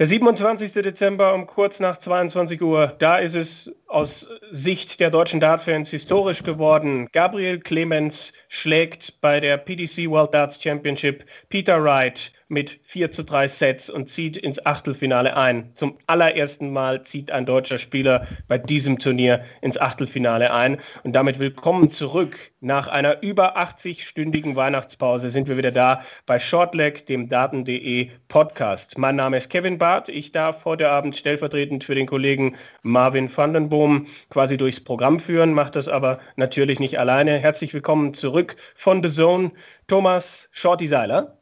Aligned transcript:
Der 0.00 0.06
27. 0.06 0.72
Dezember 0.72 1.34
um 1.34 1.46
kurz 1.46 1.78
nach 1.78 1.98
22 1.98 2.62
Uhr, 2.62 2.96
da 3.00 3.18
ist 3.18 3.34
es 3.34 3.70
aus 3.86 4.26
Sicht 4.50 4.98
der 4.98 5.10
deutschen 5.10 5.40
Dartfans 5.40 5.90
historisch 5.90 6.42
geworden. 6.42 7.06
Gabriel 7.12 7.60
Clemens 7.60 8.32
schlägt 8.48 9.20
bei 9.20 9.40
der 9.40 9.58
PDC 9.58 10.08
World 10.08 10.32
Darts 10.32 10.58
Championship 10.58 11.26
Peter 11.50 11.84
Wright 11.84 12.32
mit 12.50 12.80
4 12.82 13.12
zu 13.12 13.22
3 13.22 13.46
Sets 13.48 13.88
und 13.88 14.10
zieht 14.10 14.36
ins 14.36 14.66
Achtelfinale 14.66 15.36
ein. 15.36 15.70
Zum 15.74 15.96
allerersten 16.08 16.72
Mal 16.72 17.04
zieht 17.04 17.30
ein 17.30 17.46
deutscher 17.46 17.78
Spieler 17.78 18.26
bei 18.48 18.58
diesem 18.58 18.98
Turnier 18.98 19.44
ins 19.62 19.80
Achtelfinale 19.80 20.52
ein. 20.52 20.80
Und 21.04 21.14
damit 21.14 21.38
willkommen 21.38 21.92
zurück. 21.92 22.36
Nach 22.60 22.88
einer 22.88 23.22
über 23.22 23.56
80-stündigen 23.56 24.56
Weihnachtspause 24.56 25.30
sind 25.30 25.48
wir 25.48 25.56
wieder 25.56 25.70
da 25.70 26.04
bei 26.26 26.40
Shortleg, 26.40 27.06
dem 27.06 27.28
Daten.de 27.28 28.10
Podcast. 28.28 28.98
Mein 28.98 29.16
Name 29.16 29.38
ist 29.38 29.48
Kevin 29.48 29.78
Barth. 29.78 30.08
Ich 30.08 30.32
darf 30.32 30.64
heute 30.64 30.90
Abend 30.90 31.16
stellvertretend 31.16 31.84
für 31.84 31.94
den 31.94 32.06
Kollegen 32.06 32.56
Marvin 32.82 33.34
Vandenboom 33.34 34.08
quasi 34.28 34.56
durchs 34.56 34.80
Programm 34.80 35.20
führen, 35.20 35.54
macht 35.54 35.76
das 35.76 35.88
aber 35.88 36.18
natürlich 36.36 36.80
nicht 36.80 36.98
alleine. 36.98 37.38
Herzlich 37.38 37.72
willkommen 37.72 38.12
zurück 38.12 38.56
von 38.74 39.02
The 39.02 39.10
Zone, 39.10 39.52
Thomas 39.86 40.48
Shorty 40.52 40.86
Seiler. 40.86 41.39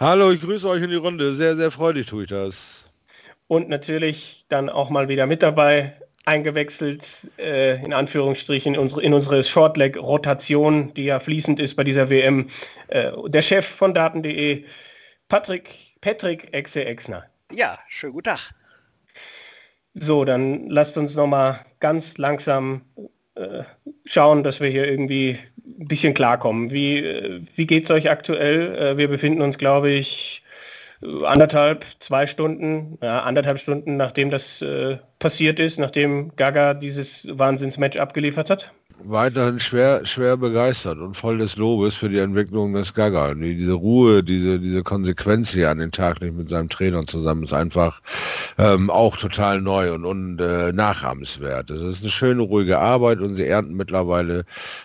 Hallo, 0.00 0.30
ich 0.30 0.40
grüße 0.40 0.68
euch 0.68 0.82
in 0.82 0.90
die 0.90 0.96
Runde. 0.96 1.32
Sehr, 1.32 1.56
sehr 1.56 1.70
freudig 1.70 2.06
tue 2.06 2.24
ich 2.24 2.30
das. 2.30 2.84
Und 3.46 3.68
natürlich 3.68 4.44
dann 4.48 4.68
auch 4.68 4.90
mal 4.90 5.08
wieder 5.08 5.26
mit 5.26 5.42
dabei, 5.42 5.96
eingewechselt, 6.24 7.06
äh, 7.38 7.84
in 7.84 7.92
Anführungsstrichen, 7.92 8.74
in 8.74 8.80
unsere, 8.80 9.02
in 9.02 9.12
unsere 9.12 9.44
Shortleg-Rotation, 9.44 10.94
die 10.94 11.04
ja 11.04 11.20
fließend 11.20 11.60
ist 11.60 11.76
bei 11.76 11.84
dieser 11.84 12.08
WM, 12.08 12.48
äh, 12.88 13.12
der 13.26 13.42
Chef 13.42 13.66
von 13.66 13.94
Daten.de, 13.94 14.64
Patrick, 15.28 15.70
Patrick 16.00 16.48
Exe 16.52 16.84
Exner. 16.84 17.24
Ja, 17.52 17.78
schönen 17.88 18.14
guten 18.14 18.30
Tag. 18.30 18.54
So, 19.94 20.24
dann 20.24 20.68
lasst 20.70 20.96
uns 20.96 21.14
noch 21.14 21.26
mal 21.26 21.64
ganz 21.78 22.18
langsam 22.18 22.82
äh, 23.36 23.62
schauen, 24.04 24.42
dass 24.42 24.60
wir 24.60 24.68
hier 24.68 24.88
irgendwie 24.88 25.38
ein 25.66 25.88
bisschen 25.88 26.14
klarkommen. 26.14 26.70
Wie, 26.70 26.98
äh, 26.98 27.42
wie 27.56 27.66
geht 27.66 27.84
es 27.84 27.90
euch 27.90 28.10
aktuell? 28.10 28.76
Äh, 28.76 28.96
wir 28.98 29.08
befinden 29.08 29.42
uns, 29.42 29.58
glaube 29.58 29.90
ich, 29.90 30.42
anderthalb, 31.24 31.84
zwei 32.00 32.26
Stunden, 32.26 32.98
ja, 33.02 33.20
anderthalb 33.20 33.58
Stunden, 33.58 33.96
nachdem 33.96 34.30
das 34.30 34.62
äh, 34.62 34.98
passiert 35.18 35.58
ist, 35.58 35.78
nachdem 35.78 36.34
Gaga 36.36 36.74
dieses 36.74 37.26
Wahnsinnsmatch 37.30 37.98
abgeliefert 37.98 38.50
hat 38.50 38.72
weiterhin 39.02 39.60
schwer, 39.60 40.04
schwer 40.06 40.36
begeistert 40.36 40.98
und 40.98 41.16
voll 41.16 41.38
des 41.38 41.56
Lobes 41.56 41.94
für 41.94 42.08
die 42.08 42.18
Entwicklung 42.18 42.72
des 42.72 42.94
Gaga. 42.94 43.34
Diese 43.34 43.72
Ruhe, 43.72 44.22
diese, 44.22 44.60
diese 44.60 44.82
Konsequenz 44.82 45.50
hier 45.50 45.70
an 45.70 45.78
den 45.78 45.90
Tag 45.90 46.20
nicht 46.20 46.36
mit 46.36 46.48
seinem 46.48 46.68
Trainer 46.68 47.04
zusammen 47.06 47.44
ist 47.44 47.52
einfach 47.52 48.00
ähm, 48.58 48.90
auch 48.90 49.16
total 49.16 49.60
neu 49.60 49.92
und, 49.92 50.04
und 50.04 50.40
äh, 50.40 50.72
nachahmenswert. 50.72 51.70
Es 51.70 51.82
ist 51.82 52.02
eine 52.02 52.10
schöne, 52.10 52.42
ruhige 52.42 52.78
Arbeit 52.78 53.18
und 53.18 53.36
sie 53.36 53.46
ernten 53.46 53.74
mittlerweile 53.74 54.44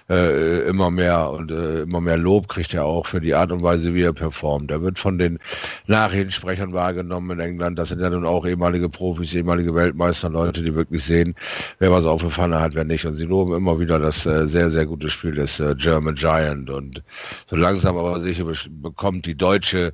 äh, 0.10 0.62
immer 0.68 0.92
mehr 0.92 1.30
und 1.30 1.52
äh, 1.52 1.82
immer 1.82 2.02
mehr 2.02 2.18
Lob 2.18 2.48
kriegt 2.48 2.74
er 2.74 2.86
auch 2.86 3.06
für 3.06 3.22
die 3.22 3.36
Art 3.36 3.52
und 3.52 3.64
Weise, 3.64 3.94
wie 3.94 4.04
er 4.04 4.14
performt. 4.14 4.72
Er 4.72 4.82
wird 4.82 5.00
von 5.00 5.18
den 5.18 5.40
Nachrichtensprechern 5.88 6.74
wahrgenommen 6.74 7.32
in 7.32 7.40
England. 7.40 7.78
Das 7.78 7.90
sind 7.90 8.02
ja 8.02 8.10
nun 8.10 8.26
auch 8.26 8.46
ehemalige 8.46 8.90
Profis, 8.90 9.34
ehemalige 9.34 9.74
Weltmeister, 9.76 10.30
Leute, 10.30 10.62
die 10.64 10.74
wirklich 10.74 11.04
sehen, 11.04 11.36
wer 11.80 11.92
was 11.92 12.06
auf 12.06 12.22
der 12.22 12.32
Pfanne 12.32 12.60
hat, 12.60 12.76
wer 12.76 12.84
nicht. 12.84 13.06
Und 13.06 13.16
sie 13.16 13.26
loben 13.26 13.54
immer 13.54 13.80
wieder 13.80 13.99
das 14.00 14.26
äh, 14.26 14.48
sehr, 14.48 14.70
sehr 14.72 14.86
gute 14.86 15.10
Spiel 15.10 15.36
des 15.36 15.60
äh, 15.60 15.76
German 15.76 16.16
Giant. 16.16 16.70
Und 16.70 17.04
so 17.50 17.56
langsam 17.56 17.98
aber 17.98 18.20
sicher 18.20 18.46
bekommt 18.70 19.26
die 19.26 19.36
deutsche 19.36 19.94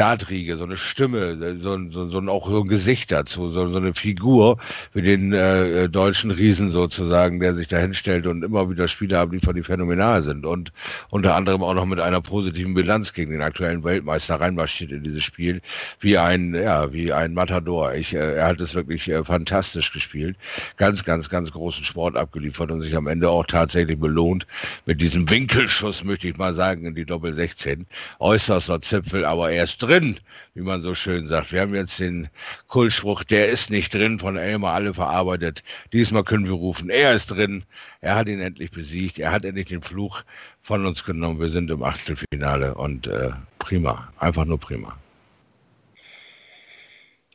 Dartriege, 0.00 0.56
so 0.56 0.64
eine 0.64 0.78
Stimme, 0.78 1.58
so, 1.58 1.78
so, 1.90 2.08
so 2.08 2.18
auch 2.30 2.48
so 2.48 2.62
ein 2.62 2.68
Gesicht 2.68 3.12
dazu, 3.12 3.50
so, 3.50 3.68
so 3.68 3.76
eine 3.76 3.92
Figur 3.92 4.56
wie 4.94 5.02
den 5.02 5.34
äh, 5.34 5.90
deutschen 5.90 6.30
Riesen 6.30 6.70
sozusagen, 6.70 7.38
der 7.38 7.54
sich 7.54 7.68
da 7.68 7.76
hinstellt 7.76 8.26
und 8.26 8.42
immer 8.42 8.70
wieder 8.70 8.88
Spiele 8.88 9.18
abliefert, 9.18 9.58
die 9.58 9.62
phänomenal 9.62 10.22
sind 10.22 10.46
und 10.46 10.72
unter 11.10 11.34
anderem 11.34 11.62
auch 11.62 11.74
noch 11.74 11.84
mit 11.84 12.00
einer 12.00 12.22
positiven 12.22 12.72
Bilanz 12.72 13.12
gegen 13.12 13.32
den 13.32 13.42
aktuellen 13.42 13.84
Weltmeister 13.84 14.40
reinmarschiert 14.40 14.90
in 14.90 15.02
dieses 15.02 15.22
Spiel, 15.22 15.60
wie 16.00 16.16
ein, 16.16 16.54
ja, 16.54 16.90
wie 16.94 17.12
ein 17.12 17.34
Matador. 17.34 17.92
Ich, 17.92 18.14
äh, 18.14 18.36
er 18.36 18.46
hat 18.46 18.60
es 18.62 18.74
wirklich 18.74 19.06
äh, 19.10 19.22
fantastisch 19.22 19.92
gespielt, 19.92 20.38
ganz, 20.78 21.04
ganz, 21.04 21.28
ganz 21.28 21.52
großen 21.52 21.84
Sport 21.84 22.16
abgeliefert 22.16 22.70
und 22.70 22.80
sich 22.80 22.96
am 22.96 23.06
Ende 23.06 23.28
auch 23.28 23.44
tatsächlich 23.44 24.00
belohnt 24.00 24.46
mit 24.86 25.02
diesem 25.02 25.28
Winkelschuss, 25.28 26.04
möchte 26.04 26.26
ich 26.26 26.38
mal 26.38 26.54
sagen, 26.54 26.86
in 26.86 26.94
die 26.94 27.04
Doppel 27.04 27.34
16. 27.34 27.84
Äußerster 28.18 28.80
Zipfel, 28.80 29.26
aber 29.26 29.50
er 29.50 29.64
ist 29.64 29.89
drin, 29.90 30.20
wie 30.54 30.62
man 30.62 30.82
so 30.82 30.94
schön 30.94 31.26
sagt. 31.26 31.52
Wir 31.52 31.62
haben 31.62 31.74
jetzt 31.74 31.98
den 31.98 32.28
Kultspruch, 32.68 33.24
der 33.24 33.48
ist 33.48 33.70
nicht 33.70 33.92
drin, 33.92 34.20
von 34.20 34.36
Elmar 34.36 34.74
alle 34.74 34.94
verarbeitet. 34.94 35.64
Diesmal 35.92 36.22
können 36.22 36.44
wir 36.44 36.52
rufen, 36.52 36.90
er 36.90 37.14
ist 37.14 37.26
drin. 37.30 37.64
Er 38.00 38.14
hat 38.14 38.28
ihn 38.28 38.40
endlich 38.40 38.70
besiegt. 38.70 39.18
Er 39.18 39.32
hat 39.32 39.44
endlich 39.44 39.66
den 39.66 39.82
Fluch 39.82 40.22
von 40.62 40.86
uns 40.86 41.04
genommen. 41.04 41.40
Wir 41.40 41.50
sind 41.50 41.70
im 41.70 41.82
Achtelfinale 41.82 42.74
und 42.74 43.08
äh, 43.08 43.30
prima, 43.58 44.12
einfach 44.18 44.44
nur 44.44 44.58
prima. 44.58 44.96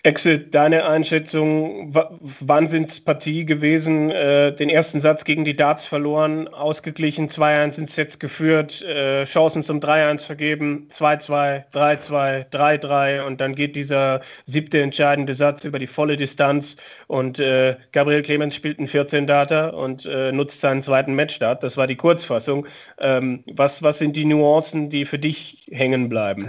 Exit, 0.05 0.53
deine 0.53 0.87
Einschätzung, 0.87 1.91
Wahnsinnspartie 2.39 3.43
gewesen, 3.43 4.11
äh, 4.11 4.55
den 4.55 4.69
ersten 4.69 5.01
Satz 5.01 5.23
gegen 5.23 5.45
die 5.45 5.55
Darts 5.55 5.83
verloren, 5.83 6.47
ausgeglichen, 6.47 7.27
2-1 7.27 7.79
ins 7.79 7.93
Sets 7.95 8.19
geführt, 8.19 8.83
äh, 8.83 9.25
Chancen 9.25 9.63
zum 9.63 9.79
3-1 9.79 10.21
vergeben, 10.23 10.89
2-2, 10.93 11.63
3-2, 11.73 12.45
3-3 12.51 13.25
und 13.25 13.41
dann 13.41 13.55
geht 13.55 13.75
dieser 13.75 14.21
siebte 14.45 14.79
entscheidende 14.79 15.35
Satz 15.35 15.63
über 15.63 15.79
die 15.79 15.87
volle 15.87 16.17
Distanz 16.17 16.75
und 17.07 17.39
äh, 17.39 17.75
Gabriel 17.91 18.21
Clemens 18.21 18.53
spielt 18.53 18.77
einen 18.77 18.87
14 18.87 19.25
Data 19.25 19.69
und 19.69 20.05
äh, 20.05 20.31
nutzt 20.31 20.61
seinen 20.61 20.83
zweiten 20.83 21.15
Matchstart. 21.15 21.63
Das 21.63 21.77
war 21.77 21.87
die 21.87 21.95
Kurzfassung. 21.95 22.67
Ähm, 22.99 23.43
was, 23.55 23.81
was 23.81 23.97
sind 23.97 24.15
die 24.15 24.25
Nuancen, 24.25 24.91
die 24.91 25.05
für 25.05 25.17
dich 25.17 25.65
hängen 25.71 26.09
bleiben? 26.09 26.47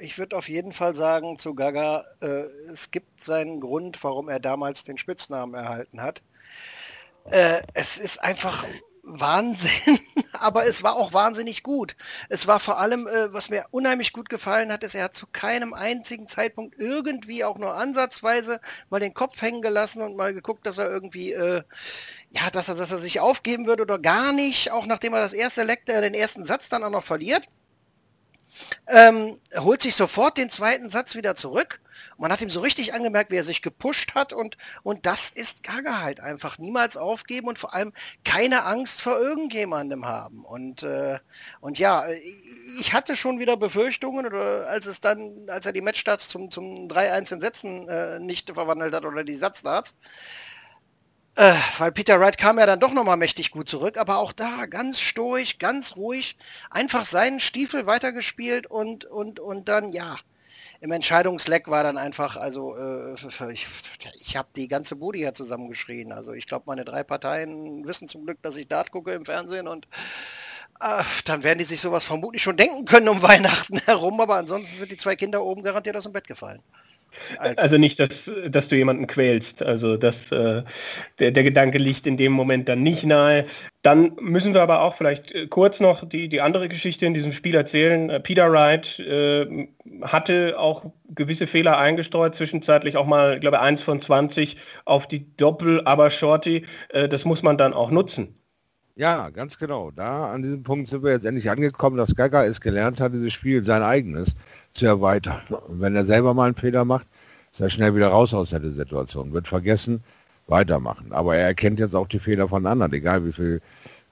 Ich 0.00 0.18
würde 0.18 0.36
auf 0.36 0.48
jeden 0.48 0.72
Fall 0.72 0.94
sagen 0.94 1.38
zu 1.38 1.54
Gaga, 1.54 2.04
äh, 2.22 2.44
es 2.72 2.90
gibt 2.90 3.22
seinen 3.22 3.60
Grund, 3.60 4.02
warum 4.02 4.30
er 4.30 4.40
damals 4.40 4.84
den 4.84 4.96
Spitznamen 4.96 5.54
erhalten 5.54 6.00
hat. 6.00 6.22
Äh, 7.30 7.62
es 7.74 7.98
ist 7.98 8.24
einfach 8.24 8.66
Wahnsinn, 9.02 9.98
aber 10.32 10.66
es 10.66 10.82
war 10.82 10.96
auch 10.96 11.12
wahnsinnig 11.12 11.62
gut. 11.62 11.96
Es 12.30 12.46
war 12.46 12.60
vor 12.60 12.78
allem, 12.78 13.06
äh, 13.08 13.32
was 13.34 13.50
mir 13.50 13.66
unheimlich 13.72 14.14
gut 14.14 14.30
gefallen 14.30 14.72
hat, 14.72 14.84
ist, 14.84 14.94
er 14.94 15.04
hat 15.04 15.14
zu 15.14 15.26
keinem 15.26 15.74
einzigen 15.74 16.28
Zeitpunkt 16.28 16.78
irgendwie 16.78 17.44
auch 17.44 17.58
nur 17.58 17.76
ansatzweise 17.76 18.58
mal 18.88 19.00
den 19.00 19.12
Kopf 19.12 19.42
hängen 19.42 19.60
gelassen 19.60 20.00
und 20.00 20.16
mal 20.16 20.32
geguckt, 20.32 20.66
dass 20.66 20.78
er 20.78 20.88
irgendwie, 20.88 21.32
äh, 21.32 21.62
ja, 22.30 22.50
dass 22.50 22.68
er, 22.68 22.74
dass 22.74 22.90
er 22.90 22.98
sich 22.98 23.20
aufgeben 23.20 23.66
würde 23.66 23.82
oder 23.82 23.98
gar 23.98 24.32
nicht, 24.32 24.70
auch 24.70 24.86
nachdem 24.86 25.12
er 25.12 25.20
das 25.20 25.34
erste 25.34 25.64
Leck, 25.64 25.82
äh, 25.88 26.00
den 26.00 26.14
ersten 26.14 26.46
Satz 26.46 26.70
dann 26.70 26.84
auch 26.84 26.90
noch 26.90 27.04
verliert 27.04 27.46
ähm, 28.86 29.38
holt 29.56 29.82
sich 29.82 29.94
sofort 29.94 30.36
den 30.36 30.50
zweiten 30.50 30.90
Satz 30.90 31.14
wieder 31.14 31.34
zurück. 31.34 31.80
Man 32.18 32.30
hat 32.30 32.42
ihm 32.42 32.50
so 32.50 32.60
richtig 32.60 32.92
angemerkt, 32.92 33.30
wie 33.30 33.36
er 33.36 33.44
sich 33.44 33.62
gepusht 33.62 34.14
hat 34.14 34.32
und, 34.32 34.56
und 34.82 35.06
das 35.06 35.30
ist 35.30 35.62
Gaga 35.62 36.02
halt 36.02 36.20
einfach. 36.20 36.58
Niemals 36.58 36.96
aufgeben 36.96 37.48
und 37.48 37.58
vor 37.58 37.74
allem 37.74 37.92
keine 38.24 38.64
Angst 38.64 39.00
vor 39.00 39.18
irgendjemandem 39.18 40.06
haben. 40.06 40.44
Und, 40.44 40.82
äh, 40.82 41.18
und 41.60 41.78
ja, 41.78 42.04
ich 42.78 42.92
hatte 42.92 43.16
schon 43.16 43.38
wieder 43.38 43.56
Befürchtungen, 43.56 44.26
oder 44.26 44.68
als 44.68 44.86
es 44.86 45.00
dann, 45.00 45.46
als 45.48 45.66
er 45.66 45.72
die 45.72 45.80
Matchstarts 45.80 46.28
zum, 46.28 46.50
zum 46.50 46.88
3-1 46.88 47.34
in 47.34 47.40
Sätzen 47.40 47.88
äh, 47.88 48.18
nicht 48.20 48.50
verwandelt 48.50 48.94
hat 48.94 49.04
oder 49.04 49.24
die 49.24 49.36
Satzstarts, 49.36 49.96
äh, 51.36 51.54
weil 51.78 51.92
Peter 51.92 52.20
Wright 52.20 52.38
kam 52.38 52.58
ja 52.58 52.66
dann 52.66 52.80
doch 52.80 52.92
nochmal 52.92 53.16
mächtig 53.16 53.50
gut 53.50 53.68
zurück, 53.68 53.96
aber 53.98 54.18
auch 54.18 54.32
da 54.32 54.66
ganz 54.66 55.00
stoisch, 55.00 55.58
ganz 55.58 55.96
ruhig, 55.96 56.36
einfach 56.70 57.04
seinen 57.04 57.40
Stiefel 57.40 57.86
weitergespielt 57.86 58.66
und, 58.66 59.04
und, 59.04 59.40
und 59.40 59.68
dann, 59.68 59.92
ja, 59.92 60.16
im 60.80 60.92
Entscheidungsleck 60.92 61.68
war 61.68 61.82
dann 61.84 61.98
einfach, 61.98 62.36
also 62.36 62.76
äh, 62.76 63.14
ich, 63.52 63.66
ich 64.18 64.36
habe 64.36 64.48
die 64.56 64.66
ganze 64.68 64.96
Bude 64.96 65.18
hier 65.18 65.34
zusammengeschrien. 65.34 66.10
Also 66.12 66.32
ich 66.32 66.46
glaube, 66.46 66.64
meine 66.66 66.84
drei 66.86 67.02
Parteien 67.04 67.86
wissen 67.86 68.08
zum 68.08 68.24
Glück, 68.24 68.42
dass 68.42 68.56
ich 68.56 68.66
Dart 68.66 68.90
gucke 68.90 69.12
im 69.12 69.26
Fernsehen 69.26 69.68
und 69.68 69.86
äh, 70.80 71.02
dann 71.26 71.42
werden 71.42 71.58
die 71.58 71.64
sich 71.64 71.80
sowas 71.80 72.04
vermutlich 72.04 72.42
schon 72.42 72.56
denken 72.56 72.84
können 72.86 73.08
um 73.08 73.22
Weihnachten 73.22 73.78
herum, 73.80 74.20
aber 74.20 74.36
ansonsten 74.36 74.74
sind 74.74 74.90
die 74.90 74.96
zwei 74.96 75.16
Kinder 75.16 75.44
oben 75.44 75.62
garantiert 75.62 75.96
aus 75.96 76.04
dem 76.04 76.12
Bett 76.12 76.26
gefallen. 76.26 76.62
Also 77.38 77.78
nicht, 77.78 78.00
dass, 78.00 78.30
dass 78.48 78.68
du 78.68 78.76
jemanden 78.76 79.06
quälst. 79.06 79.62
Also 79.62 79.96
das, 79.96 80.30
äh, 80.32 80.62
der, 81.18 81.30
der 81.30 81.42
Gedanke 81.42 81.78
liegt 81.78 82.06
in 82.06 82.16
dem 82.16 82.32
Moment 82.32 82.68
dann 82.68 82.82
nicht 82.82 83.04
nahe. 83.04 83.46
Dann 83.82 84.12
müssen 84.20 84.52
wir 84.52 84.62
aber 84.62 84.82
auch 84.82 84.96
vielleicht 84.96 85.32
äh, 85.32 85.46
kurz 85.46 85.80
noch 85.80 86.08
die, 86.08 86.28
die 86.28 86.40
andere 86.40 86.68
Geschichte 86.68 87.06
in 87.06 87.14
diesem 87.14 87.32
Spiel 87.32 87.54
erzählen. 87.54 88.10
Äh, 88.10 88.20
Peter 88.20 88.50
Wright 88.52 88.98
äh, 88.98 89.68
hatte 90.02 90.58
auch 90.58 90.84
gewisse 91.14 91.46
Fehler 91.46 91.78
eingestreut, 91.78 92.34
zwischenzeitlich 92.34 92.96
auch 92.96 93.06
mal, 93.06 93.34
ich 93.34 93.40
glaube, 93.40 93.60
1 93.60 93.82
von 93.82 94.00
20 94.00 94.56
auf 94.84 95.06
die 95.08 95.34
Doppel, 95.36 95.82
aber 95.84 96.10
Shorty, 96.10 96.66
äh, 96.90 97.08
das 97.08 97.24
muss 97.24 97.42
man 97.42 97.58
dann 97.58 97.72
auch 97.72 97.90
nutzen. 97.90 98.39
Ja, 99.00 99.30
ganz 99.30 99.56
genau. 99.56 99.90
Da 99.90 100.30
an 100.30 100.42
diesem 100.42 100.62
Punkt 100.62 100.90
sind 100.90 101.02
wir 101.02 101.12
jetzt 101.12 101.24
endlich 101.24 101.48
angekommen, 101.48 101.96
dass 101.96 102.14
Gaga 102.14 102.44
es 102.44 102.60
gelernt 102.60 103.00
hat, 103.00 103.14
dieses 103.14 103.32
Spiel 103.32 103.64
sein 103.64 103.82
eigenes 103.82 104.34
zu 104.74 104.84
erweitern. 104.84 105.40
Und 105.68 105.80
wenn 105.80 105.96
er 105.96 106.04
selber 106.04 106.34
mal 106.34 106.44
einen 106.48 106.54
Fehler 106.54 106.84
macht, 106.84 107.06
ist 107.50 107.62
er 107.62 107.70
schnell 107.70 107.94
wieder 107.94 108.08
raus 108.08 108.34
aus 108.34 108.50
der 108.50 108.60
Situation, 108.60 109.32
wird 109.32 109.48
vergessen, 109.48 110.04
weitermachen. 110.48 111.12
Aber 111.12 111.34
er 111.34 111.46
erkennt 111.46 111.78
jetzt 111.80 111.94
auch 111.94 112.08
die 112.08 112.18
Fehler 112.18 112.46
von 112.46 112.66
anderen, 112.66 112.92
egal 112.92 113.24
wie 113.24 113.32
viel 113.32 113.62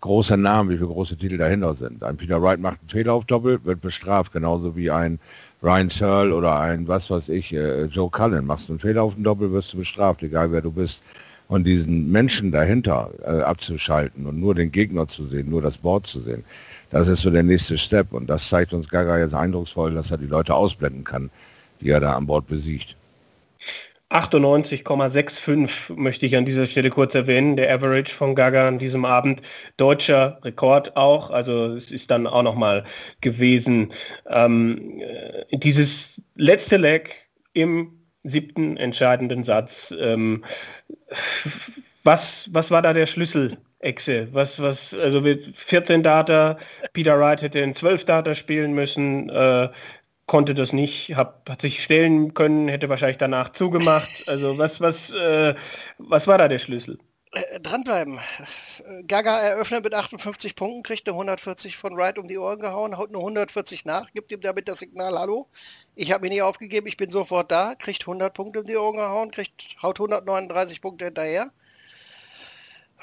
große 0.00 0.38
Namen, 0.38 0.70
wie 0.70 0.76
viele 0.76 0.88
große 0.88 1.18
Titel 1.18 1.36
dahinter 1.36 1.74
sind. 1.74 2.02
Ein 2.02 2.16
Peter 2.16 2.40
Wright 2.40 2.58
macht 2.58 2.80
einen 2.80 2.88
Fehler 2.88 3.12
auf 3.12 3.26
Doppel, 3.26 3.62
wird 3.64 3.82
bestraft, 3.82 4.32
genauso 4.32 4.74
wie 4.74 4.90
ein 4.90 5.20
Ryan 5.62 5.90
Searle 5.90 6.34
oder 6.34 6.58
ein, 6.60 6.88
was 6.88 7.10
weiß 7.10 7.28
ich, 7.28 7.52
äh, 7.52 7.84
Joe 7.84 8.08
Cullen. 8.08 8.46
Machst 8.46 8.68
du 8.68 8.72
einen 8.72 8.80
Fehler 8.80 9.02
auf 9.02 9.12
dem 9.16 9.24
Doppel, 9.24 9.52
wirst 9.52 9.74
du 9.74 9.76
bestraft, 9.76 10.22
egal 10.22 10.50
wer 10.50 10.62
du 10.62 10.72
bist. 10.72 11.02
Und 11.48 11.64
diesen 11.64 12.12
Menschen 12.12 12.52
dahinter 12.52 13.10
äh, 13.22 13.40
abzuschalten 13.40 14.26
und 14.26 14.38
nur 14.38 14.54
den 14.54 14.70
Gegner 14.70 15.08
zu 15.08 15.26
sehen, 15.26 15.48
nur 15.48 15.62
das 15.62 15.78
Board 15.78 16.06
zu 16.06 16.20
sehen, 16.20 16.44
das 16.90 17.08
ist 17.08 17.22
so 17.22 17.30
der 17.30 17.42
nächste 17.42 17.78
Step. 17.78 18.12
Und 18.12 18.28
das 18.28 18.48
zeigt 18.48 18.72
uns 18.72 18.88
Gaga 18.88 19.18
jetzt 19.18 19.34
eindrucksvoll, 19.34 19.94
dass 19.94 20.10
er 20.10 20.18
die 20.18 20.26
Leute 20.26 20.54
ausblenden 20.54 21.04
kann, 21.04 21.30
die 21.80 21.90
er 21.90 22.00
da 22.00 22.14
an 22.14 22.26
Bord 22.26 22.46
besiegt. 22.46 22.96
98,65 24.10 25.94
möchte 25.94 26.24
ich 26.24 26.34
an 26.34 26.46
dieser 26.46 26.66
Stelle 26.66 26.88
kurz 26.88 27.14
erwähnen, 27.14 27.56
der 27.56 27.72
Average 27.74 28.14
von 28.14 28.34
Gaga 28.34 28.66
an 28.66 28.78
diesem 28.78 29.04
Abend. 29.04 29.42
Deutscher 29.76 30.38
Rekord 30.42 30.96
auch, 30.96 31.28
also 31.30 31.74
es 31.74 31.90
ist 31.90 32.10
dann 32.10 32.26
auch 32.26 32.42
nochmal 32.42 32.84
gewesen. 33.20 33.92
Ähm, 34.30 35.00
äh, 35.00 35.58
dieses 35.58 36.22
letzte 36.36 36.78
Leg 36.78 37.16
im 37.52 37.97
siebten 38.28 38.76
entscheidenden 38.76 39.44
Satz. 39.44 39.94
Ähm, 39.98 40.44
was, 42.04 42.48
was 42.52 42.70
war 42.70 42.82
da 42.82 42.92
der 42.92 43.06
Schlüssel, 43.06 43.58
Exe? 43.80 44.28
Was, 44.32 44.58
was, 44.58 44.94
also 44.94 45.20
mit 45.20 45.56
14 45.56 46.02
Data, 46.02 46.58
Peter 46.92 47.18
Wright 47.18 47.42
hätte 47.42 47.60
in 47.60 47.74
12 47.74 48.04
Data 48.04 48.34
spielen 48.34 48.72
müssen, 48.72 49.28
äh, 49.30 49.68
konnte 50.26 50.54
das 50.54 50.72
nicht, 50.72 51.16
hab, 51.16 51.48
hat 51.48 51.62
sich 51.62 51.82
stellen 51.82 52.34
können, 52.34 52.68
hätte 52.68 52.88
wahrscheinlich 52.88 53.18
danach 53.18 53.50
zugemacht. 53.52 54.08
Also 54.26 54.58
was, 54.58 54.80
was, 54.80 55.10
äh, 55.10 55.54
was 55.98 56.26
war 56.26 56.38
da 56.38 56.48
der 56.48 56.58
Schlüssel? 56.58 56.98
Äh, 57.32 57.60
dranbleiben. 57.60 58.18
Gaga 59.06 59.38
eröffnet 59.40 59.84
mit 59.84 59.94
58 59.94 60.56
Punkten, 60.56 60.82
kriegt 60.82 61.06
eine 61.06 61.14
140 61.14 61.76
von 61.76 61.94
Wright 61.96 62.18
um 62.18 62.26
die 62.26 62.38
Ohren 62.38 62.58
gehauen, 62.58 62.96
haut 62.96 63.10
eine 63.10 63.18
140 63.18 63.84
nach, 63.84 64.10
gibt 64.12 64.32
ihm 64.32 64.40
damit 64.40 64.68
das 64.68 64.78
Signal, 64.78 65.18
hallo, 65.18 65.46
ich 65.94 66.12
habe 66.12 66.22
mich 66.22 66.30
nicht 66.30 66.42
aufgegeben, 66.42 66.86
ich 66.86 66.96
bin 66.96 67.10
sofort 67.10 67.50
da, 67.52 67.74
kriegt 67.74 68.02
100 68.02 68.32
Punkte 68.32 68.60
um 68.60 68.66
die 68.66 68.76
Ohren 68.76 68.96
gehauen, 68.96 69.30
kriegt, 69.30 69.76
haut 69.82 70.00
139 70.00 70.80
Punkte 70.80 71.06
hinterher. 71.06 71.50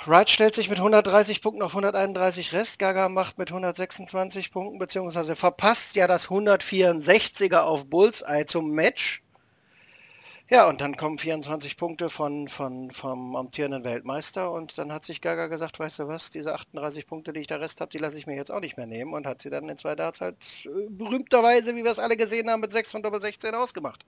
Wright 0.06 0.30
stellt 0.30 0.56
sich 0.56 0.70
mit 0.70 0.80
130 0.80 1.42
Punkten 1.42 1.62
auf 1.62 1.72
131 1.72 2.52
Rest. 2.54 2.80
Gaga 2.80 3.08
macht 3.08 3.38
mit 3.38 3.50
126 3.50 4.52
Punkten, 4.52 4.78
beziehungsweise 4.78 5.36
verpasst 5.36 5.96
ja 5.96 6.06
das 6.06 6.28
164er 6.28 7.62
auf 7.62 7.90
Bullseye 7.90 8.46
zum 8.46 8.72
Match. 8.72 9.25
Ja, 10.48 10.70
und 10.70 10.80
dann 10.80 10.96
kommen 10.96 11.18
24 11.18 11.76
Punkte 11.76 12.08
von, 12.12 12.48
von, 12.48 12.92
vom 12.92 13.36
amtierenden 13.36 13.84
Weltmeister 13.84 14.52
und 14.52 14.78
dann 14.78 14.94
hat 14.94 15.04
sich 15.04 15.20
Gaga 15.20 15.48
gesagt, 15.48 15.80
weißt 15.80 16.00
du 16.00 16.08
was, 16.08 16.30
diese 16.30 16.54
38 16.54 17.08
Punkte, 17.08 17.34
die 17.34 17.40
ich 17.40 17.48
da 17.48 17.56
Rest 17.56 17.82
habe, 17.82 17.90
die 17.90 17.98
lasse 17.98 18.20
ich 18.20 18.28
mir 18.28 18.36
jetzt 18.36 18.52
auch 18.52 18.60
nicht 18.60 18.78
mehr 18.78 18.86
nehmen 18.86 19.14
und 19.16 19.26
hat 19.26 19.42
sie 19.42 19.50
dann 19.50 19.68
in 19.68 19.78
zwei 19.78 19.96
Darts 19.96 20.22
halt 20.22 20.38
äh, 20.66 20.88
berühmterweise, 20.90 21.76
wie 21.76 21.84
wir 21.84 21.92
es 21.92 21.98
alle 21.98 22.16
gesehen 22.16 22.48
haben, 22.50 22.62
mit 22.62 22.72
6 22.72 22.92
von 22.92 23.02
Doppel 23.02 23.22
16 23.22 23.56
ausgemacht. 23.56 24.06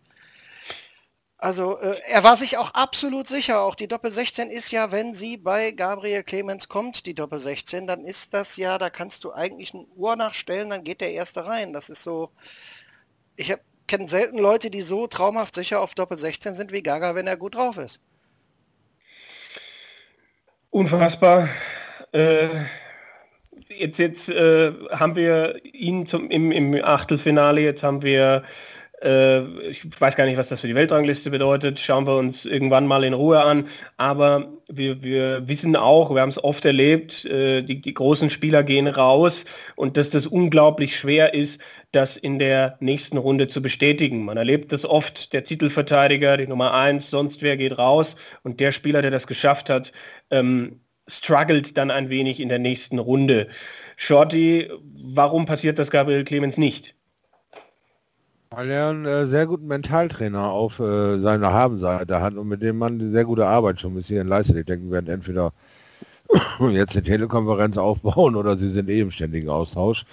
Also 1.40 1.80
äh, 1.80 2.00
er 2.08 2.24
war 2.24 2.38
sich 2.38 2.58
auch 2.58 2.70
absolut 2.72 3.28
sicher, 3.28 3.62
auch 3.62 3.74
die 3.74 3.88
Doppel 3.88 4.12
16 4.12 4.52
ist 4.52 4.72
ja, 4.72 4.92
wenn 4.92 5.16
sie 5.16 5.38
bei 5.38 5.72
Gabriel 5.72 6.22
Clemens 6.22 6.68
kommt, 6.68 7.08
die 7.08 7.16
Doppel 7.16 7.40
16, 7.40 7.88
dann 7.88 8.06
ist 8.06 8.36
das 8.36 8.58
ja, 8.58 8.78
da 8.78 8.92
kannst 8.92 9.24
du 9.24 9.32
eigentlich 9.34 9.74
ein 9.74 9.88
Uhr 9.96 10.16
nachstellen, 10.16 10.70
dann 10.70 10.84
geht 10.84 11.02
der 11.02 11.14
erste 11.14 11.48
rein. 11.48 11.74
Das 11.74 11.90
ist 11.90 12.04
so, 12.04 12.30
ich 13.36 13.56
kenne 13.88 14.08
selten 14.08 14.38
Leute, 14.38 14.70
die 14.70 14.82
so 14.82 15.08
traumhaft 15.08 15.56
sicher 15.56 15.82
auf 15.82 15.96
Doppel 15.96 16.18
16 16.18 16.56
sind 16.56 16.72
wie 16.72 16.84
Gaga, 16.84 17.16
wenn 17.16 17.28
er 17.28 17.38
gut 17.38 17.56
drauf 17.56 17.78
ist. 17.78 18.00
Unfassbar. 20.70 21.50
Äh, 22.12 22.50
jetzt 23.70 24.00
jetzt 24.00 24.30
äh, 24.30 24.74
haben 24.92 25.16
wir 25.16 25.64
ihn 25.64 26.06
zum, 26.06 26.30
im, 26.30 26.52
im 26.52 26.76
Achtelfinale, 26.84 27.62
jetzt 27.62 27.84
haben 27.84 28.02
wir 28.02 28.44
ich 29.00 30.02
weiß 30.02 30.16
gar 30.16 30.26
nicht, 30.26 30.38
was 30.38 30.48
das 30.48 30.62
für 30.62 30.68
die 30.68 30.74
Weltrangliste 30.74 31.30
bedeutet. 31.30 31.80
Schauen 31.80 32.08
wir 32.08 32.18
uns 32.18 32.46
irgendwann 32.46 32.88
mal 32.88 33.04
in 33.04 33.14
Ruhe 33.14 33.44
an. 33.44 33.68
Aber 33.98 34.52
wir, 34.68 35.04
wir 35.04 35.48
wissen 35.48 35.76
auch, 35.76 36.14
wir 36.14 36.22
haben 36.22 36.30
es 36.30 36.44
oft 36.44 36.66
erlebt, 36.66 37.24
äh, 37.26 37.62
die, 37.62 37.80
die 37.80 37.94
großen 37.94 38.32
Spieler 38.32 38.64
gehen 38.64 38.88
raus 38.88 39.46
und 39.76 39.98
dass 39.98 40.10
das 40.10 40.26
unglaublich 40.26 40.98
schwer 40.98 41.36
ist, 41.36 41.60
das 41.92 42.18
in 42.18 42.40
der 42.40 42.78
nächsten 42.80 43.18
Runde 43.18 43.48
zu 43.48 43.62
bestätigen. 43.62 44.26
Man 44.26 44.38
erlebt 44.38 44.72
das 44.72 44.84
oft, 44.84 45.32
der 45.32 45.44
Titelverteidiger, 45.44 46.38
die 46.38 46.48
Nummer 46.48 46.74
1, 46.74 47.10
sonst 47.10 47.42
wer 47.44 47.56
geht 47.56 47.78
raus 47.78 48.16
und 48.44 48.60
der 48.60 48.72
Spieler, 48.72 49.04
der 49.04 49.12
das 49.12 49.28
geschafft 49.28 49.70
hat, 49.70 49.92
ähm, 50.32 50.82
struggelt 51.08 51.78
dann 51.78 51.92
ein 51.92 52.10
wenig 52.10 52.40
in 52.40 52.50
der 52.50 52.60
nächsten 52.60 53.00
Runde. 53.00 53.48
Shorty, 53.96 54.70
warum 54.82 55.46
passiert 55.46 55.80
das 55.80 55.92
Gabriel 55.92 56.26
Clemens 56.26 56.58
nicht? 56.58 56.97
Weil 58.50 58.70
er 58.70 58.90
einen 58.90 59.06
äh, 59.06 59.26
sehr 59.26 59.46
guten 59.46 59.68
Mentaltrainer 59.68 60.44
auf 60.44 60.80
äh, 60.80 61.20
seiner 61.20 61.52
Habenseite 61.52 62.22
hat 62.22 62.36
und 62.36 62.48
mit 62.48 62.62
dem 62.62 62.78
man 62.78 63.12
sehr 63.12 63.26
gute 63.26 63.46
Arbeit 63.46 63.82
schon 63.82 63.96
bis 63.96 64.08
hierhin 64.08 64.28
leistet. 64.28 64.58
Ich 64.58 64.66
denke, 64.66 64.86
wir 64.86 64.92
werden 64.94 65.10
entweder 65.10 65.52
jetzt 66.72 66.94
eine 66.96 67.04
Telekonferenz 67.04 67.78
aufbauen 67.78 68.36
oder 68.36 68.58
sie 68.58 68.72
sind 68.72 68.90
eh 68.90 69.02
im 69.02 69.12
ständigen 69.12 69.50
Austausch. 69.50 70.06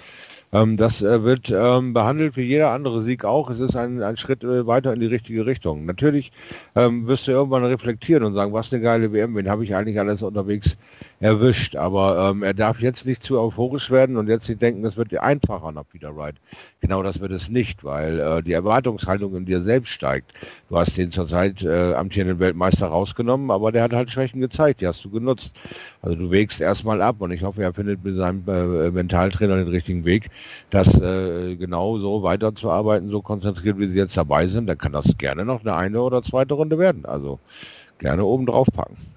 Ähm, 0.53 0.77
das 0.77 1.03
äh, 1.03 1.23
wird 1.23 1.51
ähm, 1.51 1.93
behandelt 1.95 2.37
wie 2.37 2.43
jeder 2.43 2.71
andere 2.71 3.03
Sieg 3.03 3.25
auch. 3.25 3.51
Es 3.51 3.61
ist 3.61 3.77
ein, 3.77 4.03
ein 4.03 4.17
Schritt 4.17 4.45
äh, 4.45 4.67
weiter 4.67 4.93
in 4.93 5.01
die 5.01 5.07
richtige 5.07 5.47
Richtung. 5.47 5.85
Natürlich 5.85 6.31
ähm, 6.77 7.07
wirst 7.07 7.27
du 7.27 7.33
irgendwann 7.33 7.65
reflektieren 7.65 8.25
und 8.25 8.35
sagen, 8.35 8.53
was 8.53 8.73
eine 8.73 8.83
geile 8.83 9.13
WM, 9.13 9.35
wen 9.35 9.49
habe 9.49 9.65
ich 9.65 9.75
eigentlich 9.75 9.99
alles 9.99 10.23
unterwegs 10.23 10.77
erwischt. 11.25 11.75
Aber 11.75 12.31
ähm, 12.31 12.43
er 12.43 12.53
darf 12.53 12.81
jetzt 12.81 13.07
nicht 13.07 13.23
zu 13.23 13.41
euphorisch 13.41 13.91
werden 13.91 14.19
und 14.19 14.29
jetzt 14.29 14.47
nicht 14.47 14.61
denken, 14.61 14.83
das 14.83 14.97
wird 14.97 15.17
einfacher 15.19 15.73
nach 15.73 15.85
Peter 15.91 16.15
Wright. 16.15 16.37
Genau 16.81 17.03
das 17.03 17.19
wird 17.19 17.33
es 17.33 17.49
nicht, 17.49 17.83
weil 17.83 18.21
äh, 18.21 18.43
die 18.43 18.53
Erwartungshaltung 18.53 19.35
in 19.35 19.47
dir 19.47 19.63
selbst 19.63 19.91
steigt. 19.91 20.33
Du 20.69 20.77
hast 20.77 20.99
den 20.99 21.11
zurzeit 21.11 21.63
äh, 21.63 21.95
amtierenden 21.95 22.41
Weltmeister 22.41 22.89
rausgenommen, 22.89 23.51
aber 23.51 23.73
der 23.73 23.85
hat 23.85 23.95
halt 23.95 24.13
Schwächen 24.13 24.41
gezeigt, 24.43 24.83
die 24.83 24.87
hast 24.87 25.03
du 25.03 25.11
genutzt. 25.11 25.55
Also 26.03 26.15
du 26.15 26.31
wägst 26.31 26.61
erstmal 26.61 27.01
ab 27.01 27.17
und 27.21 27.31
ich 27.31 27.43
hoffe, 27.43 27.63
er 27.63 27.73
findet 27.73 28.05
mit 28.05 28.17
seinem 28.17 28.45
äh, 28.47 28.91
Mentaltrainer 28.91 29.57
den 29.57 29.69
richtigen 29.69 30.05
Weg, 30.05 30.29
das 30.69 30.89
äh, 31.01 31.57
genau 31.57 31.99
so 31.99 32.23
weiterzuarbeiten, 32.23 33.09
so 33.09 33.23
konzentriert, 33.23 33.79
wie 33.79 33.89
sie 33.89 33.97
jetzt 33.97 34.17
dabei 34.17 34.47
sind. 34.47 34.67
Dann 34.67 34.77
kann 34.77 34.93
das 34.93 35.07
gerne 35.17 35.47
noch 35.47 35.63
eine 35.63 35.75
eine 35.75 36.03
oder 36.03 36.23
zweite 36.23 36.53
Runde 36.53 36.79
werden. 36.79 37.07
Also 37.07 37.39
gerne 37.99 38.25
oben 38.27 38.45
drauf 38.45 38.69
packen 38.75 39.14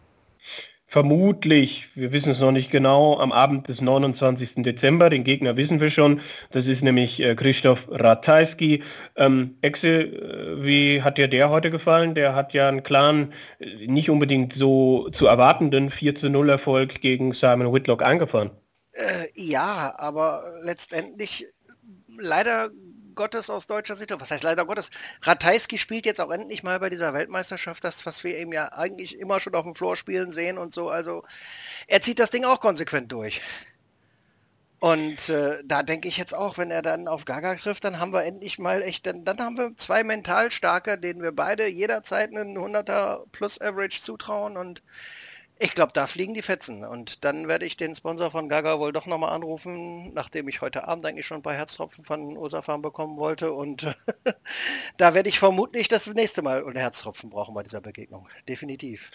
vermutlich, 0.97 1.89
wir 1.93 2.11
wissen 2.11 2.31
es 2.31 2.39
noch 2.39 2.51
nicht 2.51 2.71
genau, 2.71 3.19
am 3.19 3.31
Abend 3.31 3.67
des 3.67 3.81
29. 3.81 4.63
Dezember. 4.63 5.11
Den 5.11 5.23
Gegner 5.23 5.55
wissen 5.55 5.79
wir 5.79 5.91
schon. 5.91 6.21
Das 6.49 6.65
ist 6.65 6.81
nämlich 6.81 7.21
äh, 7.23 7.35
Christoph 7.35 7.87
Ratajski. 7.91 8.81
Ähm, 9.15 9.55
Exe, 9.61 10.05
äh, 10.05 10.65
wie 10.65 11.03
hat 11.03 11.19
dir 11.19 11.27
der 11.27 11.51
heute 11.51 11.69
gefallen? 11.69 12.15
Der 12.15 12.33
hat 12.33 12.51
ja 12.53 12.67
einen 12.67 12.81
klaren, 12.81 13.31
äh, 13.59 13.85
nicht 13.85 14.09
unbedingt 14.09 14.53
so 14.53 15.07
zu 15.11 15.27
erwartenden 15.27 15.91
4 15.91 16.15
zu 16.15 16.31
0 16.31 16.49
Erfolg 16.49 16.99
gegen 16.99 17.31
Simon 17.31 17.71
Whitlock 17.71 18.01
angefahren. 18.01 18.49
Äh, 18.93 19.27
ja, 19.35 19.93
aber 19.97 20.41
letztendlich 20.63 21.45
leider 22.19 22.71
Gottes 23.17 23.49
aus 23.49 23.67
deutscher 23.67 23.97
Sicht, 23.97 24.17
was 24.17 24.31
heißt 24.31 24.43
leider 24.43 24.65
Gottes, 24.65 24.91
Ratajski 25.23 25.77
spielt 25.77 26.05
jetzt 26.05 26.21
auch 26.21 26.31
endlich 26.31 26.63
mal 26.63 26.79
bei 26.79 26.89
dieser 26.89 27.13
Weltmeisterschaft 27.13 27.83
das, 27.83 28.05
was 28.05 28.23
wir 28.23 28.37
eben 28.37 28.53
ja 28.53 28.71
eigentlich 28.71 29.19
immer 29.19 29.41
schon 29.41 29.55
auf 29.55 29.65
dem 29.65 29.75
Floor 29.75 29.97
spielen 29.97 30.31
sehen 30.31 30.57
und 30.57 30.73
so. 30.73 30.89
Also 30.89 31.25
er 31.87 32.01
zieht 32.01 32.19
das 32.19 32.31
Ding 32.31 32.45
auch 32.45 32.61
konsequent 32.61 33.11
durch. 33.11 33.41
Und 34.79 35.29
äh, 35.29 35.63
da 35.65 35.81
denke 35.81 36.07
ich 36.07 36.17
jetzt 36.17 36.33
auch, 36.35 36.59
wenn 36.59 36.69
er 36.69 36.83
dann 36.83 37.07
auf 37.07 37.25
Gaga 37.25 37.55
trifft, 37.55 37.83
dann 37.83 37.99
haben 37.99 38.13
wir 38.13 38.23
endlich 38.23 38.59
mal 38.59 38.83
echt, 38.83 39.07
dann, 39.07 39.25
dann 39.25 39.39
haben 39.39 39.57
wir 39.57 39.75
zwei 39.75 40.03
mental 40.03 40.51
starke, 40.51 40.99
denen 40.99 41.23
wir 41.23 41.31
beide 41.31 41.67
jederzeit 41.67 42.29
einen 42.29 42.55
100er 42.55 43.25
plus 43.31 43.59
Average 43.59 44.01
zutrauen 44.01 44.55
und 44.55 44.83
Ich 45.59 45.73
glaube, 45.73 45.91
da 45.93 46.05
fliegen 46.05 46.33
die 46.33 46.41
Fetzen. 46.41 46.83
Und 46.83 47.23
dann 47.23 47.47
werde 47.47 47.65
ich 47.65 47.77
den 47.77 47.95
Sponsor 47.95 48.29
von 48.29 48.47
Gaga 48.47 48.79
wohl 48.79 48.91
doch 48.93 49.07
nochmal 49.07 49.33
anrufen, 49.33 50.13
nachdem 50.13 50.47
ich 50.47 50.61
heute 50.61 50.87
Abend 50.87 51.05
eigentlich 51.05 51.25
schon 51.25 51.37
ein 51.37 51.43
paar 51.43 51.55
Herztropfen 51.55 52.03
von 52.03 52.37
Osafan 52.37 52.81
bekommen 52.81 53.17
wollte. 53.17 53.53
Und 53.53 53.85
da 54.97 55.13
werde 55.13 55.29
ich 55.29 55.39
vermutlich 55.39 55.87
das 55.87 56.07
nächste 56.07 56.41
Mal 56.41 56.63
Herztropfen 56.75 57.29
brauchen 57.29 57.55
bei 57.55 57.63
dieser 57.63 57.81
Begegnung. 57.81 58.27
Definitiv. 58.47 59.11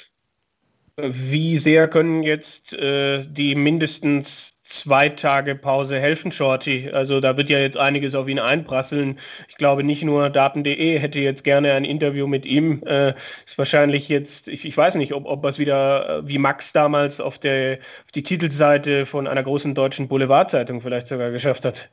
Wie 0.97 1.59
sehr 1.59 1.89
können 1.89 2.23
jetzt 2.23 2.73
äh, 2.73 3.25
die 3.25 3.55
mindestens 3.55 4.52
zwei 4.73 5.09
Tage 5.09 5.55
Pause 5.55 5.99
helfen, 6.01 6.33
Shorty? 6.33 6.91
Also 6.93 7.21
da 7.21 7.37
wird 7.37 7.51
ja 7.51 7.59
jetzt 7.59 7.77
einiges 7.77 8.15
auf 8.15 8.29
ihn 8.29 8.39
einprasseln. 8.39 9.19
Ich 9.49 9.57
glaube 9.57 9.85
nicht 9.85 10.03
nur 10.03 10.31
Daten.de 10.31 10.99
hätte 10.99 11.19
jetzt 11.19 11.45
gerne 11.45 11.73
ein 11.75 11.85
Interview 11.85 12.27
mit 12.27 12.47
ihm. 12.47 12.83
Äh, 12.87 13.15
ist 13.47 13.59
wahrscheinlich 13.59 14.09
jetzt, 14.09 14.49
ich, 14.49 14.65
ich 14.65 14.77
weiß 14.77 14.95
nicht, 14.97 15.13
ob, 15.13 15.27
ob 15.27 15.45
es 15.45 15.59
wieder 15.59 16.21
äh, 16.21 16.29
wie 16.29 16.39
Max 16.39 16.73
damals 16.73 17.21
auf, 17.21 17.39
der, 17.39 17.79
auf 18.05 18.13
die 18.15 18.23
Titelseite 18.23 19.07
von 19.07 19.27
einer 19.27 19.43
großen 19.43 19.75
deutschen 19.75 20.09
Boulevardzeitung 20.09 20.81
vielleicht 20.81 21.09
sogar 21.09 21.31
geschafft 21.31 21.65
hat. 21.65 21.89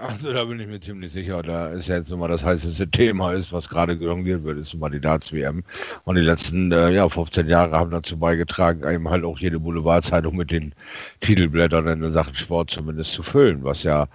Also 0.00 0.32
da 0.32 0.44
bin 0.46 0.58
ich 0.58 0.66
mir 0.66 0.80
ziemlich 0.80 1.12
sicher, 1.12 1.42
da 1.42 1.66
ist 1.66 1.86
jetzt 1.86 2.08
nochmal 2.08 2.30
das 2.30 2.42
heißeste 2.42 2.90
Thema 2.90 3.34
ist, 3.34 3.52
was 3.52 3.68
gerade 3.68 3.92
jongliert 3.92 4.42
wird, 4.42 4.56
ist 4.58 4.74
mal 4.74 4.88
die 4.88 5.00
Darts-WM. 5.00 5.62
Und 6.04 6.16
die 6.16 6.22
letzten 6.22 6.72
äh, 6.72 6.90
ja, 6.92 7.06
15 7.06 7.46
Jahre 7.46 7.78
haben 7.78 7.90
dazu 7.90 8.18
beigetragen, 8.18 8.88
eben 8.90 9.10
halt 9.10 9.22
auch 9.22 9.38
jede 9.38 9.60
Boulevardzeitung 9.60 10.34
mit 10.34 10.50
den 10.50 10.74
Titelblättern 11.20 12.02
in 12.02 12.12
Sachen 12.12 12.34
Sport 12.34 12.70
zumindest 12.70 13.12
zu 13.12 13.22
füllen, 13.22 13.64
was 13.64 13.82
ja 13.82 14.08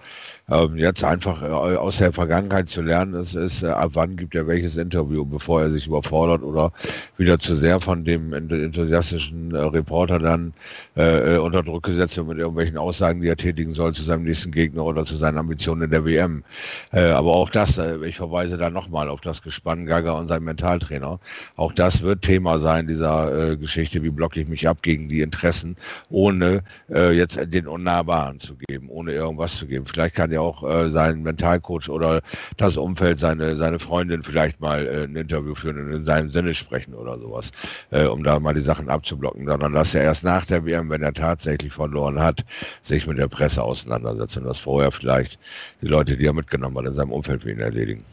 ähm, 0.49 0.77
jetzt 0.77 1.03
einfach 1.03 1.41
äh, 1.41 1.45
aus 1.47 1.97
der 1.97 2.13
Vergangenheit 2.13 2.69
zu 2.69 2.81
lernen, 2.81 3.15
ist, 3.15 3.35
ist 3.35 3.63
äh, 3.63 3.67
ab 3.67 3.91
wann 3.93 4.15
gibt 4.15 4.33
er 4.33 4.47
welches 4.47 4.77
Interview, 4.77 5.25
bevor 5.25 5.63
er 5.63 5.71
sich 5.71 5.87
überfordert 5.87 6.41
oder 6.41 6.71
wieder 7.17 7.37
zu 7.37 7.57
sehr 7.57 7.81
von 7.81 8.05
dem 8.05 8.31
enthusiastischen 8.31 9.53
äh, 9.53 9.57
Reporter 9.57 10.19
dann 10.19 10.53
äh, 10.95 11.35
äh, 11.35 11.37
unter 11.37 11.63
Druck 11.63 11.83
gesetzt 11.83 12.15
wird 12.15 12.27
mit 12.27 12.37
irgendwelchen 12.37 12.77
Aussagen, 12.77 13.21
die 13.21 13.27
er 13.27 13.35
tätigen 13.35 13.73
soll 13.73 13.93
zu 13.93 14.03
seinem 14.03 14.23
nächsten 14.23 14.51
Gegner 14.51 14.85
oder 14.85 15.05
zu 15.05 15.17
seinen 15.17 15.37
Ambitionen 15.37 15.81
in 15.81 15.91
der 15.91 16.05
WM. 16.05 16.45
Äh, 16.93 17.09
aber 17.09 17.33
auch 17.33 17.49
das, 17.49 17.77
äh, 17.77 17.97
ich 18.05 18.15
verweise 18.15 18.57
da 18.57 18.69
nochmal 18.69 19.09
auf 19.09 19.19
das 19.19 19.41
Gespann 19.41 19.85
Gaga 19.85 20.13
und 20.13 20.29
sein 20.29 20.43
Mentaltrainer. 20.43 21.19
Auch 21.57 21.73
das 21.73 22.01
wird 22.03 22.21
Thema 22.21 22.57
sein 22.59 22.87
dieser 22.87 23.51
äh, 23.51 23.57
Geschichte, 23.57 24.01
wie 24.01 24.11
blocke 24.11 24.39
ich 24.39 24.47
mich 24.47 24.65
ab 24.65 24.81
gegen 24.81 25.09
die 25.09 25.21
Interessen, 25.21 25.75
ohne 26.09 26.63
äh, 26.89 27.11
jetzt 27.11 27.37
den 27.53 27.67
Unnahbaren 27.67 28.39
zu 28.39 28.55
geben, 28.55 28.87
ohne 28.89 29.11
irgendwas 29.11 29.57
zu 29.57 29.67
geben. 29.67 29.85
Vielleicht 29.85 30.15
kann 30.15 30.31
ja 30.37 30.41
auch 30.41 30.63
äh, 30.63 30.89
sein 30.91 31.23
Mentalcoach 31.23 31.89
oder 31.89 32.21
das 32.57 32.77
Umfeld, 32.77 33.19
seine, 33.19 33.55
seine 33.55 33.79
Freundin 33.79 34.23
vielleicht 34.23 34.59
mal 34.61 34.85
äh, 34.85 35.03
ein 35.03 35.15
Interview 35.15 35.55
führen 35.55 35.77
und 35.79 35.93
in 35.93 36.05
seinem 36.05 36.31
Sinne 36.31 36.53
sprechen 36.53 36.93
oder 36.93 37.19
sowas, 37.19 37.51
äh, 37.91 38.05
um 38.05 38.23
da 38.23 38.39
mal 38.39 38.53
die 38.53 38.61
Sachen 38.61 38.89
abzublocken, 38.89 39.47
sondern 39.47 39.73
dass 39.73 39.93
er 39.93 40.03
erst 40.03 40.23
nach 40.23 40.45
der 40.45 40.65
WM, 40.65 40.89
wenn 40.89 41.01
er 41.01 41.13
tatsächlich 41.13 41.73
verloren 41.73 42.19
hat, 42.19 42.45
sich 42.81 43.05
mit 43.07 43.17
der 43.17 43.27
Presse 43.27 43.61
auseinandersetzt 43.61 44.37
und 44.37 44.45
das 44.45 44.59
vorher 44.59 44.91
vielleicht 44.91 45.39
die 45.81 45.87
Leute, 45.87 46.15
die 46.15 46.25
er 46.25 46.33
mitgenommen 46.33 46.77
hat, 46.77 46.85
in 46.85 46.93
seinem 46.93 47.11
Umfeld 47.11 47.43
für 47.43 47.51
ihn 47.51 47.59
erledigen. 47.59 48.03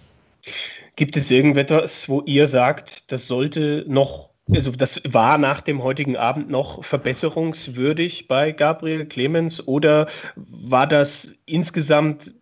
Gibt 0.97 1.17
es 1.17 1.31
irgendetwas, 1.31 2.09
wo 2.09 2.23
ihr 2.27 2.47
sagt, 2.49 3.11
das 3.11 3.27
sollte 3.27 3.85
noch 3.89 4.34
also 4.53 4.71
das 4.73 5.01
war 5.09 5.39
nach 5.39 5.61
dem 5.63 5.83
heutigen 5.83 6.17
Abend 6.17 6.51
noch 6.51 6.85
verbesserungswürdig 6.85 8.29
bei 8.29 8.53
Gabriel 8.53 9.07
Clemens 9.07 9.67
oder 9.67 10.09
war 10.37 10.87
das 10.87 11.29
insgesamt, 11.47 12.35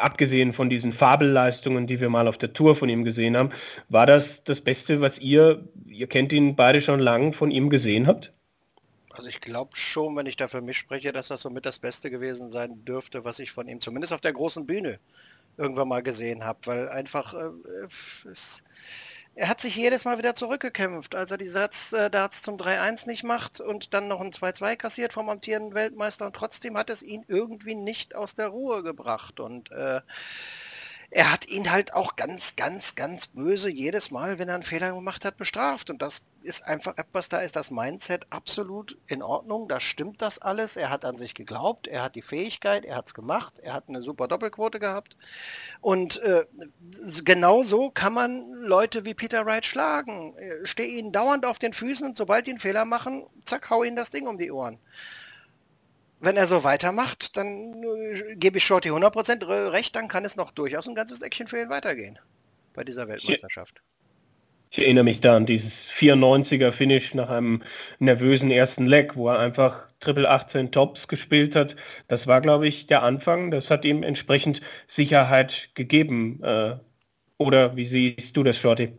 abgesehen 0.00 0.52
von 0.52 0.68
diesen 0.68 0.92
Fabelleistungen, 0.92 1.86
die 1.86 2.00
wir 2.00 2.10
mal 2.10 2.28
auf 2.28 2.38
der 2.38 2.52
Tour 2.52 2.76
von 2.76 2.88
ihm 2.88 3.04
gesehen 3.04 3.36
haben, 3.36 3.50
war 3.88 4.06
das 4.06 4.44
das 4.44 4.60
Beste, 4.60 5.00
was 5.00 5.18
ihr, 5.18 5.66
ihr 5.86 6.08
kennt 6.08 6.32
ihn 6.32 6.56
beide 6.56 6.82
schon 6.82 7.00
lang, 7.00 7.32
von 7.32 7.50
ihm 7.50 7.70
gesehen 7.70 8.06
habt? 8.06 8.32
Also 9.10 9.28
ich 9.28 9.40
glaube 9.40 9.74
schon, 9.74 10.14
wenn 10.14 10.26
ich 10.26 10.36
da 10.36 10.46
für 10.46 10.60
mich 10.60 10.76
spreche, 10.76 11.10
dass 11.10 11.28
das 11.28 11.40
somit 11.40 11.64
das 11.64 11.78
Beste 11.78 12.10
gewesen 12.10 12.50
sein 12.50 12.84
dürfte, 12.84 13.24
was 13.24 13.38
ich 13.38 13.50
von 13.50 13.66
ihm 13.66 13.80
zumindest 13.80 14.12
auf 14.12 14.20
der 14.20 14.34
großen 14.34 14.66
Bühne 14.66 14.98
irgendwann 15.56 15.88
mal 15.88 16.02
gesehen 16.02 16.44
habe, 16.44 16.58
weil 16.66 16.88
einfach 16.90 17.32
äh, 17.32 18.28
es, 18.30 18.62
er 19.36 19.48
hat 19.48 19.60
sich 19.60 19.76
jedes 19.76 20.06
Mal 20.06 20.16
wieder 20.16 20.34
zurückgekämpft, 20.34 21.14
als 21.14 21.30
er 21.30 21.36
die 21.36 21.46
Satz, 21.46 21.92
äh, 21.92 22.10
Darts 22.10 22.40
zum 22.40 22.56
3-1 22.56 23.06
nicht 23.06 23.22
macht 23.22 23.60
und 23.60 23.92
dann 23.92 24.08
noch 24.08 24.22
ein 24.22 24.32
2-2 24.32 24.76
kassiert 24.76 25.12
vom 25.12 25.28
amtierenden 25.28 25.74
Weltmeister 25.74 26.24
und 26.24 26.34
trotzdem 26.34 26.76
hat 26.78 26.88
es 26.88 27.02
ihn 27.02 27.22
irgendwie 27.28 27.74
nicht 27.74 28.14
aus 28.14 28.34
der 28.34 28.48
Ruhe 28.48 28.82
gebracht. 28.82 29.38
Und 29.38 29.70
äh, 29.72 30.00
er 31.10 31.32
hat 31.32 31.46
ihn 31.46 31.70
halt 31.70 31.94
auch 31.94 32.16
ganz, 32.16 32.56
ganz, 32.56 32.94
ganz 32.94 33.28
böse 33.28 33.70
jedes 33.70 34.10
Mal, 34.10 34.38
wenn 34.38 34.48
er 34.48 34.54
einen 34.54 34.64
Fehler 34.64 34.92
gemacht 34.92 35.24
hat, 35.24 35.36
bestraft. 35.36 35.90
Und 35.90 36.02
das 36.02 36.26
ist 36.42 36.64
einfach 36.64 36.98
etwas, 36.98 37.28
da 37.28 37.38
ist 37.38 37.56
das 37.56 37.70
Mindset 37.70 38.26
absolut 38.30 38.98
in 39.06 39.22
Ordnung. 39.22 39.68
Da 39.68 39.80
stimmt 39.80 40.22
das 40.22 40.38
alles. 40.38 40.76
Er 40.76 40.90
hat 40.90 41.04
an 41.04 41.16
sich 41.16 41.34
geglaubt, 41.34 41.86
er 41.86 42.02
hat 42.02 42.14
die 42.16 42.22
Fähigkeit, 42.22 42.84
er 42.84 42.96
hat 42.96 43.06
es 43.06 43.14
gemacht, 43.14 43.58
er 43.60 43.74
hat 43.74 43.88
eine 43.88 44.02
super 44.02 44.28
Doppelquote 44.28 44.78
gehabt. 44.78 45.16
Und 45.80 46.20
äh, 46.22 46.44
genau 47.24 47.62
so 47.62 47.90
kann 47.90 48.12
man 48.12 48.52
Leute 48.54 49.04
wie 49.04 49.14
Peter 49.14 49.46
Wright 49.46 49.66
schlagen. 49.66 50.36
Äh, 50.36 50.66
steh 50.66 50.86
ihnen 50.98 51.12
dauernd 51.12 51.46
auf 51.46 51.58
den 51.58 51.72
Füßen 51.72 52.06
und 52.06 52.16
sobald 52.16 52.46
die 52.46 52.50
einen 52.50 52.60
Fehler 52.60 52.84
machen, 52.84 53.26
zack, 53.44 53.70
hau 53.70 53.84
ihnen 53.84 53.96
das 53.96 54.10
Ding 54.10 54.26
um 54.26 54.38
die 54.38 54.50
Ohren 54.50 54.78
wenn 56.20 56.36
er 56.36 56.46
so 56.46 56.64
weitermacht, 56.64 57.36
dann 57.36 57.82
äh, 57.82 58.36
gebe 58.36 58.58
ich 58.58 58.64
Shorty 58.64 58.90
100% 58.90 59.72
recht, 59.72 59.94
dann 59.96 60.08
kann 60.08 60.24
es 60.24 60.36
noch 60.36 60.50
durchaus 60.50 60.88
ein 60.88 60.94
ganzes 60.94 61.22
Eckchen 61.22 61.46
für 61.46 61.60
ihn 61.60 61.70
weitergehen 61.70 62.18
bei 62.74 62.84
dieser 62.84 63.08
Weltmeisterschaft. 63.08 63.82
Ich, 64.70 64.78
ich 64.78 64.84
erinnere 64.84 65.04
mich 65.04 65.20
da 65.20 65.36
an 65.36 65.46
dieses 65.46 65.88
94er 65.90 66.72
Finish 66.72 67.14
nach 67.14 67.28
einem 67.28 67.62
nervösen 67.98 68.50
ersten 68.50 68.86
Leg, 68.86 69.16
wo 69.16 69.28
er 69.28 69.38
einfach 69.38 69.86
Triple 70.00 70.28
18 70.28 70.72
Tops 70.72 71.08
gespielt 71.08 71.54
hat. 71.54 71.76
Das 72.08 72.26
war, 72.26 72.40
glaube 72.40 72.68
ich, 72.68 72.86
der 72.86 73.02
Anfang. 73.02 73.50
Das 73.50 73.70
hat 73.70 73.84
ihm 73.84 74.02
entsprechend 74.02 74.60
Sicherheit 74.88 75.70
gegeben. 75.74 76.42
Äh, 76.42 76.76
oder 77.38 77.76
wie 77.76 77.86
siehst 77.86 78.36
du 78.36 78.42
das, 78.42 78.58
Shorty? 78.58 78.92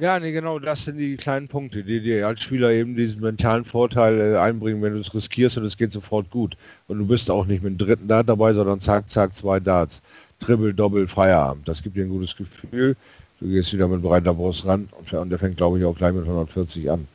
Ja, 0.00 0.18
nee, 0.18 0.32
genau, 0.32 0.58
das 0.58 0.86
sind 0.86 0.96
die 0.96 1.18
kleinen 1.18 1.46
Punkte, 1.46 1.84
die 1.84 2.00
dir 2.00 2.26
als 2.26 2.42
Spieler 2.42 2.70
eben 2.70 2.96
diesen 2.96 3.20
mentalen 3.20 3.66
Vorteil 3.66 4.18
äh, 4.18 4.38
einbringen, 4.38 4.80
wenn 4.80 4.94
du 4.94 5.00
es 5.00 5.12
riskierst 5.12 5.58
und 5.58 5.66
es 5.66 5.76
geht 5.76 5.92
sofort 5.92 6.30
gut. 6.30 6.56
Und 6.88 7.00
du 7.00 7.06
bist 7.06 7.30
auch 7.30 7.44
nicht 7.44 7.62
mit 7.62 7.74
dem 7.74 7.86
dritten 7.86 8.08
Dart 8.08 8.26
dabei, 8.26 8.54
sondern 8.54 8.80
zack, 8.80 9.10
zack, 9.10 9.36
zwei 9.36 9.60
Darts. 9.60 10.00
Triple, 10.40 10.72
Doppel, 10.72 11.06
Feierabend. 11.06 11.68
Das 11.68 11.82
gibt 11.82 11.96
dir 11.96 12.04
ein 12.04 12.08
gutes 12.08 12.34
Gefühl. 12.34 12.96
Du 13.40 13.48
gehst 13.48 13.74
wieder 13.74 13.88
mit 13.88 14.00
breiter 14.00 14.32
Brust 14.32 14.64
ran 14.64 14.88
und 15.12 15.28
der 15.28 15.38
fängt, 15.38 15.58
glaube 15.58 15.78
ich, 15.78 15.84
auch 15.84 15.94
gleich 15.94 16.14
mit 16.14 16.22
140 16.22 16.90
an. 16.90 17.06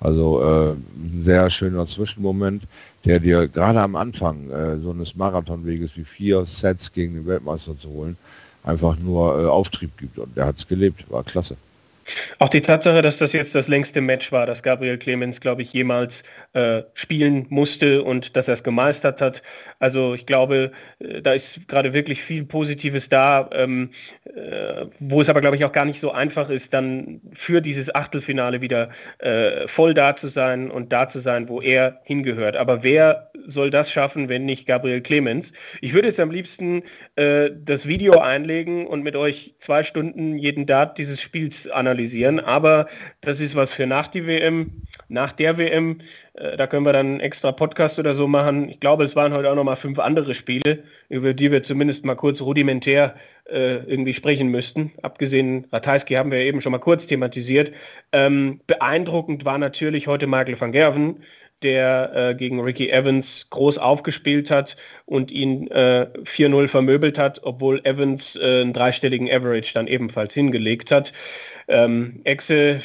Also 0.00 0.42
äh, 0.42 0.70
ein 0.72 1.24
sehr 1.26 1.50
schöner 1.50 1.86
Zwischenmoment, 1.86 2.62
der 3.04 3.20
dir 3.20 3.46
gerade 3.46 3.82
am 3.82 3.94
Anfang 3.94 4.50
äh, 4.50 4.78
so 4.78 4.92
eines 4.92 5.14
Marathonweges 5.14 5.90
wie 5.96 6.04
vier 6.04 6.46
Sets 6.46 6.90
gegen 6.94 7.12
den 7.12 7.26
Weltmeister 7.26 7.78
zu 7.78 7.90
holen, 7.90 8.16
einfach 8.64 8.96
nur 8.98 9.38
äh, 9.38 9.46
Auftrieb 9.46 9.98
gibt. 9.98 10.18
Und 10.18 10.34
der 10.34 10.46
hat 10.46 10.56
es 10.56 10.66
gelebt, 10.66 11.04
war 11.10 11.24
klasse. 11.24 11.56
Auch 12.38 12.48
die 12.48 12.62
Tatsache, 12.62 13.02
dass 13.02 13.18
das 13.18 13.32
jetzt 13.32 13.54
das 13.54 13.68
längste 13.68 14.00
Match 14.00 14.32
war, 14.32 14.46
das 14.46 14.62
Gabriel 14.62 14.98
Clemens, 14.98 15.40
glaube 15.40 15.62
ich, 15.62 15.72
jemals 15.72 16.22
äh, 16.54 16.82
spielen 16.94 17.46
musste 17.48 18.02
und 18.02 18.36
dass 18.36 18.48
er 18.48 18.54
es 18.54 18.62
gemeistert 18.62 19.20
hat. 19.20 19.42
Also 19.78 20.14
ich 20.14 20.26
glaube, 20.26 20.70
äh, 21.00 21.22
da 21.22 21.32
ist 21.32 21.66
gerade 21.66 21.92
wirklich 21.92 22.22
viel 22.22 22.44
Positives 22.44 23.08
da, 23.08 23.50
ähm, 23.52 23.90
äh, 24.24 24.86
wo 25.00 25.20
es 25.20 25.28
aber, 25.28 25.40
glaube 25.40 25.56
ich, 25.56 25.64
auch 25.64 25.72
gar 25.72 25.84
nicht 25.84 26.00
so 26.00 26.12
einfach 26.12 26.50
ist, 26.50 26.72
dann 26.72 27.20
für 27.34 27.60
dieses 27.60 27.94
Achtelfinale 27.94 28.60
wieder 28.60 28.90
äh, 29.18 29.66
voll 29.66 29.94
da 29.94 30.14
zu 30.14 30.28
sein 30.28 30.70
und 30.70 30.92
da 30.92 31.08
zu 31.08 31.20
sein, 31.20 31.48
wo 31.48 31.60
er 31.60 32.00
hingehört. 32.04 32.56
Aber 32.56 32.82
wer 32.82 33.30
soll 33.46 33.70
das 33.70 33.90
schaffen, 33.90 34.28
wenn 34.28 34.44
nicht 34.44 34.66
Gabriel 34.66 35.00
Clemens? 35.00 35.52
Ich 35.80 35.94
würde 35.94 36.08
jetzt 36.08 36.20
am 36.20 36.30
liebsten 36.30 36.82
äh, 37.16 37.50
das 37.64 37.86
Video 37.86 38.18
einlegen 38.18 38.86
und 38.86 39.02
mit 39.02 39.16
euch 39.16 39.54
zwei 39.58 39.82
Stunden 39.82 40.38
jeden 40.38 40.66
Dart 40.66 40.96
dieses 40.98 41.20
Spiels 41.20 41.68
analysieren, 41.68 42.40
aber 42.40 42.88
das 43.20 43.40
ist 43.40 43.54
was 43.54 43.72
für 43.72 43.86
nach 43.86 44.08
die 44.08 44.26
WM, 44.26 44.82
nach 45.08 45.32
der 45.32 45.58
WM. 45.58 45.98
Äh, 46.34 46.56
da 46.56 46.66
können 46.66 46.86
wir 46.86 46.92
dann 46.92 47.06
einen 47.06 47.20
extra 47.20 47.52
Podcast 47.52 47.98
oder 47.98 48.14
so 48.14 48.26
machen. 48.26 48.68
Ich 48.68 48.80
glaube, 48.80 49.04
es 49.04 49.16
waren 49.16 49.32
heute 49.32 49.50
auch 49.50 49.54
noch 49.54 49.64
mal 49.64 49.76
fünf 49.76 49.98
andere 49.98 50.34
Spiele, 50.34 50.84
über 51.08 51.34
die 51.34 51.50
wir 51.50 51.62
zumindest 51.62 52.04
mal 52.04 52.14
kurz 52.14 52.40
rudimentär 52.40 53.14
äh, 53.50 53.76
irgendwie 53.86 54.14
sprechen 54.14 54.48
müssten. 54.48 54.92
Abgesehen, 55.02 55.66
Ratajski 55.72 56.14
haben 56.14 56.30
wir 56.30 56.38
eben 56.38 56.60
schon 56.60 56.72
mal 56.72 56.78
kurz 56.78 57.06
thematisiert. 57.06 57.72
Ähm, 58.12 58.60
beeindruckend 58.66 59.44
war 59.44 59.58
natürlich 59.58 60.06
heute 60.06 60.26
Michael 60.26 60.60
van 60.60 60.72
Gerven, 60.72 61.22
der 61.62 62.12
äh, 62.14 62.34
gegen 62.34 62.60
Ricky 62.60 62.90
Evans 62.90 63.48
groß 63.50 63.78
aufgespielt 63.78 64.50
hat 64.50 64.76
und 65.06 65.30
ihn 65.30 65.68
äh, 65.68 66.06
4-0 66.24 66.68
vermöbelt 66.68 67.18
hat, 67.18 67.40
obwohl 67.44 67.80
Evans 67.84 68.36
äh, 68.36 68.62
einen 68.62 68.72
dreistelligen 68.72 69.30
Average 69.30 69.74
dann 69.74 69.86
ebenfalls 69.86 70.34
hingelegt 70.34 70.90
hat. 70.90 71.12
Ähm, 71.68 72.20
Exe, 72.24 72.82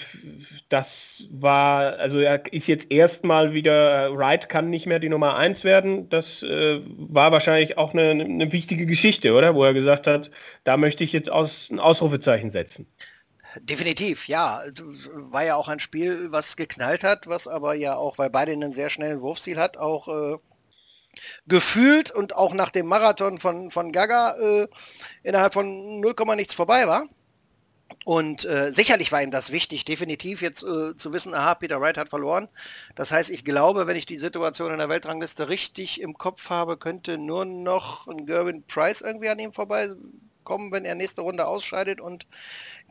das 0.69 1.24
war, 1.31 1.97
also 1.97 2.19
er 2.19 2.51
ist 2.51 2.67
jetzt 2.67 2.91
erstmal 2.91 3.53
wieder, 3.53 4.07
äh, 4.07 4.17
Wright 4.17 4.50
kann 4.50 4.69
nicht 4.69 4.86
mehr 4.86 5.00
die 5.00 5.09
Nummer 5.09 5.38
1 5.38 5.63
werden. 5.63 6.09
Das 6.09 6.43
äh, 6.43 6.81
war 6.86 7.31
wahrscheinlich 7.31 7.77
auch 7.77 7.93
eine, 7.93 8.09
eine, 8.12 8.51
wichtige 8.51 8.86
Geschichte, 8.86 9.33
oder? 9.33 9.55
Wo 9.55 9.63
er 9.63 9.74
gesagt 9.74 10.07
hat, 10.07 10.29
da 10.65 10.75
möchte 10.75 11.03
ich 11.03 11.13
jetzt 11.13 11.31
aus, 11.31 11.69
ein 11.71 11.79
Ausrufezeichen 11.79 12.51
setzen. 12.51 12.86
Definitiv, 13.62 14.27
ja. 14.27 14.62
War 15.13 15.45
ja 15.45 15.55
auch 15.55 15.69
ein 15.69 15.79
Spiel, 15.79 16.31
was 16.31 16.57
geknallt 16.57 17.03
hat, 17.03 17.27
was 17.27 17.47
aber 17.47 17.74
ja 17.74 17.95
auch, 17.95 18.17
weil 18.17 18.29
beide 18.29 18.51
einen 18.51 18.74
sehr 18.74 18.89
schnellen 18.89 19.21
Wurfstil 19.21 19.57
hat, 19.57 19.77
auch 19.77 20.07
äh, 20.09 20.38
gefühlt 21.47 22.12
und 22.12 22.36
auch 22.36 22.53
nach 22.53 22.71
dem 22.71 22.88
Marathon 22.88 23.39
von, 23.39 23.71
von 23.71 23.93
Gaga 23.93 24.36
äh, 24.38 24.67
innerhalb 25.24 25.53
von 25.53 26.01
0, 26.01 26.13
nichts 26.36 26.53
vorbei 26.53 26.88
war. 26.88 27.05
Und 28.06 28.46
äh, 28.46 28.72
sicherlich 28.72 29.12
war 29.12 29.22
ihm 29.22 29.32
das 29.32 29.51
wichtig, 29.51 29.84
definitiv 29.84 30.41
jetzt 30.41 30.63
äh, 30.63 30.96
zu 30.96 31.13
wissen, 31.13 31.34
aha, 31.34 31.56
Peter 31.56 31.82
Wright 31.82 31.98
hat 31.98 32.10
verloren. 32.10 32.48
Das 32.96 33.12
heißt, 33.12 33.29
ich 33.29 33.44
glaube, 33.44 33.88
wenn 33.88 33.98
ich 33.98 34.06
die 34.06 34.17
Situation 34.17 34.72
in 34.72 34.77
der 34.77 34.89
Weltrangliste 34.89 35.50
richtig 35.50 36.01
im 36.01 36.17
Kopf 36.17 36.50
habe, 36.50 36.77
könnte 36.77 37.17
nur 37.17 37.46
noch 37.46 38.08
ein 38.08 38.25
Gerwin 38.25 38.63
Price 38.63 39.01
irgendwie 39.01 39.29
an 39.29 39.39
ihm 39.39 39.51
vorbeikommen, 39.51 40.72
wenn 40.72 40.86
er 40.86 40.96
nächste 40.96 41.22
Runde 41.22 41.48
ausscheidet 41.48 42.00
und 42.00 42.27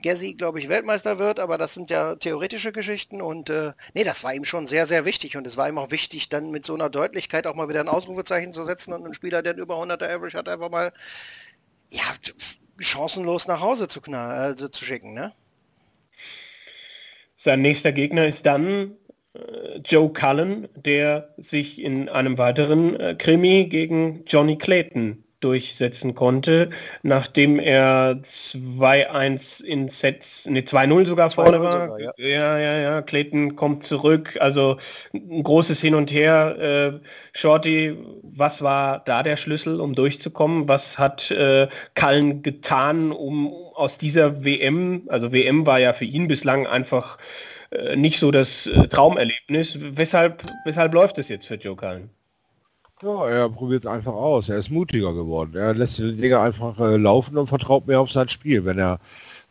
Gessi, 0.02 0.34
glaube 0.34 0.60
ich, 0.60 0.68
Weltmeister 0.68 1.18
wird. 1.18 1.40
Aber 1.40 1.56
das 1.56 1.72
sind 1.72 1.88
ja 1.88 2.16
theoretische 2.16 2.72
Geschichten. 2.72 3.22
Und 3.22 3.48
äh, 3.48 3.72
nee, 3.94 4.04
das 4.04 4.22
war 4.22 4.34
ihm 4.34 4.44
schon 4.44 4.66
sehr, 4.66 4.84
sehr 4.84 5.06
wichtig. 5.06 5.36
Und 5.38 5.46
es 5.46 5.56
war 5.56 5.68
ihm 5.68 5.78
auch 5.78 5.90
wichtig, 5.90 6.28
dann 6.28 6.50
mit 6.50 6.66
so 6.66 6.74
einer 6.74 6.90
Deutlichkeit 6.90 7.46
auch 7.46 7.54
mal 7.54 7.70
wieder 7.70 7.80
ein 7.80 7.88
Ausrufezeichen 7.88 8.52
zu 8.52 8.62
setzen 8.64 8.92
und 8.92 9.04
einen 9.04 9.14
Spieler, 9.14 9.42
der 9.42 9.56
über 9.56 9.76
100er 9.76 10.14
Average 10.14 10.36
hat, 10.36 10.48
einfach 10.48 10.70
mal 10.70 10.92
ja, 11.88 12.02
chancenlos 12.78 13.48
nach 13.48 13.60
Hause 13.60 13.88
zu, 13.88 14.00
also 14.12 14.68
zu 14.68 14.84
schicken. 14.84 15.12
Ne? 15.14 15.32
Sein 17.36 17.62
nächster 17.62 17.92
Gegner 17.92 18.26
ist 18.26 18.46
dann 18.46 18.96
äh, 19.34 19.78
Joe 19.84 20.12
Cullen, 20.12 20.68
der 20.74 21.34
sich 21.36 21.78
in 21.80 22.08
einem 22.08 22.38
weiteren 22.38 22.98
äh, 22.98 23.14
Krimi 23.14 23.66
gegen 23.66 24.24
Johnny 24.26 24.56
Clayton 24.56 25.22
durchsetzen 25.46 26.14
konnte, 26.16 26.70
nachdem 27.02 27.60
er 27.60 28.20
2-1 28.24 29.62
in 29.62 29.88
Sets, 29.88 30.46
ne 30.46 30.62
2-0 30.62 31.06
sogar 31.06 31.30
vorne 31.30 31.62
war. 31.62 32.00
Ja. 32.00 32.10
ja. 32.16 32.58
ja, 32.58 32.78
ja, 32.78 33.02
Clayton 33.02 33.54
kommt 33.54 33.84
zurück, 33.84 34.36
also 34.40 34.78
ein 35.14 35.44
großes 35.44 35.80
Hin 35.80 35.94
und 35.94 36.10
Her. 36.10 36.56
Äh, 36.58 37.06
Shorty, 37.32 37.96
was 38.22 38.60
war 38.60 39.02
da 39.06 39.22
der 39.22 39.36
Schlüssel, 39.36 39.80
um 39.80 39.94
durchzukommen? 39.94 40.68
Was 40.68 40.98
hat 40.98 41.30
äh, 41.30 41.68
Kallen 41.94 42.42
getan, 42.42 43.12
um 43.12 43.52
aus 43.74 43.98
dieser 43.98 44.44
WM, 44.44 45.02
also 45.08 45.32
WM 45.32 45.64
war 45.64 45.78
ja 45.78 45.92
für 45.92 46.06
ihn 46.06 46.26
bislang 46.26 46.66
einfach 46.66 47.18
äh, 47.70 47.94
nicht 47.94 48.18
so 48.18 48.30
das 48.32 48.66
äh, 48.66 48.88
Traumerlebnis. 48.88 49.78
Weshalb, 49.80 50.44
weshalb 50.64 50.92
läuft 50.92 51.18
es 51.18 51.28
jetzt 51.28 51.46
für 51.46 51.54
Joe 51.54 51.76
Cullen? 51.76 52.10
Ja, 53.02 53.28
er 53.28 53.48
probiert 53.50 53.86
einfach 53.86 54.14
aus. 54.14 54.48
Er 54.48 54.56
ist 54.58 54.70
mutiger 54.70 55.12
geworden. 55.12 55.54
Er 55.54 55.74
lässt 55.74 55.98
die 55.98 56.16
Dinge 56.16 56.40
einfach 56.40 56.78
äh, 56.80 56.96
laufen 56.96 57.36
und 57.36 57.46
vertraut 57.46 57.86
mehr 57.86 58.00
auf 58.00 58.10
sein 58.10 58.28
Spiel. 58.30 58.64
Wenn 58.64 58.78
er 58.78 59.00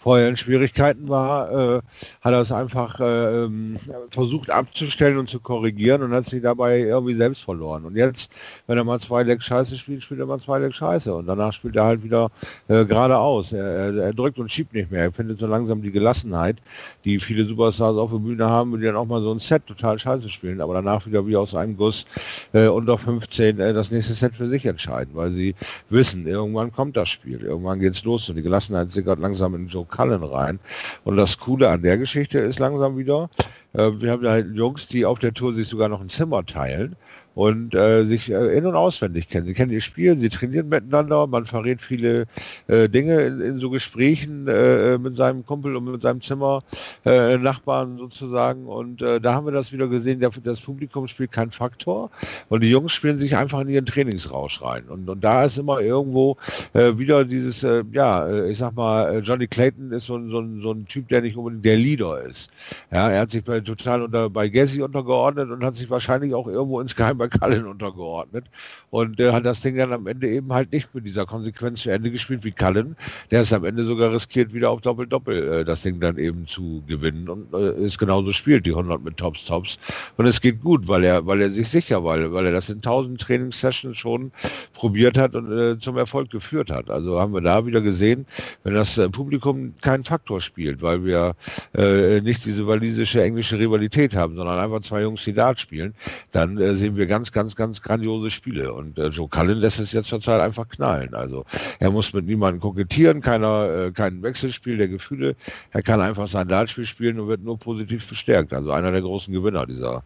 vorher 0.06 0.30
in 0.30 0.38
Schwierigkeiten 0.38 1.10
war, 1.10 1.52
äh, 1.52 1.82
hat 2.22 2.32
er 2.32 2.42
es 2.42 2.52
einfach 2.52 3.00
äh, 3.00 3.46
ähm, 3.46 3.80
versucht 4.12 4.52
abzustellen 4.52 5.18
und 5.18 5.32
zu 5.32 5.40
korrigieren 5.40 6.04
und 6.04 6.12
hat 6.12 6.28
sich 6.28 6.44
dabei 6.44 6.78
irgendwie 6.78 7.16
selbst 7.16 7.42
verloren. 7.42 7.86
Und 7.86 7.96
jetzt, 7.96 8.30
wenn 8.68 8.78
er 8.78 8.84
mal 8.84 9.00
zwei 9.00 9.24
Lecks 9.24 9.46
Scheiße 9.46 9.76
spielt, 9.76 10.04
spielt 10.04 10.20
er 10.20 10.28
mal 10.28 10.40
zwei 10.40 10.60
Lecks 10.60 10.76
Scheiße 10.76 11.12
und 11.12 11.26
danach 11.26 11.54
spielt 11.54 11.76
er 11.76 11.86
halt 11.86 12.04
wieder 12.04 12.30
äh, 12.68 12.86
geradeaus. 12.86 13.52
Er, 13.52 13.66
er, 13.66 13.96
er, 13.96 14.14
drückt 14.14 14.38
und 14.38 14.52
schiebt 14.52 14.76
nicht 14.76 14.92
mehr. 14.92 15.06
Er 15.06 15.12
findet 15.12 15.40
so 15.40 15.48
langsam 15.48 15.82
die 15.82 15.90
Gelassenheit, 15.90 16.58
die 17.04 17.20
viele 17.20 17.44
Superstars 17.48 17.98
auf 17.98 18.12
der 18.12 18.20
Bühne 18.20 18.48
haben, 18.48 18.80
die 18.80 18.86
dann 18.86 18.98
auch 18.98 19.08
mal 19.08 19.24
so 19.24 19.32
ein 19.32 19.40
Set 19.40 19.66
total 19.66 19.98
Scheiße 19.98 20.30
spielen, 20.30 20.62
aber 20.62 20.76
danach 20.76 21.04
wieder 21.08 21.26
wie 21.26 21.36
aus 21.36 21.56
einem 21.56 21.78
Guss 21.78 22.06
äh, 22.54 22.68
unter 22.68 23.00
15 23.00 23.60
äh, 23.60 23.74
das 23.74 23.90
nächste 23.90 24.14
Set 24.14 24.36
für 24.36 24.50
sich 24.50 24.68
entscheiden, 24.68 25.16
weil 25.16 25.32
sie 25.32 25.56
wissen, 25.90 26.28
irgendwann 26.28 26.72
kommt 26.72 26.96
das 26.96 27.10
Spiel, 27.10 27.42
irgendwann 27.42 27.80
geht's 27.80 28.04
los 28.04 28.30
und 28.30 28.36
die 28.36 28.44
Gelassenheit 28.44 28.92
sickert 28.92 29.18
langsam 29.18 29.56
in 29.56 29.68
Joe 29.68 29.88
Cullen 29.96 30.24
rein. 30.24 30.60
Und 31.04 31.18
das 31.18 31.38
Coole 31.38 31.70
an 31.70 31.82
der 31.82 31.98
Geschichte 31.98 32.40
ist 32.40 32.60
langsam 32.60 32.98
wieder, 32.98 33.30
äh, 33.74 33.92
wir 34.00 34.12
haben 34.12 34.28
halt 34.28 34.56
Jungs, 34.56 34.88
die 34.88 35.06
auf 35.06 35.20
der 35.20 35.34
Tour 35.34 35.54
sich 35.54 35.68
sogar 35.68 35.90
noch 35.90 36.02
ein 36.02 36.10
Zimmer 36.10 36.46
teilen 36.46 36.96
und 37.36 37.76
äh, 37.76 38.06
sich 38.06 38.32
äh, 38.32 38.58
in- 38.58 38.66
und 38.66 38.76
auswendig 38.76 39.30
kennen. 39.30 39.46
Sie 39.46 39.54
kennen 39.54 39.72
ihr 39.72 39.82
Spiel, 39.82 40.18
sie 40.20 40.30
trainieren 40.30 40.70
miteinander, 40.70 41.28
man 41.28 41.46
verrät 41.46 41.82
viele 41.82 42.26
äh, 42.68 42.88
Dinge 42.90 43.22
in, 43.22 43.42
in, 43.42 43.60
so 43.60 43.70
Gesprächen 43.70 44.48
äh, 44.48 44.98
mit 44.98 45.18
seinem 45.18 45.46
Kumpel 45.46 45.76
und 45.76 45.92
mit 45.92 46.02
seinem 46.02 46.22
Zimmer, 46.22 46.64
äh, 47.06 47.38
Nachbarn 47.38 47.98
sozusagen. 47.98 48.66
Und 48.66 49.02
äh, 49.02 49.20
da 49.20 49.34
haben 49.34 49.46
wir 49.46 49.52
das 49.52 49.74
wieder 49.74 49.88
gesehen, 49.88 50.22
der, 50.22 50.32
das 50.44 50.62
Publikum 50.62 51.08
spielt 51.08 51.34
kein 51.34 51.52
Faktor 51.52 52.10
und 52.48 52.62
die 52.62 52.70
Jungs 52.70 52.94
spielen 52.94 53.20
sich 53.20 53.36
einfach 53.36 53.60
in 53.60 53.70
ihren 53.70 53.86
Trainingsrausch 53.86 54.62
rein. 54.62 54.86
Und, 54.88 55.10
und 55.10 55.22
da 55.22 55.44
ist 55.44 55.58
immer 55.58 55.82
irgendwo 55.82 56.38
äh, 56.74 56.98
wieder 56.98 57.26
dieses, 57.26 57.64
äh, 57.64 57.84
ja, 57.92 58.28
äh, 58.28 58.52
ich 58.52 58.60
sag 58.60 58.76
mal, 58.76 59.14
äh, 59.14 59.20
Johnny 59.20 59.48
Clayton 59.48 59.92
ist 59.92 60.06
so 60.06 60.16
ein, 60.16 60.30
so, 60.30 60.42
so 60.62 60.72
ein 60.72 60.86
Typ, 60.86 61.10
der 61.10 61.22
nicht 61.22 61.36
unbedingt 61.36 61.66
der 61.66 61.76
Leader 61.76 62.22
ist. 62.22 62.50
Ja, 62.92 63.10
er 63.10 63.22
hat 63.22 63.32
sich 63.32 63.44
bei, 63.44 63.60
total 63.60 64.04
unter, 64.04 64.30
bei 64.30 64.48
Gessi 64.48 64.82
untergeordnet 64.82 65.50
und 65.50 65.66
hat 65.66 65.76
sich 65.76 65.90
wahrscheinlich 65.90 66.34
auch 66.34 66.48
irgendwo 66.48 66.80
insgeheim 66.80 67.18
bei 67.18 67.25
Cullen 67.30 67.66
untergeordnet 67.66 68.46
und 68.90 69.20
der 69.20 69.34
hat 69.34 69.46
das 69.46 69.62
Ding 69.62 69.78
dann 69.78 69.94
am 69.94 70.08
Ende 70.08 70.30
eben 70.30 70.52
halt 70.54 70.72
nicht 70.72 70.94
mit 70.94 71.06
dieser 71.06 71.26
Konsequenz 71.26 71.82
zu 71.82 71.90
Ende 71.90 72.12
gespielt 72.12 72.44
wie 72.44 72.52
Cullen. 72.52 72.96
Der 73.32 73.42
ist 73.42 73.54
am 73.54 73.66
Ende 73.66 73.84
sogar 73.84 74.14
riskiert, 74.14 74.54
wieder 74.54 74.70
auf 74.70 74.82
Doppel-Doppel 74.82 75.48
äh, 75.48 75.66
das 75.66 75.82
Ding 75.82 76.00
dann 76.00 76.18
eben 76.18 76.48
zu 76.48 76.84
gewinnen 76.88 77.30
und 77.30 77.54
äh, 77.54 77.86
ist 77.86 77.98
genauso 77.98 78.32
spielt, 78.34 78.66
die 78.66 78.72
100 78.72 79.04
mit 79.04 79.18
Tops, 79.18 79.46
Tops. 79.46 79.80
Und 80.18 80.26
es 80.26 80.42
geht 80.42 80.62
gut, 80.62 80.88
weil 80.88 81.04
er, 81.04 81.26
weil 81.26 81.42
er 81.42 81.50
sich 81.50 81.70
sicher, 81.70 82.04
weil, 82.04 82.32
weil 82.34 82.46
er 82.46 82.52
das 82.52 82.70
in 82.70 82.78
1000 82.78 83.20
Trainingssessions 83.20 83.98
schon 83.98 84.32
probiert 84.74 85.18
hat 85.18 85.36
und 85.36 85.52
äh, 85.52 85.80
zum 85.80 85.98
Erfolg 85.98 86.30
geführt 86.30 86.70
hat. 86.70 86.90
Also 86.90 87.20
haben 87.20 87.34
wir 87.34 87.42
da 87.42 87.66
wieder 87.66 87.82
gesehen, 87.82 88.26
wenn 88.64 88.74
das 88.74 88.98
äh, 88.98 89.10
Publikum 89.10 89.74
keinen 89.82 90.04
Faktor 90.04 90.42
spielt, 90.42 90.82
weil 90.82 91.04
wir 91.04 91.36
äh, 91.74 92.22
nicht 92.22 92.46
diese 92.46 92.68
walisische 92.68 93.24
englische 93.24 93.58
Rivalität 93.58 94.16
haben, 94.16 94.36
sondern 94.36 94.60
einfach 94.60 94.82
zwei 94.82 95.02
Jungs, 95.02 95.24
die 95.24 95.34
Dart 95.34 95.60
spielen, 95.60 95.94
dann 96.32 96.58
äh, 96.58 96.76
sehen 96.76 96.96
wir 96.96 97.08
ganz, 97.08 97.15
ganz, 97.32 97.56
ganz 97.56 97.82
grandiose 97.82 98.32
Spiele. 98.32 98.74
Und 98.74 98.98
äh, 98.98 99.08
Joe 99.08 99.28
Cullen 99.28 99.58
lässt 99.58 99.80
es 99.80 99.92
jetzt 99.92 100.10
zurzeit 100.10 100.42
einfach 100.42 100.68
knallen. 100.68 101.14
Also 101.14 101.46
er 101.80 101.92
muss 101.92 102.14
mit 102.14 102.26
niemandem 102.26 102.62
kokettieren, 102.62 103.22
keiner, 103.22 103.88
äh, 103.88 103.92
kein 103.92 104.22
Wechselspiel 104.24 104.78
der 104.78 104.88
Gefühle. 104.88 105.36
Er 105.72 105.82
kann 105.82 106.02
einfach 106.02 106.28
sein 106.28 106.48
Dartspiel 106.48 106.86
spielen 106.86 107.20
und 107.20 107.28
wird 107.28 107.44
nur 107.44 107.58
positiv 107.58 108.08
bestärkt. 108.08 108.54
Also 108.54 108.72
einer 108.72 108.92
der 108.92 109.02
großen 109.02 109.34
Gewinner 109.34 109.66
dieser, 109.66 110.04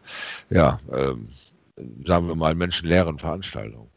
ja, 0.50 0.80
ähm, 0.93 1.30
sagen 2.06 2.28
wir 2.28 2.36
mal, 2.36 2.56
menschenleeren 2.56 3.19
Veranstaltung. 3.19 3.89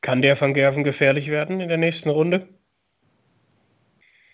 Kann 0.00 0.22
der 0.22 0.40
Van 0.40 0.54
Gerven 0.54 0.84
gefährlich 0.84 1.28
werden 1.28 1.60
in 1.60 1.68
der 1.68 1.76
nächsten 1.76 2.08
Runde? 2.08 2.48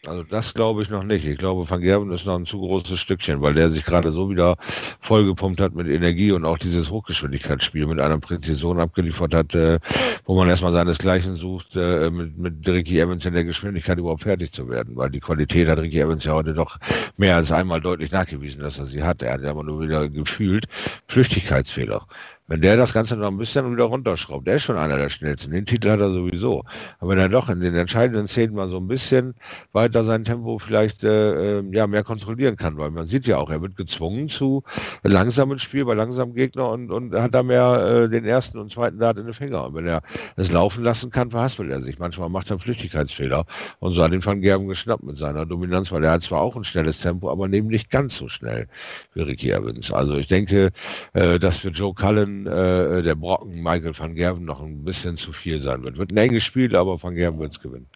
Also 0.08 0.22
das 0.22 0.54
glaube 0.54 0.82
ich 0.82 0.90
noch 0.90 1.02
nicht. 1.02 1.24
Ich 1.24 1.38
glaube, 1.38 1.68
Van 1.68 1.80
Gerben 1.80 2.10
ist 2.12 2.26
noch 2.26 2.36
ein 2.36 2.46
zu 2.46 2.60
großes 2.60 2.98
Stückchen, 2.98 3.42
weil 3.42 3.54
der 3.54 3.70
sich 3.70 3.84
gerade 3.84 4.12
so 4.12 4.30
wieder 4.30 4.56
vollgepumpt 5.00 5.60
hat 5.60 5.74
mit 5.74 5.88
Energie 5.88 6.32
und 6.32 6.44
auch 6.44 6.58
dieses 6.58 6.90
Hochgeschwindigkeitsspiel 6.90 7.86
mit 7.86 8.00
einer 8.00 8.18
Präzision 8.18 8.78
abgeliefert 8.80 9.34
hat, 9.34 9.54
äh, 9.54 9.78
wo 10.24 10.34
man 10.36 10.48
erstmal 10.48 10.72
seinesgleichen 10.72 11.36
sucht, 11.36 11.76
äh, 11.76 12.10
mit, 12.10 12.38
mit 12.38 12.68
Ricky 12.68 13.00
Evans 13.00 13.24
in 13.24 13.34
der 13.34 13.44
Geschwindigkeit 13.44 13.98
überhaupt 13.98 14.22
fertig 14.22 14.52
zu 14.52 14.68
werden, 14.68 14.96
weil 14.96 15.10
die 15.10 15.20
Qualität 15.20 15.68
hat 15.68 15.78
Ricky 15.78 16.00
Evans 16.00 16.24
ja 16.24 16.34
heute 16.34 16.54
doch 16.54 16.78
mehr 17.16 17.36
als 17.36 17.50
einmal 17.50 17.80
deutlich 17.80 18.12
nachgewiesen, 18.12 18.60
dass 18.60 18.78
er 18.78 18.86
sie 18.86 19.02
hat. 19.02 19.22
Er 19.22 19.34
hat 19.34 19.42
ja 19.42 19.50
immer 19.50 19.64
nur 19.64 19.80
wieder 19.80 20.08
gefühlt 20.08 20.66
Flüchtigkeitsfehler. 21.08 22.06
Wenn 22.48 22.60
der 22.60 22.76
das 22.76 22.92
Ganze 22.92 23.16
noch 23.16 23.26
ein 23.26 23.38
bisschen 23.38 23.72
wieder 23.72 23.84
runterschraubt, 23.84 24.46
der 24.46 24.56
ist 24.56 24.62
schon 24.62 24.76
einer 24.76 24.96
der 24.96 25.08
schnellsten, 25.08 25.50
den 25.50 25.66
Titel 25.66 25.90
hat 25.90 25.98
er 25.98 26.10
sowieso. 26.10 26.62
Aber 27.00 27.10
wenn 27.10 27.18
er 27.18 27.28
doch 27.28 27.48
in 27.48 27.58
den 27.58 27.74
entscheidenden 27.74 28.28
Szenen 28.28 28.54
mal 28.54 28.68
so 28.68 28.76
ein 28.76 28.86
bisschen 28.86 29.34
weiter 29.72 30.04
sein 30.04 30.22
Tempo 30.22 30.60
vielleicht 30.60 31.02
äh, 31.02 31.58
ähm, 31.58 31.72
ja 31.72 31.88
mehr 31.88 32.04
kontrollieren 32.04 32.56
kann, 32.56 32.78
weil 32.78 32.92
man 32.92 33.08
sieht 33.08 33.26
ja 33.26 33.38
auch, 33.38 33.50
er 33.50 33.62
wird 33.62 33.76
gezwungen 33.76 34.28
zu 34.28 34.62
langsamen 35.02 35.58
Spiel 35.58 35.84
bei 35.84 35.94
langsamen 35.94 36.34
Gegner 36.34 36.70
und, 36.70 36.92
und 36.92 37.14
hat 37.14 37.34
da 37.34 37.42
mehr 37.42 38.04
äh, 38.04 38.08
den 38.08 38.24
ersten 38.24 38.58
und 38.58 38.70
zweiten 38.70 38.98
Dart 39.00 39.18
in 39.18 39.24
den 39.24 39.34
Finger. 39.34 39.66
Und 39.66 39.74
wenn 39.74 39.86
er 39.88 40.02
es 40.36 40.52
laufen 40.52 40.84
lassen 40.84 41.10
kann, 41.10 41.32
verhaspelt 41.32 41.70
er 41.70 41.82
sich. 41.82 41.98
Manchmal 41.98 42.28
macht 42.28 42.50
er 42.50 42.60
Flüchtigkeitsfehler 42.60 43.44
und 43.80 43.94
so 43.94 44.04
hat 44.04 44.12
den 44.12 44.24
Van 44.24 44.40
Gerben 44.40 44.68
geschnappt 44.68 45.02
mit 45.02 45.18
seiner 45.18 45.46
Dominanz, 45.46 45.90
weil 45.90 46.04
er 46.04 46.12
hat 46.12 46.22
zwar 46.22 46.42
auch 46.42 46.54
ein 46.54 46.62
schnelles 46.64 47.00
Tempo, 47.00 47.28
aber 47.28 47.48
neben 47.48 47.66
nicht 47.66 47.90
ganz 47.90 48.16
so 48.16 48.28
schnell 48.28 48.68
wie 49.14 49.22
Ricky 49.22 49.50
Evans. 49.50 49.90
Also 49.90 50.16
ich 50.16 50.28
denke, 50.28 50.70
äh, 51.14 51.40
dass 51.40 51.58
für 51.58 51.70
Joe 51.70 51.92
Cullen 51.92 52.35
äh, 52.44 53.02
der 53.02 53.14
Brocken 53.14 53.62
Michael 53.62 53.96
van 53.96 54.14
Gerven 54.16 54.44
noch 54.44 54.60
ein 54.60 54.84
bisschen 54.84 55.16
zu 55.16 55.32
viel 55.32 55.62
sein 55.62 55.84
wird. 55.84 55.96
Wird 55.96 56.10
ein 56.10 56.16
enges 56.16 56.42
Spiel, 56.42 56.74
aber 56.74 57.00
van 57.00 57.14
Gerven 57.14 57.38
wird 57.38 57.52
es 57.52 57.60
gewinnen. 57.60 57.86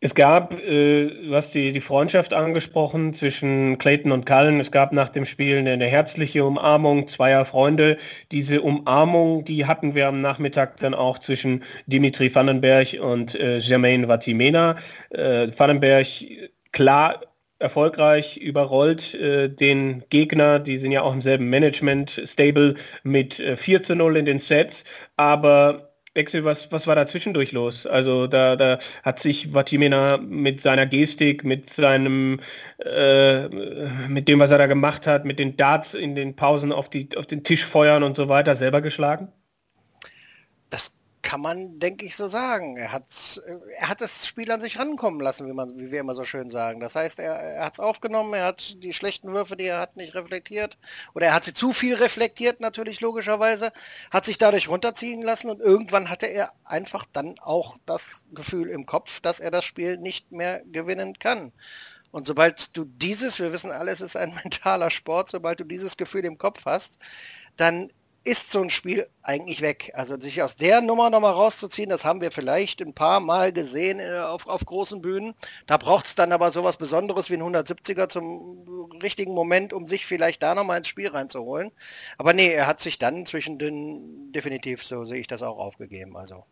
Es 0.00 0.14
gab, 0.14 0.52
äh, 0.52 1.10
was 1.28 1.50
die, 1.50 1.72
die 1.72 1.80
Freundschaft 1.80 2.32
angesprochen 2.32 3.14
zwischen 3.14 3.78
Clayton 3.78 4.12
und 4.12 4.26
Cullen. 4.26 4.60
Es 4.60 4.70
gab 4.70 4.92
nach 4.92 5.08
dem 5.08 5.26
Spiel 5.26 5.58
eine, 5.58 5.72
eine, 5.72 5.86
herzliche 5.86 6.44
Umarmung 6.44 7.08
zweier 7.08 7.44
Freunde. 7.44 7.98
Diese 8.30 8.62
Umarmung, 8.62 9.44
die 9.44 9.66
hatten 9.66 9.96
wir 9.96 10.06
am 10.06 10.20
Nachmittag 10.20 10.78
dann 10.78 10.94
auch 10.94 11.18
zwischen 11.18 11.64
Dimitri 11.86 12.32
Vandenberg 12.32 12.96
und 13.00 13.34
äh, 13.34 13.60
Germain 13.60 14.06
Vatimena. 14.06 14.76
Äh, 15.10 15.48
Vandenberg 15.56 16.06
klar 16.70 17.20
erfolgreich 17.58 18.36
überrollt 18.36 19.14
äh, 19.14 19.48
den 19.48 20.04
Gegner, 20.10 20.58
die 20.58 20.78
sind 20.78 20.92
ja 20.92 21.02
auch 21.02 21.12
im 21.12 21.22
selben 21.22 21.50
Management-Stable 21.50 22.76
mit 23.02 23.38
äh, 23.40 23.56
4 23.56 23.82
zu 23.82 23.96
0 23.96 24.16
in 24.16 24.26
den 24.26 24.40
Sets, 24.40 24.84
aber 25.16 25.88
Wechsel, 26.18 26.44
was, 26.44 26.70
was 26.72 26.86
war 26.86 26.96
da 26.96 27.06
zwischendurch 27.06 27.52
los? 27.52 27.86
Also 27.86 28.26
da, 28.26 28.56
da 28.56 28.78
hat 29.04 29.20
sich 29.20 29.52
Vatimena 29.52 30.18
mit 30.18 30.60
seiner 30.60 30.84
Gestik, 30.84 31.44
mit 31.44 31.70
seinem, 31.70 32.40
äh, 32.84 33.48
mit 34.08 34.26
dem, 34.26 34.40
was 34.40 34.50
er 34.50 34.58
da 34.58 34.66
gemacht 34.66 35.06
hat, 35.06 35.24
mit 35.24 35.38
den 35.38 35.56
Darts 35.56 35.94
in 35.94 36.16
den 36.16 36.34
Pausen 36.34 36.72
auf, 36.72 36.90
die, 36.90 37.08
auf 37.16 37.26
den 37.26 37.44
Tisch 37.44 37.64
feuern 37.64 38.02
und 38.02 38.16
so 38.16 38.28
weiter, 38.28 38.56
selber 38.56 38.80
geschlagen? 38.80 39.28
Das 40.70 40.97
kann 41.22 41.40
man, 41.40 41.78
denke 41.78 42.06
ich, 42.06 42.16
so 42.16 42.26
sagen. 42.26 42.76
Er 42.76 42.92
hat, 42.92 43.42
er 43.78 43.88
hat 43.88 44.00
das 44.00 44.26
Spiel 44.26 44.50
an 44.50 44.60
sich 44.60 44.78
rankommen 44.78 45.20
lassen, 45.20 45.46
wie, 45.46 45.52
man, 45.52 45.78
wie 45.78 45.90
wir 45.90 46.00
immer 46.00 46.14
so 46.14 46.24
schön 46.24 46.50
sagen. 46.50 46.80
Das 46.80 46.94
heißt, 46.94 47.18
er, 47.18 47.34
er 47.34 47.64
hat 47.64 47.74
es 47.74 47.80
aufgenommen, 47.80 48.34
er 48.34 48.44
hat 48.44 48.82
die 48.82 48.92
schlechten 48.92 49.32
Würfe, 49.32 49.56
die 49.56 49.64
er 49.64 49.80
hat, 49.80 49.96
nicht 49.96 50.14
reflektiert. 50.14 50.78
Oder 51.14 51.26
er 51.26 51.34
hat 51.34 51.44
sie 51.44 51.54
zu 51.54 51.72
viel 51.72 51.94
reflektiert, 51.94 52.60
natürlich 52.60 53.00
logischerweise, 53.00 53.72
hat 54.10 54.24
sich 54.24 54.38
dadurch 54.38 54.68
runterziehen 54.68 55.22
lassen 55.22 55.50
und 55.50 55.60
irgendwann 55.60 56.08
hatte 56.10 56.26
er 56.26 56.52
einfach 56.64 57.06
dann 57.12 57.38
auch 57.40 57.76
das 57.86 58.24
Gefühl 58.32 58.68
im 58.68 58.86
Kopf, 58.86 59.20
dass 59.20 59.40
er 59.40 59.50
das 59.50 59.64
Spiel 59.64 59.98
nicht 59.98 60.32
mehr 60.32 60.62
gewinnen 60.70 61.18
kann. 61.18 61.52
Und 62.10 62.26
sobald 62.26 62.76
du 62.76 62.84
dieses, 62.84 63.38
wir 63.38 63.52
wissen 63.52 63.70
alles, 63.70 64.00
ist 64.00 64.16
ein 64.16 64.34
mentaler 64.42 64.90
Sport, 64.90 65.28
sobald 65.28 65.60
du 65.60 65.64
dieses 65.64 65.96
Gefühl 65.96 66.24
im 66.24 66.38
Kopf 66.38 66.64
hast, 66.64 66.98
dann 67.56 67.88
ist 68.24 68.50
so 68.50 68.60
ein 68.60 68.70
Spiel 68.70 69.06
eigentlich 69.22 69.60
weg. 69.62 69.92
Also 69.94 70.18
sich 70.18 70.42
aus 70.42 70.56
der 70.56 70.80
Nummer 70.80 71.10
nochmal 71.10 71.32
rauszuziehen, 71.32 71.88
das 71.88 72.04
haben 72.04 72.20
wir 72.20 72.30
vielleicht 72.30 72.82
ein 72.82 72.92
paar 72.92 73.20
Mal 73.20 73.52
gesehen 73.52 74.00
äh, 74.00 74.18
auf, 74.18 74.46
auf 74.46 74.64
großen 74.64 75.00
Bühnen. 75.00 75.34
Da 75.66 75.76
braucht 75.76 76.06
es 76.06 76.14
dann 76.14 76.32
aber 76.32 76.50
sowas 76.50 76.76
Besonderes 76.76 77.30
wie 77.30 77.34
ein 77.34 77.42
170er 77.42 78.08
zum 78.08 78.98
richtigen 79.02 79.34
Moment, 79.34 79.72
um 79.72 79.86
sich 79.86 80.04
vielleicht 80.04 80.42
da 80.42 80.54
nochmal 80.54 80.78
ins 80.78 80.88
Spiel 80.88 81.08
reinzuholen. 81.08 81.70
Aber 82.18 82.32
nee, 82.32 82.48
er 82.52 82.66
hat 82.66 82.80
sich 82.80 82.98
dann 82.98 83.24
zwischen 83.24 83.58
den 83.58 84.32
definitiv, 84.32 84.84
so 84.84 85.04
sehe 85.04 85.20
ich 85.20 85.26
das 85.26 85.42
auch, 85.42 85.58
aufgegeben. 85.58 86.16
Also. 86.16 86.44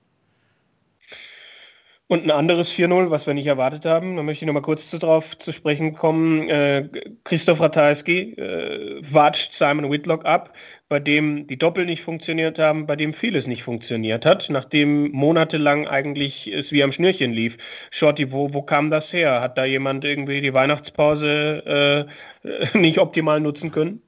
Und 2.08 2.22
ein 2.22 2.30
anderes 2.30 2.70
4-0, 2.70 3.10
was 3.10 3.26
wir 3.26 3.34
nicht 3.34 3.48
erwartet 3.48 3.84
haben, 3.84 4.16
da 4.16 4.22
möchte 4.22 4.44
ich 4.44 4.46
noch 4.46 4.54
mal 4.54 4.62
kurz 4.62 4.88
darauf 4.90 5.36
zu 5.38 5.52
sprechen 5.52 5.94
kommen. 5.94 6.48
Äh, 6.48 6.88
Christoph 7.24 7.60
Ratajski 7.60 8.34
äh, 8.34 9.02
watscht 9.12 9.54
Simon 9.54 9.90
Whitlock 9.90 10.24
ab 10.24 10.54
bei 10.88 11.00
dem 11.00 11.46
die 11.46 11.58
Doppel 11.58 11.84
nicht 11.86 12.02
funktioniert 12.02 12.58
haben, 12.58 12.86
bei 12.86 12.96
dem 12.96 13.12
vieles 13.14 13.46
nicht 13.46 13.62
funktioniert 13.62 14.24
hat, 14.24 14.48
nachdem 14.50 15.10
monatelang 15.12 15.86
eigentlich 15.88 16.46
es 16.46 16.70
wie 16.72 16.82
am 16.82 16.92
Schnürchen 16.92 17.32
lief. 17.32 17.56
Shorty, 17.90 18.30
wo, 18.32 18.52
wo 18.54 18.62
kam 18.62 18.90
das 18.90 19.12
her? 19.12 19.40
Hat 19.40 19.58
da 19.58 19.64
jemand 19.64 20.04
irgendwie 20.04 20.40
die 20.40 20.54
Weihnachtspause 20.54 22.06
äh, 22.44 22.78
nicht 22.78 22.98
optimal 22.98 23.40
nutzen 23.40 23.70
können? 23.72 24.05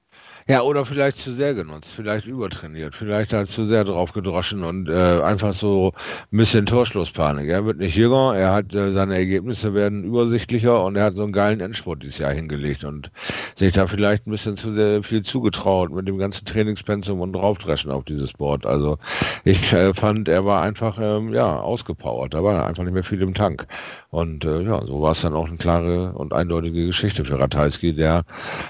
Ja, 0.50 0.62
oder 0.62 0.86
vielleicht 0.86 1.18
zu 1.18 1.34
sehr 1.34 1.52
genutzt, 1.52 1.90
vielleicht 1.94 2.26
übertrainiert, 2.26 2.94
vielleicht 2.94 3.34
halt 3.34 3.50
zu 3.50 3.66
sehr 3.66 3.84
drauf 3.84 4.14
gedroschen 4.14 4.64
und 4.64 4.88
äh, 4.88 5.20
einfach 5.20 5.52
so 5.52 5.92
ein 6.32 6.38
bisschen 6.38 6.64
Torschlusspanik. 6.64 7.50
Er 7.50 7.66
wird 7.66 7.76
nicht 7.76 7.94
jünger, 7.96 8.34
er 8.34 8.54
hat 8.54 8.72
äh, 8.74 8.94
seine 8.94 9.16
Ergebnisse 9.16 9.74
werden 9.74 10.04
übersichtlicher 10.04 10.82
und 10.86 10.96
er 10.96 11.04
hat 11.04 11.16
so 11.16 11.22
einen 11.22 11.32
geilen 11.32 11.60
Endspurt 11.60 12.02
dieses 12.02 12.16
Jahr 12.16 12.32
hingelegt 12.32 12.82
und 12.84 13.10
sich 13.56 13.74
da 13.74 13.86
vielleicht 13.86 14.26
ein 14.26 14.30
bisschen 14.30 14.56
zu 14.56 14.72
sehr 14.72 15.02
viel 15.02 15.20
zugetraut 15.20 15.92
mit 15.92 16.08
dem 16.08 16.16
ganzen 16.16 16.46
Trainingspensum 16.46 17.20
und 17.20 17.34
draufdreschen 17.34 17.90
auf 17.90 18.04
dieses 18.04 18.32
Board. 18.32 18.64
Also 18.64 18.96
ich 19.44 19.70
äh, 19.74 19.92
fand, 19.92 20.28
er 20.28 20.46
war 20.46 20.62
einfach 20.62 20.98
ähm, 20.98 21.34
ja 21.34 21.60
ausgepowert, 21.60 22.32
da 22.32 22.42
war 22.42 22.66
einfach 22.66 22.84
nicht 22.84 22.94
mehr 22.94 23.04
viel 23.04 23.20
im 23.20 23.34
Tank. 23.34 23.66
Und 24.10 24.44
äh, 24.46 24.62
ja, 24.62 24.84
so 24.86 25.02
war 25.02 25.12
es 25.12 25.20
dann 25.20 25.34
auch 25.34 25.48
eine 25.48 25.58
klare 25.58 26.12
und 26.12 26.32
eindeutige 26.32 26.86
Geschichte 26.86 27.24
für 27.26 27.38
Ratajski, 27.38 27.92
der 27.92 28.24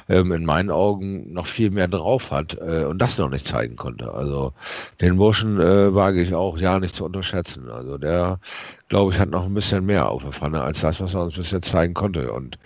ähm, 0.08 0.32
in 0.32 0.44
meinen 0.44 0.70
Augen 0.70 1.32
noch 1.32 1.46
viel 1.46 1.70
mehr 1.70 1.86
drauf 1.86 2.32
hat 2.32 2.58
äh, 2.60 2.84
und 2.84 2.98
das 2.98 3.18
noch 3.18 3.30
nicht 3.30 3.46
zeigen 3.46 3.76
konnte. 3.76 4.12
Also 4.12 4.52
den 5.00 5.16
Burschen 5.16 5.60
äh, 5.60 5.94
wage 5.94 6.22
ich 6.22 6.34
auch 6.34 6.58
ja 6.58 6.80
nicht 6.80 6.94
zu 6.96 7.04
unterschätzen. 7.04 7.70
Also 7.70 7.98
der, 7.98 8.40
glaube 8.88 9.12
ich, 9.12 9.20
hat 9.20 9.30
noch 9.30 9.44
ein 9.44 9.54
bisschen 9.54 9.86
mehr 9.86 10.08
auf 10.08 10.24
der 10.24 10.32
Pfanne 10.32 10.60
als 10.60 10.80
das, 10.80 11.00
was 11.00 11.14
er 11.14 11.22
uns 11.22 11.36
bis 11.36 11.52
jetzt 11.52 11.70
zeigen 11.70 11.94
konnte. 11.94 12.32
Und 12.32 12.58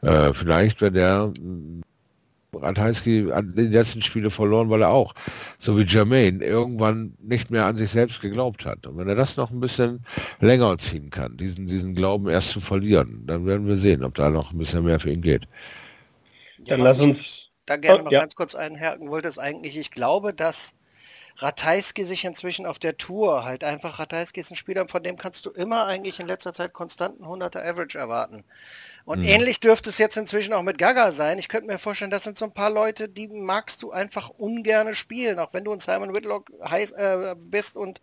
äh, 0.00 0.32
vielleicht, 0.32 0.80
wenn 0.80 0.94
der 0.94 1.30
Ratajski 2.56 3.28
hat 3.32 3.44
die 3.56 3.62
letzten 3.62 4.02
Spiele 4.02 4.30
verloren, 4.30 4.70
weil 4.70 4.82
er 4.82 4.90
auch, 4.90 5.14
so 5.58 5.76
wie 5.78 5.84
Jermaine, 5.84 6.44
irgendwann 6.44 7.14
nicht 7.20 7.50
mehr 7.50 7.66
an 7.66 7.76
sich 7.76 7.90
selbst 7.90 8.20
geglaubt 8.20 8.64
hat. 8.64 8.86
Und 8.86 8.96
wenn 8.96 9.08
er 9.08 9.14
das 9.14 9.36
noch 9.36 9.50
ein 9.50 9.60
bisschen 9.60 10.04
länger 10.40 10.76
ziehen 10.78 11.10
kann, 11.10 11.36
diesen, 11.36 11.66
diesen 11.66 11.94
Glauben 11.94 12.28
erst 12.28 12.50
zu 12.50 12.60
verlieren, 12.60 13.24
dann 13.26 13.46
werden 13.46 13.66
wir 13.66 13.76
sehen, 13.76 14.04
ob 14.04 14.14
da 14.14 14.30
noch 14.30 14.52
ein 14.52 14.58
bisschen 14.58 14.84
mehr 14.84 15.00
für 15.00 15.10
ihn 15.10 15.22
geht. 15.22 15.48
Ja, 16.64 16.76
dann 16.76 16.80
lass 16.80 17.00
uns 17.00 17.42
da 17.66 17.76
gerne 17.76 18.00
oh, 18.00 18.04
noch 18.04 18.12
ja. 18.12 18.20
ganz 18.20 18.34
kurz 18.34 18.54
einhaken 18.54 19.08
wollte, 19.10 19.28
ist 19.28 19.38
eigentlich, 19.38 19.76
ich 19.76 19.90
glaube, 19.90 20.34
dass 20.34 20.76
Ratajski 21.36 22.04
sich 22.04 22.24
inzwischen 22.24 22.66
auf 22.66 22.78
der 22.78 22.96
Tour 22.96 23.44
halt 23.44 23.64
einfach, 23.64 23.98
Ratajski 23.98 24.40
ist 24.40 24.50
ein 24.50 24.56
Spieler, 24.56 24.86
von 24.86 25.02
dem 25.02 25.16
kannst 25.16 25.46
du 25.46 25.50
immer 25.50 25.86
eigentlich 25.86 26.20
in 26.20 26.26
letzter 26.26 26.52
Zeit 26.52 26.72
konstanten 26.72 27.24
100er 27.24 27.62
Average 27.62 27.98
erwarten. 27.98 28.44
Und 29.04 29.20
mhm. 29.20 29.24
ähnlich 29.26 29.60
dürfte 29.60 29.90
es 29.90 29.98
jetzt 29.98 30.16
inzwischen 30.16 30.54
auch 30.54 30.62
mit 30.62 30.78
Gaga 30.78 31.10
sein. 31.10 31.38
Ich 31.38 31.48
könnte 31.48 31.66
mir 31.66 31.78
vorstellen, 31.78 32.10
das 32.10 32.24
sind 32.24 32.38
so 32.38 32.46
ein 32.46 32.54
paar 32.54 32.70
Leute, 32.70 33.08
die 33.08 33.28
magst 33.28 33.82
du 33.82 33.90
einfach 33.90 34.30
ungerne 34.30 34.94
spielen, 34.94 35.38
auch 35.38 35.52
wenn 35.52 35.64
du 35.64 35.72
ein 35.72 35.80
Simon 35.80 36.14
Whitlock 36.14 36.50
heiß, 36.64 36.92
äh, 36.92 37.36
bist 37.38 37.76
und 37.76 38.00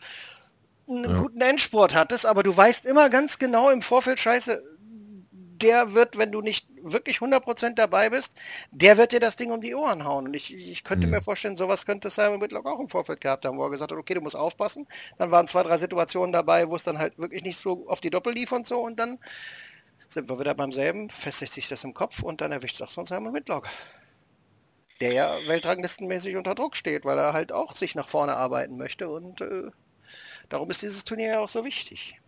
einen 0.88 1.04
ja. 1.04 1.18
guten 1.18 1.42
Endsport 1.42 1.96
hattest, 1.96 2.26
aber 2.26 2.44
du 2.44 2.56
weißt 2.56 2.86
immer 2.86 3.10
ganz 3.10 3.40
genau 3.40 3.70
im 3.70 3.82
Vorfeld, 3.82 4.20
scheiße, 4.20 4.64
der 5.62 5.94
wird, 5.94 6.18
wenn 6.18 6.32
du 6.32 6.42
nicht 6.42 6.68
wirklich 6.82 7.18
100% 7.18 7.76
dabei 7.76 8.10
bist, 8.10 8.36
der 8.72 8.98
wird 8.98 9.12
dir 9.12 9.20
das 9.20 9.36
Ding 9.36 9.52
um 9.52 9.62
die 9.62 9.76
Ohren 9.76 10.06
hauen. 10.06 10.26
Und 10.26 10.34
ich, 10.34 10.54
ich 10.54 10.84
könnte 10.84 11.06
mhm. 11.06 11.14
mir 11.14 11.22
vorstellen, 11.22 11.56
sowas 11.56 11.86
könnte 11.86 12.10
Simon 12.10 12.42
Whitlock 12.42 12.66
auch 12.66 12.80
im 12.80 12.90
Vorfeld 12.90 13.22
gehabt 13.22 13.46
haben, 13.46 13.58
wo 13.58 13.64
er 13.64 13.70
gesagt 13.70 13.92
hat, 13.92 13.98
okay, 13.98 14.16
du 14.16 14.22
musst 14.22 14.36
aufpassen. 14.36 14.88
Dann 15.18 15.30
waren 15.30 15.48
zwei, 15.48 15.64
drei 15.64 15.78
Situationen 15.78 16.34
dabei, 16.34 16.68
wo 16.70 16.76
es 16.76 16.84
dann 16.84 16.98
halt 16.98 17.18
wirklich 17.20 17.44
nicht 17.44 17.60
so 17.60 17.88
auf 17.88 18.02
die 18.02 18.10
Doppel 18.10 18.34
lief 18.34 18.52
und 18.52 18.66
so. 18.66 18.80
Und 18.80 19.00
dann 19.00 19.20
sind 20.14 20.30
wir 20.30 20.40
wieder 20.40 20.54
beim 20.54 20.72
selben, 20.72 21.10
festigt 21.10 21.54
sich 21.54 21.68
das 21.68 21.84
im 21.84 21.94
Kopf 21.94 22.22
und 22.22 22.42
dann 22.42 22.52
erwischt 22.52 22.82
es 22.82 22.94
von 22.94 23.06
Simon 23.06 23.34
Whitlock. 23.34 23.68
Der 25.00 25.14
ja 25.14 25.38
weltranglistenmäßig 25.48 26.36
unter 26.36 26.54
Druck 26.54 26.76
steht, 26.76 27.06
weil 27.06 27.18
er 27.18 27.34
halt 27.34 27.52
auch 27.52 27.74
sich 27.74 27.96
nach 27.96 28.10
vorne 28.10 28.36
arbeiten 28.36 28.78
möchte 28.78 29.10
und 29.10 29.42
äh, 29.42 29.72
darum 30.50 30.70
ist 30.70 30.82
dieses 30.82 31.06
Turnier 31.06 31.30
ja 31.30 31.40
auch 31.40 31.48
so 31.48 31.66
wichtig. 31.66 32.20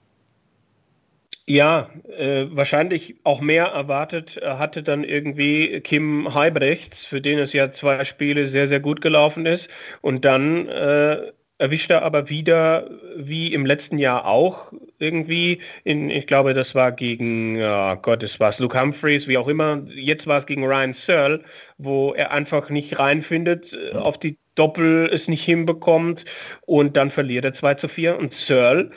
Ja, 1.45 1.89
äh, 2.07 2.45
wahrscheinlich 2.51 3.15
auch 3.25 3.41
mehr 3.41 3.65
erwartet 3.65 4.39
hatte 4.41 4.81
dann 4.81 5.03
irgendwie 5.03 5.81
Kim 5.81 6.33
Heibrechts, 6.33 7.03
für 7.03 7.19
den 7.19 7.37
es 7.37 7.51
ja 7.51 7.69
zwei 7.73 8.05
Spiele 8.05 8.49
sehr, 8.49 8.69
sehr 8.69 8.79
gut 8.79 9.01
gelaufen 9.01 9.45
ist. 9.45 9.67
Und 9.99 10.23
dann 10.23 10.69
äh, 10.69 11.33
erwischt 11.63 11.89
er 11.89 12.01
aber 12.03 12.27
wieder, 12.27 12.89
wie 13.15 13.53
im 13.53 13.65
letzten 13.65 13.97
Jahr 13.97 14.25
auch, 14.25 14.73
irgendwie, 14.99 15.61
in, 15.85 16.09
ich 16.09 16.27
glaube, 16.27 16.53
das 16.53 16.75
war 16.75 16.91
gegen, 16.91 17.57
oh 17.63 17.95
Gott, 17.95 18.21
es 18.21 18.37
war 18.37 18.53
Luke 18.57 18.77
Humphreys, 18.77 19.29
wie 19.29 19.37
auch 19.37 19.47
immer, 19.47 19.81
jetzt 19.95 20.27
war 20.27 20.39
es 20.39 20.45
gegen 20.45 20.65
Ryan 20.65 20.93
Searle, 20.93 21.41
wo 21.77 22.13
er 22.13 22.33
einfach 22.33 22.69
nicht 22.69 22.99
reinfindet, 22.99 23.71
äh, 23.71 23.95
auf 23.95 24.19
die 24.19 24.37
Doppel 24.55 25.09
es 25.13 25.29
nicht 25.29 25.45
hinbekommt 25.45 26.25
und 26.65 26.97
dann 26.97 27.09
verliert 27.09 27.45
er 27.45 27.53
2 27.53 27.75
zu 27.75 27.87
4 27.87 28.17
und 28.17 28.33
Searle 28.33 28.91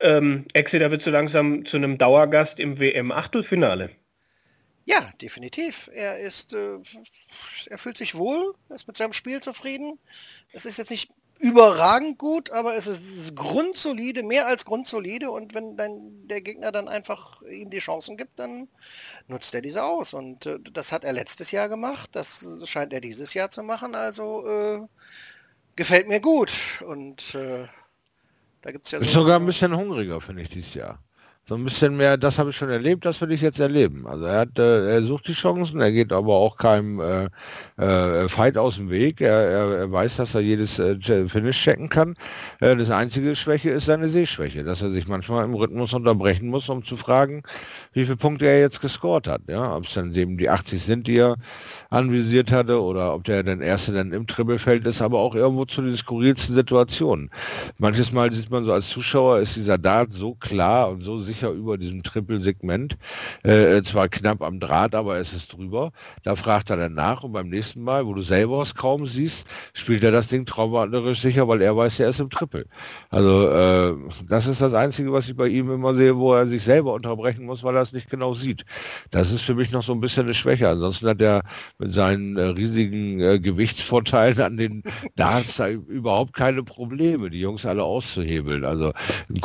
ähm, 0.00 0.44
Exeter 0.54 0.90
wird 0.90 1.02
so 1.02 1.10
langsam 1.10 1.64
zu 1.66 1.76
einem 1.76 1.98
Dauergast 1.98 2.58
im 2.58 2.80
WM-Achtelfinale. 2.80 3.90
Ja, 4.86 5.12
definitiv. 5.20 5.88
Er 5.92 6.18
ist, 6.18 6.52
äh, 6.52 6.78
er 7.66 7.78
fühlt 7.78 7.98
sich 7.98 8.14
wohl, 8.14 8.54
ist 8.70 8.88
mit 8.88 8.96
seinem 8.96 9.12
Spiel 9.12 9.40
zufrieden. 9.40 9.98
Es 10.52 10.64
ist 10.64 10.78
jetzt 10.78 10.90
nicht 10.90 11.12
überragend 11.38 12.18
gut, 12.18 12.50
aber 12.50 12.74
es 12.74 12.86
ist 12.86 13.34
grundsolide, 13.36 14.22
mehr 14.22 14.46
als 14.46 14.64
grundsolide. 14.64 15.30
Und 15.30 15.54
wenn 15.54 15.76
dann 15.76 16.26
der 16.28 16.40
Gegner 16.40 16.72
dann 16.72 16.88
einfach 16.88 17.42
ihm 17.42 17.70
die 17.70 17.78
Chancen 17.78 18.16
gibt, 18.16 18.38
dann 18.38 18.68
nutzt 19.28 19.54
er 19.54 19.62
diese 19.62 19.84
aus. 19.84 20.12
Und 20.14 20.46
äh, 20.46 20.58
das 20.72 20.92
hat 20.92 21.04
er 21.04 21.12
letztes 21.12 21.50
Jahr 21.50 21.68
gemacht, 21.68 22.10
das 22.12 22.46
scheint 22.64 22.92
er 22.92 23.00
dieses 23.00 23.34
Jahr 23.34 23.50
zu 23.50 23.62
machen. 23.62 23.94
Also 23.94 24.46
äh, 24.46 24.80
gefällt 25.76 26.08
mir 26.08 26.20
gut. 26.20 26.52
Und 26.86 27.34
äh, 27.34 27.66
da 28.62 28.72
gibt's 28.72 28.90
ja 28.90 28.98
so 28.98 29.06
ist 29.06 29.12
sogar 29.12 29.38
ein 29.38 29.46
bisschen 29.46 29.76
hungriger, 29.76 30.20
finde 30.20 30.42
ich, 30.42 30.50
dieses 30.50 30.74
Jahr 30.74 31.02
so 31.48 31.54
ein 31.54 31.64
bisschen 31.64 31.96
mehr, 31.96 32.18
das 32.18 32.38
habe 32.38 32.50
ich 32.50 32.56
schon 32.56 32.68
erlebt, 32.68 33.06
das 33.06 33.22
will 33.22 33.32
ich 33.32 33.40
jetzt 33.40 33.58
erleben. 33.58 34.06
Also 34.06 34.26
er 34.26 34.40
hat, 34.40 34.58
äh, 34.58 34.92
er 34.92 35.02
sucht 35.02 35.28
die 35.28 35.32
Chancen, 35.32 35.80
er 35.80 35.92
geht 35.92 36.12
aber 36.12 36.34
auch 36.34 36.58
keinem 36.58 37.00
äh, 37.00 37.28
äh, 37.82 38.28
Fight 38.28 38.58
aus 38.58 38.76
dem 38.76 38.90
Weg. 38.90 39.22
Er, 39.22 39.32
er, 39.32 39.78
er 39.78 39.90
weiß, 39.90 40.16
dass 40.16 40.34
er 40.34 40.42
jedes 40.42 40.78
äh, 40.78 40.98
Finish 41.28 41.62
checken 41.62 41.88
kann. 41.88 42.16
Äh, 42.60 42.76
das 42.76 42.90
einzige 42.90 43.34
Schwäche 43.34 43.70
ist 43.70 43.86
seine 43.86 44.10
Sehschwäche, 44.10 44.62
dass 44.62 44.82
er 44.82 44.90
sich 44.90 45.08
manchmal 45.08 45.46
im 45.46 45.54
Rhythmus 45.54 45.94
unterbrechen 45.94 46.48
muss, 46.48 46.68
um 46.68 46.84
zu 46.84 46.98
fragen, 46.98 47.42
wie 47.94 48.04
viele 48.04 48.16
Punkte 48.16 48.44
er 48.44 48.60
jetzt 48.60 48.82
gescored 48.82 49.26
hat. 49.26 49.40
Ja, 49.48 49.74
ob 49.74 49.86
es 49.86 49.94
dann 49.94 50.14
eben 50.14 50.36
die 50.36 50.50
80 50.50 50.82
sind, 50.82 51.06
die 51.06 51.16
er 51.16 51.36
anvisiert 51.88 52.52
hatte, 52.52 52.82
oder 52.82 53.14
ob 53.14 53.24
der 53.24 53.42
dann 53.42 53.62
erste 53.62 53.92
dann 53.92 54.12
im 54.12 54.26
Trippelfeld 54.26 54.86
ist, 54.86 55.00
aber 55.00 55.18
auch 55.20 55.34
irgendwo 55.34 55.64
zu 55.64 55.80
den 55.80 55.96
skurrilsten 55.96 56.54
Situationen. 56.54 57.30
Manches 57.78 58.12
Mal 58.12 58.34
sieht 58.34 58.50
man 58.50 58.66
so 58.66 58.72
als 58.74 58.90
Zuschauer, 58.90 59.38
ist 59.38 59.56
dieser 59.56 59.78
Dart 59.78 60.12
so 60.12 60.34
klar 60.34 60.90
und 60.90 61.02
so 61.02 61.16
sicher 61.16 61.37
sicher 61.38 61.50
über 61.50 61.78
diesem 61.78 62.02
Triple-Segment, 62.02 62.96
äh, 63.44 63.80
zwar 63.82 64.08
knapp 64.08 64.42
am 64.42 64.58
Draht, 64.58 64.94
aber 64.94 65.18
es 65.18 65.32
ist 65.32 65.52
drüber. 65.52 65.92
Da 66.24 66.34
fragt 66.34 66.70
er 66.70 66.76
dann 66.76 66.94
nach 66.94 67.22
und 67.22 67.32
beim 67.32 67.48
nächsten 67.48 67.82
Mal, 67.82 68.06
wo 68.06 68.14
du 68.14 68.22
selber 68.22 68.62
es 68.62 68.74
kaum 68.74 69.06
siehst, 69.06 69.46
spielt 69.72 70.02
er 70.02 70.10
das 70.10 70.28
Ding 70.28 70.46
traumatisch 70.46 71.20
sicher, 71.20 71.46
weil 71.46 71.62
er 71.62 71.76
weiß, 71.76 72.00
er 72.00 72.10
ist 72.10 72.20
im 72.20 72.30
Triple. 72.30 72.66
Also 73.10 73.50
äh, 73.50 73.94
das 74.28 74.48
ist 74.48 74.60
das 74.60 74.74
Einzige, 74.74 75.12
was 75.12 75.28
ich 75.28 75.36
bei 75.36 75.46
ihm 75.46 75.70
immer 75.70 75.94
sehe, 75.94 76.16
wo 76.16 76.34
er 76.34 76.46
sich 76.48 76.62
selber 76.62 76.92
unterbrechen 76.94 77.46
muss, 77.46 77.62
weil 77.62 77.76
er 77.76 77.82
es 77.82 77.92
nicht 77.92 78.10
genau 78.10 78.34
sieht. 78.34 78.64
Das 79.12 79.30
ist 79.30 79.42
für 79.42 79.54
mich 79.54 79.70
noch 79.70 79.84
so 79.84 79.92
ein 79.92 80.00
bisschen 80.00 80.24
eine 80.24 80.34
Schwäche. 80.34 80.68
Ansonsten 80.68 81.08
hat 81.08 81.20
er 81.20 81.42
mit 81.78 81.92
seinen 81.92 82.36
äh, 82.36 82.42
riesigen 82.42 83.20
äh, 83.20 83.38
Gewichtsvorteilen 83.38 84.40
an 84.40 84.56
den 84.56 84.82
Darts 85.14 85.60
überhaupt 85.88 86.34
keine 86.34 86.62
Probleme, 86.64 87.30
die 87.30 87.40
Jungs 87.40 87.64
alle 87.64 87.84
auszuhebeln. 87.84 88.64
Also 88.64 88.92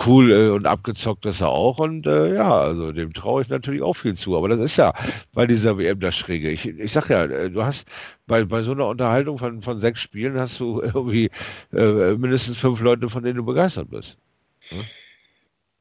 cool 0.06 0.32
äh, 0.32 0.50
und 0.50 0.66
abgezockt 0.66 1.26
ist 1.26 1.42
er 1.42 1.50
auch 1.50 1.83
und 1.84 2.08
äh, 2.08 2.36
ja, 2.36 2.52
also 2.52 2.92
dem 2.92 3.14
traue 3.14 3.44
ich 3.44 3.50
natürlich 3.50 3.82
auch 3.82 3.96
viel 3.96 4.16
zu. 4.16 4.36
Aber 4.36 4.48
das 4.48 4.60
ist 4.60 4.78
ja 4.78 4.94
bei 5.34 5.46
dieser 5.46 5.78
WM 5.78 6.00
das 6.00 6.16
Schräge. 6.16 6.50
Ich, 6.50 6.68
ich 6.68 6.92
sag 6.92 7.10
ja, 7.10 7.26
äh, 7.26 7.50
du 7.50 7.64
hast 7.64 7.88
bei, 8.28 8.44
bei 8.44 8.64
so 8.64 8.72
einer 8.72 8.88
Unterhaltung 8.88 9.38
von, 9.38 9.62
von 9.62 9.80
sechs 9.80 10.02
Spielen 10.02 10.38
hast 10.38 10.60
du 10.60 10.82
irgendwie 10.84 11.30
äh, 11.74 12.16
mindestens 12.16 12.58
fünf 12.58 12.80
Leute, 12.82 13.10
von 13.10 13.24
denen 13.24 13.38
du 13.38 13.46
begeistert 13.46 13.90
bist. 13.90 14.18
Hm? 14.70 14.84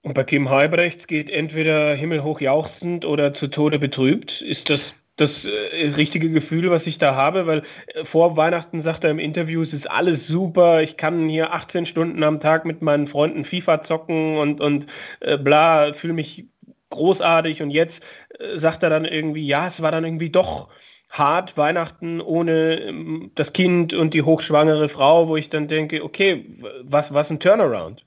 Und 0.03 0.15
bei 0.15 0.25
Kim 0.25 0.51
Halbrechts 0.51 1.07
geht 1.07 1.31
entweder 1.31 1.95
himmelhoch 1.95 2.41
jauchzend 2.41 3.05
oder 3.05 3.35
zu 3.35 3.47
Tode 3.47 3.79
betrübt. 3.79 4.43
Ist 4.43 4.69
das 4.69 4.95
das 5.17 5.45
äh, 5.45 5.89
richtige 5.97 6.31
Gefühl, 6.31 6.71
was 6.71 6.87
ich 6.87 6.99
da 6.99 7.15
habe, 7.15 7.47
weil 7.47 7.63
äh, 7.89 8.05
vor 8.05 8.37
Weihnachten 8.37 8.83
sagt 8.83 9.05
er 9.05 9.11
im 9.11 9.19
Interview, 9.19 9.63
es 9.63 9.73
ist 9.73 9.91
alles 9.91 10.27
super, 10.27 10.83
ich 10.83 10.97
kann 10.97 11.29
hier 11.29 11.53
18 11.53 11.87
Stunden 11.87 12.23
am 12.23 12.41
Tag 12.41 12.65
mit 12.65 12.83
meinen 12.83 13.09
Freunden 13.09 13.45
FIFA 13.45 13.83
zocken 13.83 14.39
und, 14.39 14.61
und 14.61 14.87
äh, 15.21 15.39
bla, 15.39 15.93
fühle 15.95 16.15
mich 16.15 16.47
großartig 16.91 17.63
und 17.63 17.71
jetzt 17.71 18.03
äh, 18.39 18.59
sagt 18.59 18.83
er 18.83 18.91
dann 18.91 19.05
irgendwie, 19.05 19.47
ja, 19.47 19.69
es 19.69 19.83
war 19.83 19.93
dann 19.93 20.05
irgendwie 20.05 20.31
doch 20.31 20.69
hart 21.11 21.57
Weihnachten 21.59 22.21
ohne 22.21 22.81
ähm, 22.81 23.33
das 23.35 23.53
Kind 23.53 23.93
und 23.93 24.15
die 24.15 24.23
hochschwangere 24.23 24.89
Frau, 24.89 25.29
wo 25.29 25.37
ich 25.37 25.51
dann 25.51 25.69
denke, 25.69 26.05
okay, 26.05 26.47
was, 26.83 27.13
was 27.13 27.31
ein 27.31 27.41
Turnaround. 27.41 28.05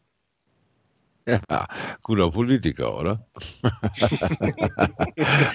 Ja, 1.28 1.40
guter 2.04 2.30
Politiker, 2.30 3.00
oder? 3.00 3.26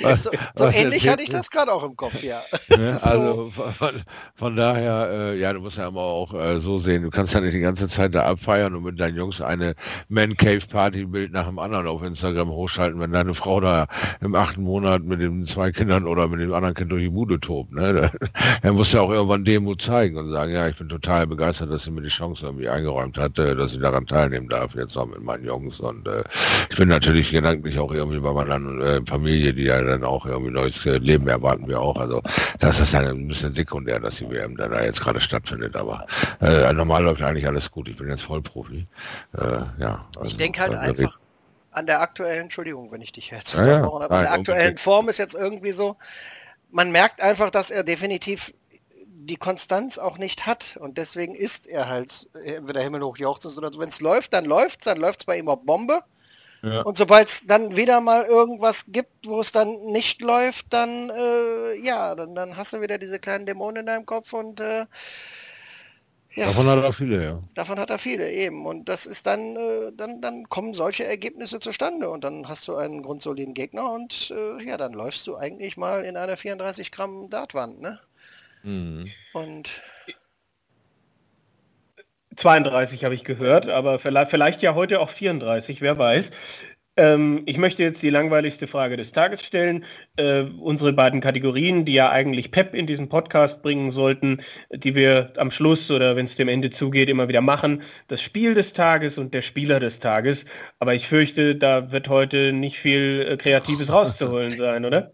was, 0.02 0.22
so 0.56 0.64
was 0.64 0.74
ähnlich 0.74 1.08
hatte 1.08 1.22
ich 1.22 1.28
das 1.28 1.48
gerade 1.48 1.72
auch 1.72 1.84
im 1.84 1.94
Kopf, 1.94 2.24
ja. 2.24 2.42
ja 2.68 2.76
also 3.02 3.52
so. 3.54 3.72
von, 3.78 4.02
von, 4.34 4.56
daher, 4.56 5.08
äh, 5.12 5.38
ja, 5.38 5.52
du 5.52 5.60
musst 5.60 5.78
ja 5.78 5.86
immer 5.86 6.00
auch 6.00 6.34
äh, 6.34 6.58
so 6.58 6.80
sehen, 6.80 7.04
du 7.04 7.10
kannst 7.10 7.34
ja 7.34 7.40
nicht 7.40 7.54
die 7.54 7.60
ganze 7.60 7.86
Zeit 7.86 8.16
da 8.16 8.26
abfeiern 8.26 8.74
und 8.74 8.82
mit 8.82 8.98
deinen 8.98 9.16
Jungs 9.16 9.40
eine 9.40 9.76
Man 10.08 10.36
Cave 10.36 10.66
Party 10.68 11.04
Bild 11.04 11.30
nach 11.30 11.46
dem 11.46 11.60
anderen 11.60 11.86
auf 11.86 12.02
Instagram 12.02 12.48
hochschalten, 12.50 12.98
wenn 12.98 13.12
deine 13.12 13.34
Frau 13.34 13.60
da 13.60 13.86
im 14.20 14.34
achten 14.34 14.62
Monat 14.62 15.04
mit 15.04 15.20
den 15.20 15.46
zwei 15.46 15.70
Kindern 15.70 16.04
oder 16.04 16.26
mit 16.26 16.40
dem 16.40 16.52
anderen 16.52 16.74
Kind 16.74 16.90
durch 16.90 17.02
die 17.02 17.10
Bude 17.10 17.38
tobt. 17.38 17.72
Ne? 17.72 18.10
Er 18.62 18.72
muss 18.72 18.90
ja 18.90 19.02
auch 19.02 19.10
irgendwann 19.10 19.44
Demut 19.44 19.82
zeigen 19.82 20.16
und 20.16 20.32
sagen, 20.32 20.52
ja, 20.52 20.66
ich 20.66 20.76
bin 20.76 20.88
total 20.88 21.28
begeistert, 21.28 21.70
dass 21.70 21.84
sie 21.84 21.92
mir 21.92 22.02
die 22.02 22.08
Chance 22.08 22.46
irgendwie 22.46 22.68
eingeräumt 22.68 23.16
hat, 23.18 23.38
dass 23.38 23.72
ich 23.72 23.80
daran 23.80 24.06
teilnehmen 24.06 24.48
darf, 24.48 24.74
jetzt 24.74 24.96
auch 24.96 25.06
mit 25.06 25.22
meinen 25.22 25.44
Jungs. 25.44 25.59
Jungs 25.60 25.80
und 25.80 26.06
äh, 26.08 26.24
ich 26.70 26.76
bin 26.76 26.88
natürlich 26.88 27.30
gedanklich 27.30 27.78
auch 27.78 27.92
irgendwie 27.92 28.20
bei 28.20 28.32
meiner 28.32 28.56
äh, 28.82 29.00
Familie, 29.06 29.52
die 29.52 29.64
ja 29.64 29.82
dann 29.82 30.04
auch 30.04 30.26
irgendwie 30.26 30.52
neues 30.52 30.84
äh, 30.86 30.98
Leben 30.98 31.28
erwarten 31.28 31.68
wir 31.68 31.80
auch. 31.80 31.96
Also 31.96 32.22
das 32.58 32.80
ist 32.80 32.94
dann 32.94 33.06
ein 33.06 33.28
bisschen 33.28 33.52
sekundär, 33.52 34.00
dass 34.00 34.16
die 34.16 34.28
WM 34.28 34.56
da, 34.56 34.68
da 34.68 34.82
jetzt 34.82 35.00
gerade 35.00 35.20
stattfindet, 35.20 35.76
aber 35.76 36.06
äh, 36.40 36.72
normal 36.72 37.04
läuft 37.04 37.22
eigentlich 37.22 37.46
alles 37.46 37.70
gut. 37.70 37.88
Ich 37.88 37.96
bin 37.96 38.08
jetzt 38.08 38.22
Vollprofi. 38.22 38.86
Äh, 39.36 39.42
ja, 39.78 40.06
also, 40.16 40.26
ich 40.26 40.36
denke 40.36 40.60
halt 40.60 40.74
einfach 40.74 41.20
an 41.72 41.86
der 41.86 42.00
aktuellen, 42.00 42.42
Entschuldigung, 42.42 42.90
wenn 42.90 43.00
ich 43.00 43.12
dich 43.12 43.30
jetzt 43.30 43.54
ja, 43.54 43.66
ja. 43.66 43.88
an 43.88 44.08
der 44.08 44.32
aktuellen 44.32 44.76
Form 44.76 45.08
ist 45.08 45.18
jetzt 45.18 45.34
irgendwie 45.34 45.72
so, 45.72 45.96
man 46.72 46.90
merkt 46.90 47.20
einfach, 47.20 47.50
dass 47.50 47.70
er 47.70 47.84
definitiv 47.84 48.52
die 49.26 49.36
Konstanz 49.36 49.98
auch 49.98 50.18
nicht 50.18 50.46
hat. 50.46 50.76
Und 50.80 50.98
deswegen 50.98 51.34
ist 51.34 51.66
er 51.66 51.88
halt 51.88 52.30
entweder 52.44 52.80
himmelhoch 52.80 53.18
jauchzend 53.18 53.56
oder 53.56 53.70
wenn 53.78 53.88
es 53.88 54.00
läuft, 54.00 54.32
dann 54.32 54.44
läuft 54.44 54.80
es, 54.80 54.84
dann 54.84 54.98
läuft 54.98 55.20
es 55.20 55.26
bei 55.26 55.38
ihm 55.38 55.48
auf 55.48 55.64
Bombe. 55.64 56.02
Ja. 56.62 56.82
Und 56.82 56.96
sobald 56.96 57.28
es 57.28 57.46
dann 57.46 57.74
wieder 57.76 58.00
mal 58.00 58.24
irgendwas 58.24 58.86
gibt, 58.88 59.26
wo 59.26 59.40
es 59.40 59.50
dann 59.50 59.74
nicht 59.86 60.20
läuft, 60.20 60.66
dann 60.72 61.10
äh, 61.10 61.80
ja, 61.82 62.14
dann, 62.14 62.34
dann 62.34 62.56
hast 62.56 62.74
du 62.74 62.82
wieder 62.82 62.98
diese 62.98 63.18
kleinen 63.18 63.46
Dämonen 63.46 63.80
in 63.80 63.86
deinem 63.86 64.04
Kopf 64.04 64.34
und 64.34 64.60
äh, 64.60 64.84
ja, 66.32 66.46
davon 66.46 66.66
hat 66.66 66.84
er 66.84 66.92
viele, 66.92 67.24
ja. 67.24 67.42
Davon 67.54 67.80
hat 67.80 67.90
er 67.90 67.98
viele 67.98 68.30
eben. 68.30 68.64
Und 68.64 68.88
das 68.88 69.04
ist 69.06 69.26
dann, 69.26 69.56
äh, 69.56 69.92
dann, 69.92 70.20
dann 70.20 70.44
kommen 70.44 70.74
solche 70.74 71.04
Ergebnisse 71.04 71.58
zustande 71.58 72.08
und 72.08 72.22
dann 72.22 72.48
hast 72.48 72.68
du 72.68 72.76
einen 72.76 73.02
grundsoliden 73.02 73.54
Gegner 73.54 73.90
und 73.92 74.30
äh, 74.30 74.62
ja, 74.64 74.76
dann 74.76 74.92
läufst 74.92 75.26
du 75.26 75.36
eigentlich 75.36 75.76
mal 75.76 76.04
in 76.04 76.16
einer 76.16 76.36
34 76.36 76.92
Gramm 76.92 77.30
Dartwand, 77.30 77.80
ne? 77.80 77.98
Mhm. 78.62 79.10
Und 79.32 79.82
32 82.36 83.04
habe 83.04 83.14
ich 83.14 83.24
gehört, 83.24 83.68
aber 83.68 83.98
vielleicht, 83.98 84.30
vielleicht, 84.30 84.62
ja 84.62 84.74
heute 84.74 85.00
auch 85.00 85.10
34, 85.10 85.80
wer 85.80 85.98
weiß. 85.98 86.30
Ähm, 86.96 87.42
ich 87.46 87.56
möchte 87.56 87.82
jetzt 87.82 88.02
die 88.02 88.10
langweiligste 88.10 88.66
Frage 88.66 88.96
des 88.96 89.12
Tages 89.12 89.42
stellen. 89.42 89.84
Äh, 90.16 90.42
unsere 90.58 90.92
beiden 90.92 91.20
Kategorien, 91.20 91.84
die 91.84 91.94
ja 91.94 92.10
eigentlich 92.10 92.50
Pep 92.50 92.74
in 92.74 92.86
diesen 92.86 93.08
Podcast 93.08 93.62
bringen 93.62 93.92
sollten, 93.92 94.42
die 94.70 94.94
wir 94.94 95.32
am 95.36 95.50
Schluss 95.50 95.90
oder 95.90 96.16
wenn 96.16 96.26
es 96.26 96.36
dem 96.36 96.48
Ende 96.48 96.70
zugeht, 96.70 97.08
immer 97.08 97.28
wieder 97.28 97.40
machen. 97.40 97.82
Das 98.08 98.20
Spiel 98.20 98.54
des 98.54 98.72
Tages 98.72 99.18
und 99.18 99.32
der 99.32 99.42
Spieler 99.42 99.80
des 99.80 100.00
Tages. 100.00 100.44
Aber 100.78 100.94
ich 100.94 101.06
fürchte, 101.06 101.56
da 101.56 101.92
wird 101.92 102.08
heute 102.08 102.52
nicht 102.52 102.76
viel 102.76 103.26
äh, 103.30 103.36
Kreatives 103.36 103.88
rauszuholen 103.90 104.52
sein, 104.52 104.84
oder? 104.84 105.12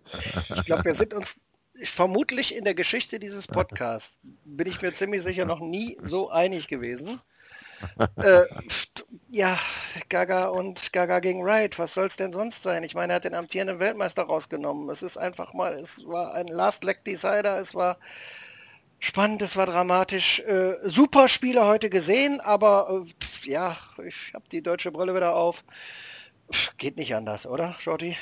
Ich 0.56 0.64
glaube, 0.64 0.87
wir 0.87 0.94
sind 0.94 1.14
uns 1.14 1.45
vermutlich 1.83 2.55
in 2.55 2.65
der 2.65 2.75
Geschichte 2.75 3.19
dieses 3.19 3.47
Podcasts 3.47 4.19
bin 4.45 4.67
ich 4.67 4.81
mir 4.81 4.93
ziemlich 4.93 5.23
sicher 5.23 5.45
noch 5.45 5.61
nie 5.61 5.97
so 6.01 6.31
einig 6.31 6.69
gewesen. 6.69 7.21
äh, 8.17 8.43
ja, 9.29 9.59
Gaga 10.09 10.47
und 10.47 10.93
Gaga 10.93 11.21
gegen 11.21 11.45
Wright, 11.45 11.79
was 11.79 11.95
soll 11.95 12.07
es 12.07 12.17
denn 12.17 12.33
sonst 12.33 12.62
sein? 12.62 12.85
Ich 12.85 12.95
meine, 12.95 13.12
er 13.12 13.17
hat 13.17 13.25
den 13.25 13.35
amtierenden 13.35 13.81
Weltmeister 13.81 14.23
rausgenommen. 14.23 14.89
Es 14.89 15.03
ist 15.03 15.19
einfach 15.19 15.53
mal, 15.53 15.75
es 15.75 16.07
war 16.07 16.35
ein 16.35 16.49
Last 16.49 16.85
Leg 16.85 17.05
Decider, 17.05 17.59
es 17.59 17.75
war 17.75 17.99
spannend, 18.99 19.43
es 19.43 19.57
war 19.57 19.67
dramatisch. 19.67 20.41
Äh, 20.41 20.77
super 20.85 21.29
Spiele 21.29 21.67
heute 21.67 21.91
gesehen, 21.91 22.41
aber 22.41 23.05
äh, 23.05 23.49
ja, 23.51 23.77
ich 24.05 24.33
habe 24.35 24.49
die 24.51 24.62
deutsche 24.62 24.93
Brille 24.93 25.15
wieder 25.15 25.35
auf. 25.35 25.65
Geht 26.79 26.97
nicht 26.97 27.15
anders, 27.15 27.47
oder, 27.47 27.75
Shorty? 27.79 28.17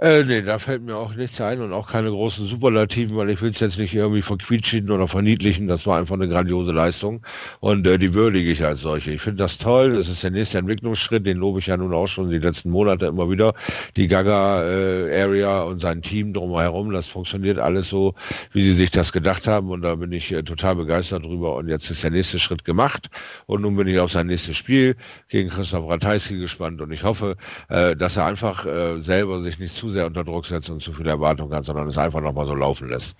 Äh, 0.00 0.22
nee, 0.22 0.42
da 0.42 0.60
fällt 0.60 0.82
mir 0.82 0.94
auch 0.96 1.12
nichts 1.14 1.40
ein 1.40 1.60
und 1.60 1.72
auch 1.72 1.88
keine 1.88 2.10
großen 2.10 2.46
Superlativen, 2.46 3.16
weil 3.16 3.30
ich 3.30 3.42
will 3.42 3.50
es 3.50 3.58
jetzt 3.58 3.78
nicht 3.78 3.92
irgendwie 3.92 4.22
verquietschen 4.22 4.90
oder 4.92 5.08
verniedlichen. 5.08 5.66
Das 5.66 5.86
war 5.88 5.98
einfach 5.98 6.14
eine 6.14 6.28
grandiose 6.28 6.70
Leistung 6.70 7.20
und 7.58 7.84
äh, 7.84 7.98
die 7.98 8.14
würdige 8.14 8.52
ich 8.52 8.64
als 8.64 8.82
solche. 8.82 9.10
Ich 9.10 9.22
finde 9.22 9.42
das 9.42 9.58
toll. 9.58 9.96
Das 9.96 10.08
ist 10.08 10.22
der 10.22 10.30
nächste 10.30 10.58
Entwicklungsschritt, 10.58 11.26
den 11.26 11.38
lobe 11.38 11.58
ich 11.58 11.66
ja 11.66 11.76
nun 11.76 11.92
auch 11.92 12.06
schon 12.06 12.30
die 12.30 12.38
letzten 12.38 12.70
Monate 12.70 13.06
immer 13.06 13.28
wieder. 13.28 13.54
Die 13.96 14.06
Gaga-Area 14.06 15.62
äh, 15.62 15.66
und 15.66 15.80
sein 15.80 16.00
Team 16.00 16.32
drumherum, 16.32 16.92
das 16.92 17.08
funktioniert 17.08 17.58
alles 17.58 17.88
so, 17.88 18.14
wie 18.52 18.62
sie 18.62 18.74
sich 18.74 18.92
das 18.92 19.10
gedacht 19.10 19.48
haben 19.48 19.68
und 19.70 19.82
da 19.82 19.96
bin 19.96 20.12
ich 20.12 20.30
äh, 20.30 20.44
total 20.44 20.76
begeistert 20.76 21.24
drüber 21.24 21.56
und 21.56 21.66
jetzt 21.66 21.90
ist 21.90 22.04
der 22.04 22.12
nächste 22.12 22.38
Schritt 22.38 22.64
gemacht 22.64 23.08
und 23.46 23.62
nun 23.62 23.74
bin 23.74 23.88
ich 23.88 23.98
auf 23.98 24.12
sein 24.12 24.28
nächstes 24.28 24.56
Spiel 24.56 24.94
gegen 25.28 25.50
Christoph 25.50 25.90
Ratajski 25.90 26.38
gespannt 26.38 26.80
und 26.80 26.92
ich 26.92 27.02
hoffe, 27.02 27.36
äh, 27.68 27.96
dass 27.96 28.16
er 28.16 28.26
einfach 28.26 28.64
äh, 28.64 29.00
selber 29.02 29.42
sich 29.42 29.58
nicht 29.58 29.74
zu 29.74 29.87
sehr 29.92 30.06
unter 30.06 30.24
Druck 30.24 30.46
setzt 30.46 30.70
und 30.70 30.82
zu 30.82 30.92
viel 30.92 31.06
Erwartung 31.06 31.52
hat, 31.52 31.64
sondern 31.64 31.88
es 31.88 31.98
einfach 31.98 32.20
nochmal 32.20 32.46
so 32.46 32.54
laufen 32.54 32.88
lässt. 32.88 33.16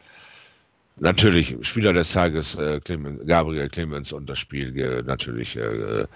Natürlich, 1.00 1.56
Spieler 1.62 1.92
des 1.92 2.12
Tages 2.12 2.56
äh, 2.56 2.80
Clemens, 2.80 3.24
Gabriel 3.26 3.68
Clemens 3.68 4.12
und 4.12 4.28
das 4.28 4.38
Spiel 4.38 4.76
äh, 4.78 5.02
natürlich 5.02 5.56
äh, 5.56 6.06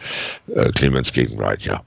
Clemens 0.75 1.13
gegen 1.13 1.39
Wright, 1.39 1.63
ja. 1.63 1.83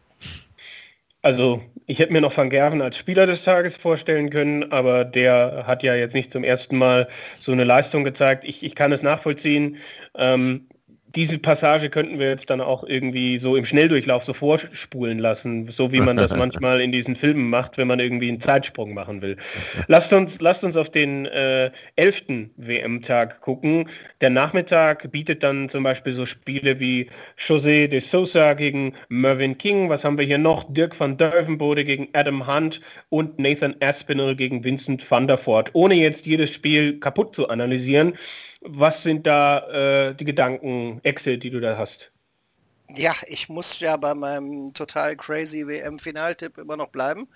Also 1.22 1.62
ich 1.88 2.00
hätte 2.00 2.14
mir 2.14 2.22
noch 2.22 2.38
Van 2.38 2.50
Gerven 2.50 2.82
als 2.82 2.98
Spieler 2.98 3.26
des 3.26 3.44
Tages 3.44 3.76
vorstellen 3.76 4.30
können, 4.30 4.72
aber 4.72 5.04
der 5.04 5.66
hat 5.68 5.84
ja 5.84 5.96
jetzt 5.96 6.14
nicht 6.14 6.32
zum 6.32 6.44
ersten 6.44 6.78
Mal 6.78 7.08
so 7.42 7.52
eine 7.52 7.64
Leistung 7.64 8.04
gezeigt. 8.04 8.44
Ich, 8.46 8.64
ich 8.64 8.76
kann 8.76 8.92
es 8.92 9.02
nachvollziehen. 9.02 9.78
Ähm, 10.16 10.68
diese 11.16 11.38
Passage 11.38 11.90
könnten 11.90 12.20
wir 12.20 12.28
jetzt 12.28 12.50
dann 12.50 12.60
auch 12.60 12.84
irgendwie 12.84 13.40
so 13.40 13.56
im 13.56 13.66
Schnelldurchlauf 13.66 14.26
so 14.26 14.34
vorspulen 14.34 15.20
lassen, 15.20 15.72
so 15.72 15.92
wie 15.92 16.02
man 16.02 16.18
das 16.18 16.32
manchmal 16.36 16.82
in 16.82 16.92
diesen 16.92 17.16
Filmen 17.16 17.50
macht, 17.50 17.78
wenn 17.78 17.88
man 17.88 18.00
irgendwie 18.00 18.28
einen 18.28 18.42
Zeitsprung 18.42 18.94
machen 18.94 19.22
will. 19.22 19.38
Lasst 19.88 20.12
uns, 20.12 20.40
lasst 20.40 20.64
uns 20.64 20.76
auf 20.76 20.90
den 20.90 21.26
äh, 21.28 21.72
11. 21.96 22.50
WM-Tag 22.58 23.42
gucken. 23.42 23.90
Der 24.22 24.30
Nachmittag 24.30 25.12
bietet 25.12 25.44
dann 25.44 25.70
zum 25.70 25.84
Beispiel 25.84 26.16
so 26.16 26.26
Spiele 26.26 26.80
wie 26.80 27.10
José 27.38 27.88
de 27.88 28.02
Sousa 28.02 28.54
gegen 28.54 28.94
Mervyn 29.10 29.58
King. 29.58 29.90
Was 29.90 30.04
haben 30.04 30.18
wir 30.18 30.26
hier 30.26 30.38
noch? 30.38 30.66
Dirk 30.74 31.00
van 31.00 31.18
Dervenbode 31.18 31.86
gegen 31.86 32.10
Adam 32.14 32.46
Hunt 32.46 32.82
und 33.10 33.40
Nathan 33.40 33.76
Aspinall 33.82 34.36
gegen 34.36 34.64
Vincent 34.64 35.10
van 35.10 35.28
der 35.28 35.38
Voort. 35.38 35.70
Ohne 35.74 35.96
jetzt 35.96 36.26
jedes 36.26 36.54
Spiel 36.54 37.00
kaputt 37.00 37.36
zu 37.36 37.48
analysieren, 37.50 38.18
was 38.68 39.04
sind 39.04 39.28
da 39.28 40.10
äh, 40.10 40.16
die 40.16 40.26
Gedanken, 40.26 41.00
Excel, 41.04 41.38
die 41.38 41.50
du 41.50 41.60
da 41.60 41.78
hast? 41.78 42.12
Ja, 42.96 43.14
ich 43.28 43.50
muss 43.50 43.80
ja 43.80 43.98
bei 43.98 44.14
meinem 44.14 44.74
total 44.74 45.16
crazy 45.16 45.66
WM-Finaltipp 45.68 46.58
immer 46.58 46.78
noch 46.78 46.90
bleiben. 46.90 47.28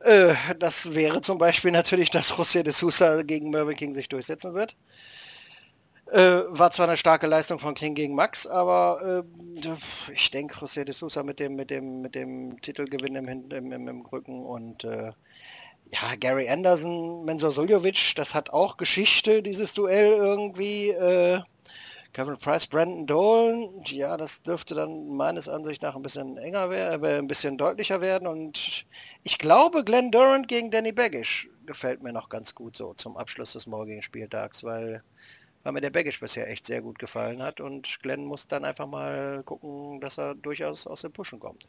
Äh, 0.00 0.34
das 0.58 0.94
wäre 0.94 1.20
zum 1.20 1.38
Beispiel 1.38 1.72
natürlich, 1.72 2.10
dass 2.10 2.32
José 2.32 2.62
de 2.62 2.72
Sousa 2.72 3.22
gegen 3.22 3.50
Mervyn 3.50 3.76
King 3.76 3.92
sich 3.92 4.08
durchsetzen 4.08 4.54
wird. 4.54 4.76
Äh, 6.12 6.42
war 6.48 6.70
zwar 6.70 6.86
eine 6.86 6.96
starke 6.96 7.26
Leistung 7.26 7.58
von 7.58 7.74
King 7.74 7.94
gegen 7.94 8.14
Max, 8.14 8.46
aber 8.46 9.24
äh, 9.26 10.12
ich 10.12 10.30
denke, 10.30 10.54
José 10.54 10.84
de 10.84 10.94
Sousa 10.94 11.22
mit 11.22 11.40
dem, 11.40 11.56
mit 11.56 11.70
dem, 11.70 12.00
mit 12.00 12.14
dem 12.14 12.60
Titelgewinn 12.62 13.16
im, 13.16 13.28
im, 13.28 13.72
im, 13.72 13.88
im 13.88 14.06
Rücken 14.06 14.44
und 14.46 14.84
äh, 14.84 15.12
ja, 15.90 16.14
Gary 16.18 16.48
Anderson, 16.48 17.24
Mensur 17.24 17.50
Suljovic, 17.50 18.14
das 18.16 18.34
hat 18.34 18.50
auch 18.50 18.76
Geschichte, 18.76 19.42
dieses 19.42 19.74
Duell 19.74 20.12
irgendwie. 20.12 20.90
Äh, 20.90 21.40
Kevin 22.14 22.38
Price, 22.38 22.66
Brandon 22.66 23.06
Dolan, 23.06 23.68
ja, 23.84 24.16
das 24.16 24.42
dürfte 24.42 24.74
dann 24.74 25.08
meines 25.08 25.48
Ansichts 25.48 25.82
nach 25.82 25.94
ein 25.94 26.02
bisschen 26.02 26.36
enger 26.38 26.70
werden, 26.70 27.04
äh, 27.04 27.18
ein 27.18 27.28
bisschen 27.28 27.58
deutlicher 27.58 28.00
werden. 28.00 28.26
Und 28.26 28.86
ich 29.22 29.38
glaube, 29.38 29.84
Glenn 29.84 30.10
Durant 30.10 30.48
gegen 30.48 30.70
Danny 30.70 30.90
Baggish 30.90 31.48
gefällt 31.66 32.02
mir 32.02 32.12
noch 32.12 32.28
ganz 32.28 32.54
gut 32.54 32.76
so 32.76 32.94
zum 32.94 33.16
Abschluss 33.16 33.52
des 33.52 33.66
morgigen 33.66 34.02
Spieltags, 34.02 34.64
weil 34.64 35.02
weil 35.62 35.72
mir 35.72 35.80
der 35.80 35.90
Baggish 35.90 36.20
bisher 36.20 36.48
echt 36.48 36.66
sehr 36.66 36.80
gut 36.80 36.98
gefallen 36.98 37.42
hat 37.42 37.60
und 37.60 38.00
Glenn 38.00 38.24
muss 38.24 38.46
dann 38.46 38.64
einfach 38.64 38.86
mal 38.86 39.42
gucken, 39.44 40.00
dass 40.00 40.18
er 40.18 40.34
durchaus 40.34 40.86
aus 40.86 41.02
dem 41.02 41.12
Pushen 41.12 41.40
kommt. 41.40 41.68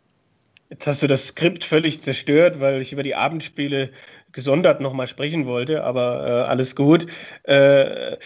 Jetzt 0.70 0.88
hast 0.88 1.02
du 1.02 1.08
das 1.08 1.28
Skript 1.28 1.64
völlig 1.64 2.02
zerstört, 2.02 2.60
weil 2.60 2.82
ich 2.82 2.92
über 2.92 3.04
die 3.04 3.16
Abendspiele 3.16 3.90
gesondert 4.32 4.82
nochmal 4.82 5.08
sprechen 5.08 5.46
wollte, 5.48 5.84
aber 5.84 6.28
äh, 6.28 6.50
alles 6.50 6.76
gut. 6.76 7.08
Äh, 7.44 8.18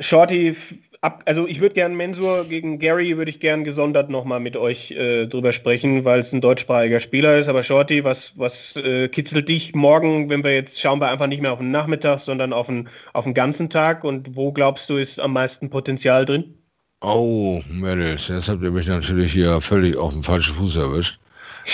Shorty 0.00 0.56
ab, 1.02 1.22
also 1.26 1.46
ich 1.46 1.60
würde 1.60 1.74
gern 1.74 1.96
Mensur 1.96 2.44
gegen 2.44 2.78
Gary 2.78 3.16
würde 3.16 3.30
ich 3.30 3.40
gern 3.40 3.64
gesondert 3.64 4.08
nochmal 4.08 4.40
mit 4.40 4.56
euch 4.56 4.92
äh, 4.92 5.26
drüber 5.26 5.52
sprechen, 5.52 6.04
weil 6.04 6.20
es 6.20 6.32
ein 6.32 6.40
deutschsprachiger 6.40 7.00
Spieler 7.00 7.38
ist. 7.38 7.48
Aber 7.48 7.64
Shorty, 7.64 8.04
was, 8.04 8.32
was 8.36 8.74
äh, 8.76 9.08
kitzelt 9.08 9.48
dich 9.48 9.74
morgen, 9.74 10.30
wenn 10.30 10.44
wir 10.44 10.54
jetzt 10.54 10.80
schauen 10.80 11.00
wir 11.00 11.10
einfach 11.10 11.26
nicht 11.26 11.42
mehr 11.42 11.52
auf 11.52 11.58
den 11.58 11.70
Nachmittag, 11.70 12.20
sondern 12.20 12.52
auf 12.52 12.66
den, 12.66 12.88
auf 13.12 13.24
den 13.24 13.34
ganzen 13.34 13.68
Tag 13.68 14.04
und 14.04 14.36
wo 14.36 14.52
glaubst 14.52 14.88
du 14.88 14.96
ist 14.96 15.20
am 15.20 15.32
meisten 15.32 15.68
Potenzial 15.68 16.24
drin? 16.24 16.54
Oh, 17.00 17.60
Mädels, 17.68 18.28
jetzt 18.28 18.48
habt 18.48 18.62
ihr 18.62 18.70
mich 18.70 18.86
natürlich 18.86 19.32
hier 19.32 19.60
völlig 19.60 19.96
auf 19.96 20.12
den 20.12 20.22
falschen 20.22 20.54
Fuß 20.54 20.76
erwischt. 20.76 21.18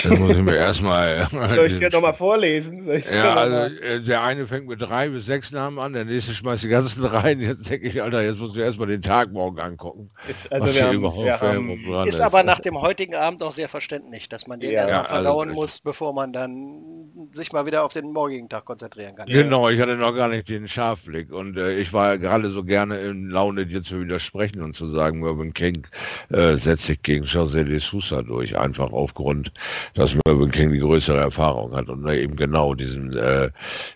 Das 0.03 0.17
muss 0.17 0.31
ich 0.31 0.41
mir 0.41 0.55
erstmal. 0.55 1.27
Soll 1.55 1.67
ich 1.67 1.79
dir 1.79 1.89
nochmal 1.89 2.13
vorlesen? 2.13 2.87
Ja, 3.11 3.35
also 3.35 3.75
äh, 3.75 4.01
der 4.01 4.23
eine 4.23 4.47
fängt 4.47 4.67
mit 4.67 4.81
drei 4.81 5.09
bis 5.09 5.25
sechs 5.25 5.51
Namen 5.51 5.79
an, 5.79 5.93
der 5.93 6.05
nächste 6.05 6.33
schmeißt 6.33 6.63
die 6.63 6.69
ganzen 6.69 7.05
rein. 7.05 7.39
Jetzt 7.39 7.69
denke 7.69 7.87
ich, 7.87 8.01
Alter, 8.01 8.21
jetzt 8.21 8.39
muss 8.39 8.55
ich 8.55 8.61
erstmal 8.61 8.87
den 8.87 9.01
Tag 9.01 9.31
morgen 9.31 9.59
angucken. 9.59 10.11
Ist, 10.27 10.51
also 10.51 10.73
wir 10.73 10.87
haben, 10.87 11.01
wir 11.01 11.41
haben, 11.41 12.05
ist, 12.07 12.15
ist 12.15 12.21
aber 12.21 12.43
nach 12.43 12.59
dem 12.59 12.79
heutigen 12.79 13.15
Abend 13.15 13.41
auch 13.43 13.51
sehr 13.51 13.69
verständlich, 13.69 14.29
dass 14.29 14.47
man 14.47 14.59
den 14.59 14.71
ja, 14.71 14.81
erstmal 14.81 15.03
ja, 15.03 15.09
verdauen 15.09 15.49
also, 15.49 15.61
muss, 15.61 15.79
bevor 15.79 16.13
man 16.13 16.33
dann 16.33 16.99
sich 17.31 17.51
mal 17.51 17.65
wieder 17.65 17.83
auf 17.83 17.93
den 17.93 18.11
morgigen 18.11 18.49
Tag 18.49 18.65
konzentrieren 18.65 19.15
kann. 19.15 19.27
Genau, 19.27 19.69
ich 19.69 19.79
hatte 19.79 19.95
noch 19.95 20.15
gar 20.15 20.27
nicht 20.27 20.49
den 20.49 20.67
Scharfblick 20.67 21.31
und 21.31 21.57
äh, 21.57 21.77
ich 21.77 21.93
war 21.93 22.17
gerade 22.17 22.49
so 22.49 22.63
gerne 22.63 22.99
in 22.99 23.29
Laune, 23.29 23.65
dir 23.65 23.83
zu 23.83 24.01
widersprechen 24.01 24.61
und 24.61 24.75
zu 24.75 24.89
sagen, 24.91 25.19
Mervyn 25.19 25.53
King 25.53 25.87
äh, 26.29 26.55
setzt 26.55 26.83
sich 26.83 27.01
gegen 27.01 27.25
José 27.25 27.63
de 27.63 27.79
Sousa 27.79 28.21
durch, 28.21 28.57
einfach 28.57 28.91
aufgrund 28.91 29.51
dass 29.93 30.15
Mervyn 30.25 30.51
King 30.51 30.71
die 30.71 30.79
größere 30.79 31.19
Erfahrung 31.19 31.75
hat 31.75 31.89
und 31.89 32.07
eben 32.09 32.35
genau 32.35 32.73
diesen, 32.73 33.15
äh, 33.15 33.49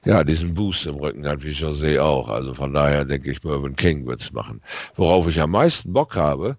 ja, 0.05 0.23
diesen 0.23 0.53
Boost 0.53 0.85
im 0.85 0.95
Rücken 0.95 1.27
hat, 1.27 1.43
wie 1.43 1.51
José 1.53 1.99
auch. 1.99 2.29
Also 2.29 2.53
von 2.53 2.73
daher 2.73 3.05
denke 3.05 3.31
ich, 3.31 3.43
Mervyn 3.43 3.75
King 3.75 4.05
wird 4.05 4.21
es 4.21 4.31
machen. 4.31 4.61
Worauf 4.95 5.27
ich 5.27 5.39
am 5.39 5.51
meisten 5.51 5.93
Bock 5.93 6.15
habe, 6.15 6.57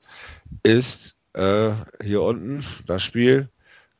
ist 0.62 1.14
äh, 1.34 1.70
hier 2.02 2.22
unten 2.22 2.64
das 2.86 3.02
Spiel, 3.02 3.48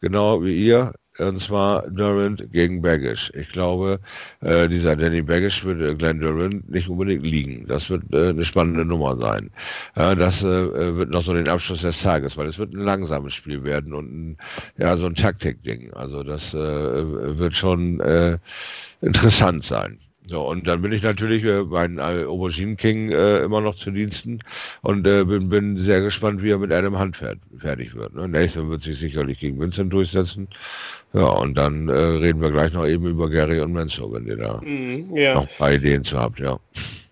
genau 0.01 0.43
wie 0.43 0.67
ihr, 0.67 0.93
und 1.19 1.41
zwar 1.41 1.89
Durant 1.91 2.51
gegen 2.53 2.83
Baggish. 2.83 3.31
Ich 3.35 3.49
glaube, 3.51 4.01
äh, 4.41 4.69
dieser 4.69 4.97
Danny 4.97 5.23
Baggish 5.23 5.65
wird 5.65 5.81
äh, 5.81 5.95
Glenn 5.95 6.21
Durant 6.21 6.69
nicht 6.71 6.89
unbedingt 6.89 7.25
liegen. 7.25 7.67
Das 7.67 7.89
wird 7.91 8.03
äh, 8.13 8.31
eine 8.31 8.45
spannende 8.45 8.85
Nummer 8.85 9.17
sein. 9.17 9.51
Äh, 9.95 10.17
das 10.17 10.43
äh, 10.43 10.97
wird 10.97 11.11
noch 11.11 11.23
so 11.23 11.33
den 11.35 11.49
Abschluss 11.49 11.83
des 11.83 12.01
Tages, 12.03 12.37
weil 12.37 12.49
es 12.49 12.59
wird 12.59 12.75
ein 12.75 12.81
langsames 12.81 13.35
Spiel 13.35 13.63
werden 13.63 13.95
und 13.95 14.07
ein, 14.13 14.37
ja, 14.79 14.97
so 14.97 15.07
ein 15.07 15.15
Taktikding. 15.15 15.93
Also 15.95 16.23
das 16.23 16.53
äh, 16.55 16.59
wird 16.59 17.55
schon 17.55 18.01
äh, 18.01 18.39
interessant 19.01 19.65
sein. 19.65 19.99
So, 20.27 20.49
und 20.49 20.67
dann 20.67 20.81
bin 20.81 20.93
ich 20.93 21.03
natürlich 21.03 21.45
äh, 21.45 21.65
mein 21.65 21.99
äh, 21.99 22.25
Aubergine 22.25 22.77
King 22.77 23.11
äh, 23.11 23.41
immer 23.41 23.61
noch 23.61 23.77
zu 23.77 23.91
Diensten 23.91 24.39
und 24.81 25.07
äh, 25.07 25.23
bin, 25.25 25.51
bin 25.51 25.77
sehr 25.77 26.01
gespannt, 26.01 26.43
wie 26.43 26.51
er 26.51 26.59
mit 26.59 26.73
einem 26.73 26.99
Hand 26.99 27.19
fertig 27.19 27.95
wird. 27.95 28.15
Ne? 28.15 28.27
Nathan 28.27 28.71
wird 28.71 28.83
sich 28.83 28.99
sicherlich 28.99 29.39
gegen 29.41 29.61
Vincent 29.61 29.93
durchsetzen. 29.93 30.49
Ja, 31.15 31.27
und 31.27 31.57
dann 31.57 31.89
äh, 31.89 31.93
reden 31.93 32.43
wir 32.43 32.51
gleich 32.51 32.73
noch 32.73 32.87
eben 32.87 33.07
über 33.07 33.31
Gary 33.31 33.61
und 33.61 33.73
Menzo, 33.73 34.13
wenn 34.13 34.27
ihr 34.27 34.37
da 34.37 34.61
mm, 34.61 35.17
ja. 35.17 35.35
noch 35.35 35.43
ein 35.43 35.49
paar 35.59 35.73
Ideen 35.73 36.03
zu 36.03 36.19
habt, 36.19 36.41
ja. 36.41 36.59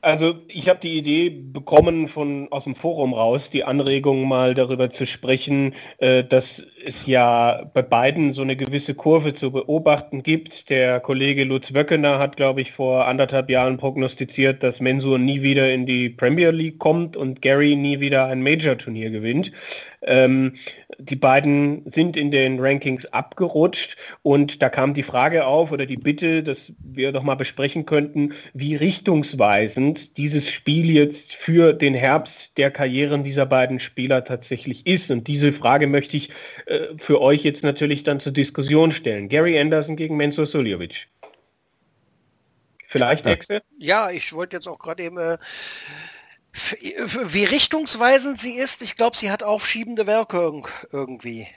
Also 0.00 0.34
ich 0.48 0.68
habe 0.68 0.80
die 0.80 0.98
Idee 0.98 1.30
bekommen 1.30 2.08
von 2.08 2.48
aus 2.50 2.64
dem 2.64 2.74
Forum 2.74 3.14
raus, 3.14 3.50
die 3.50 3.62
Anregung 3.62 4.26
mal 4.26 4.52
darüber 4.52 4.90
zu 4.90 5.06
sprechen, 5.06 5.76
äh, 5.98 6.24
dass 6.24 6.60
es 6.84 7.06
ja 7.06 7.70
bei 7.72 7.82
beiden 7.82 8.32
so 8.32 8.42
eine 8.42 8.56
gewisse 8.56 8.94
Kurve 8.94 9.34
zu 9.34 9.52
beobachten 9.52 10.24
gibt. 10.24 10.68
Der 10.68 10.98
Kollege 10.98 11.44
Lutz 11.44 11.72
Wöckener 11.72 12.18
hat, 12.18 12.36
glaube 12.36 12.62
ich, 12.62 12.72
vor 12.72 13.06
anderthalb 13.06 13.48
Jahren 13.48 13.76
prognostiziert, 13.76 14.64
dass 14.64 14.80
Mensur 14.80 15.20
nie 15.20 15.42
wieder 15.42 15.72
in 15.72 15.86
die 15.86 16.10
Premier 16.10 16.50
League 16.50 16.80
kommt 16.80 17.16
und 17.16 17.40
Gary 17.40 17.76
nie 17.76 18.00
wieder 18.00 18.26
ein 18.26 18.42
Major-Turnier 18.42 19.10
gewinnt. 19.10 19.52
Ähm, 20.04 20.56
die 20.98 21.16
beiden 21.16 21.90
sind 21.90 22.16
in 22.16 22.30
den 22.30 22.58
Rankings 22.58 23.06
abgerutscht 23.06 23.96
und 24.22 24.60
da 24.60 24.68
kam 24.68 24.94
die 24.94 25.02
Frage 25.02 25.46
auf 25.46 25.70
oder 25.70 25.86
die 25.86 25.96
Bitte, 25.96 26.42
dass 26.42 26.72
wir 26.82 27.12
doch 27.12 27.22
mal 27.22 27.36
besprechen 27.36 27.86
könnten, 27.86 28.34
wie 28.52 28.74
richtungsweisend 28.74 30.16
dieses 30.16 30.50
Spiel 30.50 30.90
jetzt 30.90 31.32
für 31.34 31.72
den 31.72 31.94
Herbst 31.94 32.50
der 32.56 32.70
Karrieren 32.70 33.24
dieser 33.24 33.46
beiden 33.46 33.80
Spieler 33.80 34.24
tatsächlich 34.24 34.86
ist. 34.86 35.10
Und 35.10 35.28
diese 35.28 35.52
Frage 35.52 35.86
möchte 35.86 36.16
ich 36.16 36.30
äh, 36.66 36.88
für 36.98 37.20
euch 37.20 37.44
jetzt 37.44 37.62
natürlich 37.62 38.02
dann 38.02 38.20
zur 38.20 38.32
Diskussion 38.32 38.92
stellen. 38.92 39.28
Gary 39.28 39.58
Anderson 39.58 39.96
gegen 39.96 40.16
Mensur 40.16 40.46
Suljovic. 40.46 41.08
Vielleicht, 42.92 43.24
Exe? 43.24 43.62
Ja, 43.78 44.10
ich 44.10 44.34
wollte 44.34 44.56
jetzt 44.56 44.68
auch 44.68 44.78
gerade 44.78 45.02
eben 45.02 45.16
äh, 45.16 45.38
wie 46.52 47.44
richtungsweisend 47.44 48.38
sie 48.40 48.54
ist, 48.54 48.82
ich 48.82 48.96
glaube, 48.96 49.16
sie 49.16 49.30
hat 49.30 49.42
aufschiebende 49.42 50.06
Wirkung 50.06 50.68
irgendwie. 50.90 51.48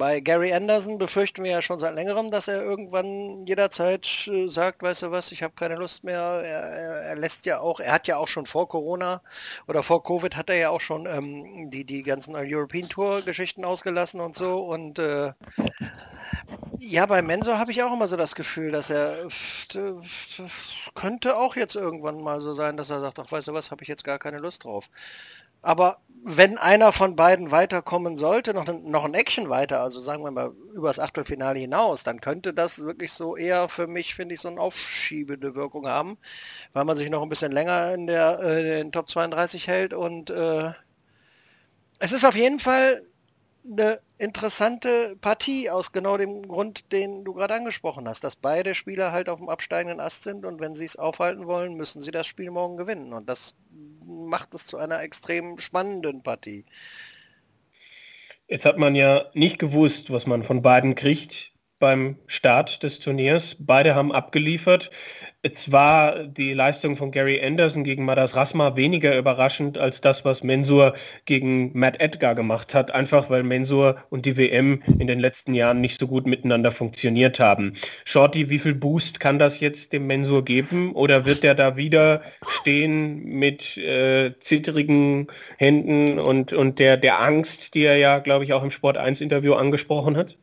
Bei 0.00 0.18
Gary 0.20 0.50
Anderson 0.54 0.96
befürchten 0.96 1.44
wir 1.44 1.50
ja 1.50 1.60
schon 1.60 1.78
seit 1.78 1.94
längerem, 1.94 2.30
dass 2.30 2.48
er 2.48 2.62
irgendwann 2.62 3.46
jederzeit 3.46 4.08
äh, 4.28 4.48
sagt, 4.48 4.82
weißt 4.82 5.02
du 5.02 5.10
was, 5.10 5.30
ich 5.30 5.42
habe 5.42 5.52
keine 5.54 5.74
Lust 5.74 6.04
mehr. 6.04 6.40
Er, 6.42 6.62
er, 7.02 7.16
lässt 7.16 7.44
ja 7.44 7.60
auch, 7.60 7.80
er 7.80 7.92
hat 7.92 8.08
ja 8.08 8.16
auch 8.16 8.26
schon 8.26 8.46
vor 8.46 8.66
Corona 8.66 9.20
oder 9.68 9.82
vor 9.82 10.02
Covid 10.02 10.36
hat 10.36 10.48
er 10.48 10.56
ja 10.56 10.70
auch 10.70 10.80
schon 10.80 11.04
ähm, 11.04 11.70
die, 11.70 11.84
die 11.84 12.02
ganzen 12.02 12.34
European 12.34 12.88
Tour 12.88 13.20
Geschichten 13.20 13.62
ausgelassen 13.62 14.22
und 14.22 14.34
so. 14.34 14.60
Und 14.64 14.98
äh, 14.98 15.34
ja, 16.78 17.04
bei 17.04 17.20
Mensor 17.20 17.58
habe 17.58 17.70
ich 17.70 17.82
auch 17.82 17.92
immer 17.92 18.06
so 18.06 18.16
das 18.16 18.34
Gefühl, 18.34 18.72
dass 18.72 18.88
er 18.88 19.28
könnte 20.94 21.36
auch 21.36 21.56
jetzt 21.56 21.76
irgendwann 21.76 22.22
mal 22.22 22.40
so 22.40 22.54
sein, 22.54 22.78
dass 22.78 22.88
er 22.88 23.02
sagt, 23.02 23.18
ach 23.18 23.30
weißt 23.30 23.48
du 23.48 23.52
was, 23.52 23.70
habe 23.70 23.82
ich 23.82 23.88
jetzt 23.88 24.04
gar 24.04 24.18
keine 24.18 24.38
Lust 24.38 24.64
drauf. 24.64 24.88
Aber 25.62 25.98
wenn 26.22 26.58
einer 26.58 26.92
von 26.92 27.16
beiden 27.16 27.50
weiterkommen 27.50 28.16
sollte, 28.16 28.52
noch, 28.52 28.66
noch 28.66 29.04
ein 29.04 29.14
Action 29.14 29.48
weiter, 29.48 29.80
also 29.80 30.00
sagen 30.00 30.22
wir 30.22 30.30
mal 30.30 30.52
übers 30.74 30.98
Achtelfinale 30.98 31.58
hinaus, 31.58 32.04
dann 32.04 32.20
könnte 32.20 32.52
das 32.52 32.84
wirklich 32.84 33.12
so 33.12 33.36
eher 33.36 33.68
für 33.68 33.86
mich, 33.86 34.14
finde 34.14 34.34
ich, 34.34 34.40
so 34.42 34.48
eine 34.48 34.60
aufschiebende 34.60 35.54
Wirkung 35.54 35.86
haben, 35.86 36.18
weil 36.74 36.84
man 36.84 36.96
sich 36.96 37.08
noch 37.10 37.22
ein 37.22 37.30
bisschen 37.30 37.52
länger 37.52 37.94
in 37.94 38.06
der 38.06 38.38
äh, 38.42 38.80
in 38.80 38.92
Top 38.92 39.08
32 39.08 39.66
hält 39.66 39.94
und 39.94 40.30
äh, 40.30 40.72
es 41.98 42.12
ist 42.12 42.24
auf 42.24 42.36
jeden 42.36 42.60
Fall 42.60 43.02
eine 43.64 44.00
interessante 44.18 45.16
Partie 45.20 45.70
aus 45.70 45.92
genau 45.92 46.16
dem 46.16 46.46
Grund, 46.46 46.92
den 46.92 47.24
du 47.24 47.34
gerade 47.34 47.54
angesprochen 47.54 48.08
hast, 48.08 48.24
dass 48.24 48.36
beide 48.36 48.74
Spieler 48.74 49.12
halt 49.12 49.28
auf 49.28 49.38
dem 49.38 49.48
absteigenden 49.48 50.00
Ast 50.00 50.24
sind 50.24 50.44
und 50.44 50.60
wenn 50.60 50.74
sie 50.74 50.84
es 50.84 50.96
aufhalten 50.96 51.46
wollen, 51.46 51.74
müssen 51.74 52.00
sie 52.00 52.10
das 52.10 52.26
Spiel 52.26 52.50
morgen 52.50 52.76
gewinnen. 52.76 53.12
Und 53.12 53.28
das 53.28 53.56
macht 54.06 54.54
es 54.54 54.66
zu 54.66 54.78
einer 54.78 55.02
extrem 55.02 55.58
spannenden 55.58 56.22
Partie. 56.22 56.64
Jetzt 58.48 58.64
hat 58.64 58.78
man 58.78 58.94
ja 58.94 59.26
nicht 59.34 59.58
gewusst, 59.58 60.10
was 60.10 60.26
man 60.26 60.42
von 60.42 60.62
beiden 60.62 60.94
kriegt 60.94 61.52
beim 61.78 62.18
Start 62.26 62.82
des 62.82 62.98
Turniers. 62.98 63.56
Beide 63.58 63.94
haben 63.94 64.12
abgeliefert. 64.12 64.90
Es 65.42 65.72
war 65.72 66.24
die 66.24 66.52
Leistung 66.52 66.98
von 66.98 67.12
Gary 67.12 67.40
Anderson 67.42 67.82
gegen 67.82 68.04
Madas 68.04 68.36
Rasma 68.36 68.76
weniger 68.76 69.16
überraschend 69.16 69.78
als 69.78 70.02
das, 70.02 70.22
was 70.22 70.42
Mensur 70.42 70.94
gegen 71.24 71.70
Matt 71.72 71.98
Edgar 71.98 72.34
gemacht 72.34 72.74
hat, 72.74 72.90
einfach 72.90 73.30
weil 73.30 73.42
Mensur 73.42 73.96
und 74.10 74.26
die 74.26 74.36
WM 74.36 74.82
in 74.98 75.06
den 75.06 75.18
letzten 75.18 75.54
Jahren 75.54 75.80
nicht 75.80 75.98
so 75.98 76.06
gut 76.06 76.26
miteinander 76.26 76.72
funktioniert 76.72 77.40
haben. 77.40 77.72
Shorty, 78.04 78.50
wie 78.50 78.58
viel 78.58 78.74
Boost 78.74 79.18
kann 79.18 79.38
das 79.38 79.60
jetzt 79.60 79.94
dem 79.94 80.06
Mensur 80.06 80.44
geben 80.44 80.92
oder 80.92 81.24
wird 81.24 81.42
er 81.42 81.54
da 81.54 81.74
wieder 81.74 82.20
stehen 82.46 83.24
mit 83.24 83.78
äh, 83.78 84.38
zittrigen 84.40 85.28
Händen 85.56 86.18
und, 86.18 86.52
und 86.52 86.78
der, 86.78 86.98
der 86.98 87.22
Angst, 87.22 87.72
die 87.72 87.84
er 87.84 87.96
ja, 87.96 88.18
glaube 88.18 88.44
ich, 88.44 88.52
auch 88.52 88.62
im 88.62 88.72
Sport 88.72 88.98
1 88.98 89.22
Interview 89.22 89.54
angesprochen 89.54 90.18
hat? 90.18 90.36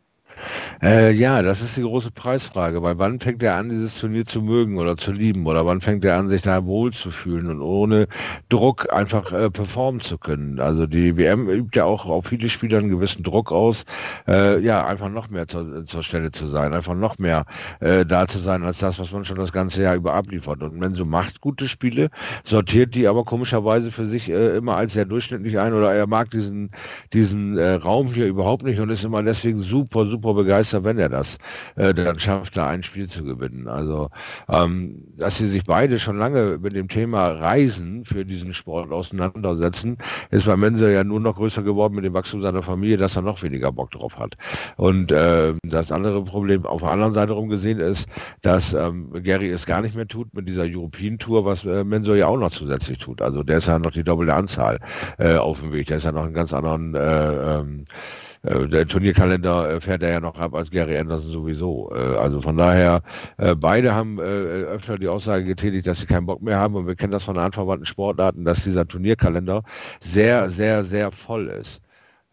Äh, 0.81 1.11
ja, 1.11 1.41
das 1.41 1.61
ist 1.61 1.77
die 1.77 1.81
große 1.81 2.11
Preisfrage, 2.11 2.81
weil 2.83 2.97
wann 2.97 3.19
fängt 3.19 3.43
er 3.43 3.55
an, 3.55 3.69
dieses 3.69 3.97
Turnier 3.97 4.25
zu 4.25 4.41
mögen 4.41 4.77
oder 4.77 4.97
zu 4.97 5.11
lieben 5.11 5.45
oder 5.45 5.65
wann 5.65 5.81
fängt 5.81 6.05
er 6.05 6.17
an, 6.17 6.29
sich 6.29 6.41
da 6.41 6.65
wohl 6.65 6.91
zu 6.93 7.11
fühlen 7.11 7.49
und 7.49 7.61
ohne 7.61 8.07
Druck 8.49 8.91
einfach 8.93 9.31
äh, 9.31 9.49
performen 9.49 10.01
zu 10.01 10.17
können. 10.17 10.59
Also 10.59 10.87
die 10.87 11.17
WM 11.17 11.49
übt 11.49 11.77
ja 11.77 11.85
auch 11.85 12.05
auf 12.05 12.27
viele 12.27 12.49
Spieler 12.49 12.79
einen 12.79 12.89
gewissen 12.89 13.23
Druck 13.23 13.51
aus, 13.51 13.85
äh, 14.27 14.59
ja, 14.59 14.85
einfach 14.85 15.09
noch 15.09 15.29
mehr 15.29 15.47
zur, 15.47 15.85
zur 15.85 16.03
Stelle 16.03 16.31
zu 16.31 16.47
sein, 16.47 16.73
einfach 16.73 16.95
noch 16.95 17.17
mehr 17.17 17.45
äh, 17.79 18.05
da 18.05 18.27
zu 18.27 18.39
sein 18.39 18.63
als 18.63 18.79
das, 18.79 18.99
was 18.99 19.11
man 19.11 19.25
schon 19.25 19.37
das 19.37 19.51
ganze 19.51 19.81
Jahr 19.81 19.95
über 19.95 20.13
abliefert. 20.13 20.61
Und 20.61 20.79
wenn 20.81 20.95
so 20.95 21.05
macht 21.05 21.41
gute 21.41 21.67
Spiele, 21.67 22.09
sortiert 22.43 22.95
die 22.95 23.07
aber 23.07 23.23
komischerweise 23.23 23.91
für 23.91 24.07
sich 24.07 24.29
äh, 24.29 24.57
immer 24.57 24.75
als 24.75 24.93
sehr 24.93 25.05
durchschnittlich 25.05 25.59
ein 25.59 25.73
oder 25.73 25.93
er 25.93 26.07
mag 26.07 26.29
diesen, 26.31 26.71
diesen 27.13 27.57
äh, 27.57 27.73
Raum 27.73 28.13
hier 28.13 28.27
überhaupt 28.27 28.63
nicht 28.63 28.79
und 28.79 28.89
ist 28.89 29.03
immer 29.03 29.23
deswegen 29.23 29.63
super, 29.63 30.05
super 30.05 30.26
begeistert 30.33 30.57
begeistert, 30.57 30.83
wenn 30.83 30.97
er 30.97 31.09
das 31.09 31.37
äh, 31.75 31.93
dann 31.93 32.19
schafft, 32.19 32.57
da 32.57 32.67
ein 32.67 32.83
Spiel 32.83 33.07
zu 33.07 33.23
gewinnen. 33.23 33.67
Also, 33.67 34.09
ähm, 34.49 35.03
dass 35.17 35.37
sie 35.37 35.47
sich 35.47 35.63
beide 35.65 35.99
schon 35.99 36.17
lange 36.17 36.57
mit 36.61 36.75
dem 36.75 36.87
Thema 36.87 37.29
Reisen 37.29 38.05
für 38.05 38.25
diesen 38.25 38.53
Sport 38.53 38.91
auseinandersetzen, 38.91 39.97
ist 40.31 40.45
bei 40.45 40.57
Mensa 40.57 40.89
ja 40.89 41.03
nur 41.03 41.19
noch 41.19 41.35
größer 41.35 41.63
geworden 41.63 41.95
mit 41.95 42.05
dem 42.05 42.13
Wachstum 42.13 42.41
seiner 42.41 42.63
Familie, 42.63 42.97
dass 42.97 43.15
er 43.15 43.21
noch 43.21 43.41
weniger 43.43 43.71
Bock 43.71 43.91
drauf 43.91 44.17
hat. 44.17 44.35
Und 44.77 45.11
äh, 45.11 45.53
das 45.63 45.91
andere 45.91 46.23
Problem 46.23 46.65
auf 46.65 46.81
der 46.81 46.91
anderen 46.91 47.13
Seite 47.13 47.33
rum 47.33 47.49
gesehen 47.49 47.79
ist, 47.79 48.07
dass 48.41 48.73
ähm, 48.73 49.11
Gary 49.23 49.49
es 49.49 49.65
gar 49.65 49.81
nicht 49.81 49.95
mehr 49.95 50.07
tut 50.07 50.33
mit 50.33 50.47
dieser 50.47 50.63
European 50.63 51.17
Tour, 51.17 51.45
was 51.45 51.63
äh, 51.65 51.83
Mensur 51.83 52.15
ja 52.15 52.27
auch 52.27 52.37
noch 52.37 52.51
zusätzlich 52.51 52.97
tut. 52.97 53.21
Also 53.21 53.43
der 53.43 53.59
ist 53.59 53.67
ja 53.67 53.79
noch 53.79 53.91
die 53.91 54.03
doppelte 54.03 54.33
Anzahl 54.33 54.79
äh, 55.17 55.35
auf 55.35 55.59
dem 55.59 55.71
Weg. 55.73 55.87
Der 55.87 55.97
ist 55.97 56.03
ja 56.03 56.11
noch 56.11 56.23
einen 56.23 56.33
ganz 56.33 56.53
anderen 56.53 56.95
äh, 56.95 57.59
ähm, 57.59 57.85
äh, 57.85 58.26
der 58.49 58.87
Turnierkalender 58.87 59.69
äh, 59.69 59.81
fährt 59.81 60.03
er 60.03 60.11
ja 60.11 60.19
noch 60.19 60.37
ab 60.37 60.53
als 60.55 60.71
Gary 60.71 60.97
Anderson 60.97 61.31
sowieso. 61.31 61.91
Äh, 61.93 62.17
also 62.17 62.41
von 62.41 62.57
daher, 62.57 63.01
beide 63.57 63.93
haben 63.93 64.19
öfter 64.19 64.97
die 64.97 65.07
Aussage 65.07 65.45
getätigt, 65.45 65.87
dass 65.87 65.99
sie 65.99 66.05
keinen 66.05 66.25
Bock 66.25 66.41
mehr 66.41 66.57
haben 66.57 66.75
und 66.75 66.87
wir 66.87 66.95
kennen 66.95 67.11
das 67.11 67.23
von 67.23 67.37
anverwandten 67.37 67.85
Sportarten, 67.85 68.45
dass 68.45 68.63
dieser 68.63 68.87
Turnierkalender 68.87 69.63
sehr, 70.01 70.49
sehr, 70.49 70.83
sehr 70.83 71.11
voll 71.11 71.47
ist. 71.47 71.81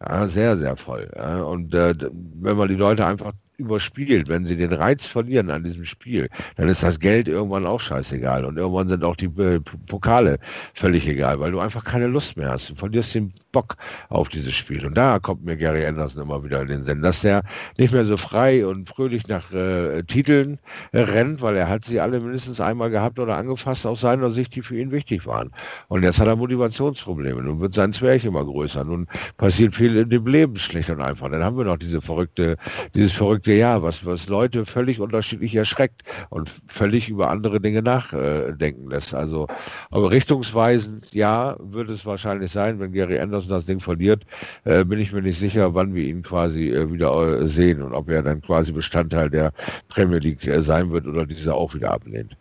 Ja, 0.01 0.27
sehr, 0.27 0.57
sehr 0.57 0.75
voll. 0.75 1.09
Und 1.47 1.73
äh, 1.73 1.93
wenn 2.41 2.57
man 2.57 2.67
die 2.67 2.75
Leute 2.75 3.05
einfach 3.05 3.31
überspielt, 3.57 4.27
wenn 4.27 4.45
sie 4.45 4.55
den 4.55 4.73
Reiz 4.73 5.05
verlieren 5.05 5.49
an 5.49 5.63
diesem 5.63 5.85
Spiel, 5.85 6.29
dann 6.57 6.69
ist 6.69 6.83
das 6.83 6.99
Geld 6.99 7.27
irgendwann 7.27 7.65
auch 7.65 7.79
scheißegal 7.79 8.45
und 8.45 8.57
irgendwann 8.57 8.89
sind 8.89 9.03
auch 9.03 9.15
die 9.15 9.25
äh, 9.25 9.59
Pokale 9.87 10.39
völlig 10.73 11.07
egal, 11.07 11.39
weil 11.39 11.51
du 11.51 11.59
einfach 11.59 11.83
keine 11.83 12.07
Lust 12.07 12.37
mehr 12.37 12.49
hast. 12.49 12.69
Du 12.69 12.75
verlierst 12.75 13.15
den 13.15 13.33
Bock 13.55 13.77
auf 14.09 14.27
dieses 14.27 14.53
Spiel. 14.53 14.85
Und 14.85 14.95
da 14.95 15.17
kommt 15.19 15.45
mir 15.45 15.55
Gary 15.55 15.85
Anderson 15.85 16.23
immer 16.23 16.43
wieder 16.43 16.61
in 16.61 16.67
den 16.67 16.83
Sinn, 16.83 17.01
dass 17.01 17.23
er 17.23 17.41
nicht 17.77 17.93
mehr 17.93 18.03
so 18.03 18.17
frei 18.17 18.67
und 18.67 18.89
fröhlich 18.89 19.27
nach 19.29 19.49
äh, 19.53 20.03
Titeln 20.03 20.59
äh, 20.91 20.99
rennt, 20.99 21.41
weil 21.41 21.55
er 21.55 21.69
hat 21.69 21.85
sie 21.85 22.01
alle 22.01 22.19
mindestens 22.19 22.59
einmal 22.59 22.89
gehabt 22.89 23.17
oder 23.17 23.37
angefasst 23.37 23.85
aus 23.85 24.01
seiner 24.01 24.29
Sicht, 24.31 24.53
die 24.55 24.61
für 24.61 24.77
ihn 24.77 24.91
wichtig 24.91 25.25
waren. 25.25 25.51
Und 25.87 26.03
jetzt 26.03 26.19
hat 26.19 26.27
er 26.27 26.35
Motivationsprobleme. 26.35 27.41
Nun 27.41 27.61
wird 27.61 27.75
sein 27.75 27.93
Zwerg 27.93 28.25
immer 28.25 28.43
größer. 28.43 28.83
Nun 28.83 29.07
passiert 29.37 29.73
viel 29.73 29.95
in 29.95 30.09
dem 30.09 30.27
Leben 30.27 30.57
schlicht 30.57 30.89
und 30.89 30.99
einfach. 30.99 31.29
Dann 31.31 31.41
haben 31.41 31.57
wir 31.57 31.63
noch 31.63 31.77
diese 31.77 32.01
verrückte, 32.01 32.57
dieses 32.93 33.13
verrückte 33.13 33.44
Jahr, 33.53 33.83
was, 33.83 34.05
was 34.05 34.27
Leute 34.27 34.65
völlig 34.65 34.99
unterschiedlich 34.99 35.55
erschreckt 35.55 36.03
und 36.29 36.51
völlig 36.67 37.09
über 37.09 37.29
andere 37.29 37.61
Dinge 37.61 37.81
nachdenken 37.81 38.89
lässt. 38.89 39.13
Also 39.13 39.47
aber 39.91 40.11
richtungsweisend, 40.11 41.07
ja, 41.13 41.55
wird 41.59 41.89
es 41.89 42.05
wahrscheinlich 42.05 42.51
sein, 42.51 42.79
wenn 42.79 42.93
Gary 42.93 43.19
Anderson 43.19 43.49
das 43.49 43.65
Ding 43.65 43.79
verliert, 43.79 44.23
äh, 44.63 44.83
bin 44.83 44.99
ich 44.99 45.11
mir 45.11 45.21
nicht 45.21 45.39
sicher, 45.39 45.73
wann 45.73 45.93
wir 45.93 46.03
ihn 46.03 46.23
quasi 46.23 46.69
äh, 46.69 46.91
wieder 46.91 47.41
äh, 47.41 47.47
sehen 47.47 47.81
und 47.81 47.93
ob 47.93 48.09
er 48.09 48.23
dann 48.23 48.41
quasi 48.41 48.71
Bestandteil 48.71 49.29
der 49.29 49.51
Premier 49.89 50.19
League 50.19 50.45
äh, 50.45 50.61
sein 50.61 50.91
wird 50.91 51.07
oder 51.07 51.25
diese 51.25 51.53
auch 51.53 51.73
wieder 51.73 51.91
ablehnt. 51.91 52.35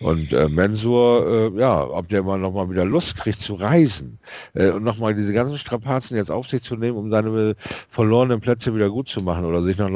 Und 0.00 0.32
äh, 0.32 0.48
Mensur, 0.48 1.52
äh, 1.54 1.60
ja, 1.60 1.84
ob 1.84 2.08
der 2.08 2.22
mal 2.22 2.38
nochmal 2.38 2.70
wieder 2.70 2.84
Lust 2.84 3.16
kriegt 3.16 3.40
zu 3.40 3.54
reisen 3.54 4.18
und 4.54 4.84
nochmal 4.84 5.14
diese 5.14 5.32
ganzen 5.32 5.58
Strapazen 5.58 6.16
jetzt 6.16 6.30
auf 6.30 6.48
sich 6.48 6.62
zu 6.62 6.76
nehmen, 6.76 6.96
um 6.96 7.10
seine 7.10 7.54
verlorenen 7.90 8.40
Plätze 8.40 8.74
wieder 8.74 8.90
gut 8.90 9.08
zu 9.08 9.20
machen 9.20 9.44
oder 9.44 9.62
sich 9.62 9.76
noch 9.78 9.88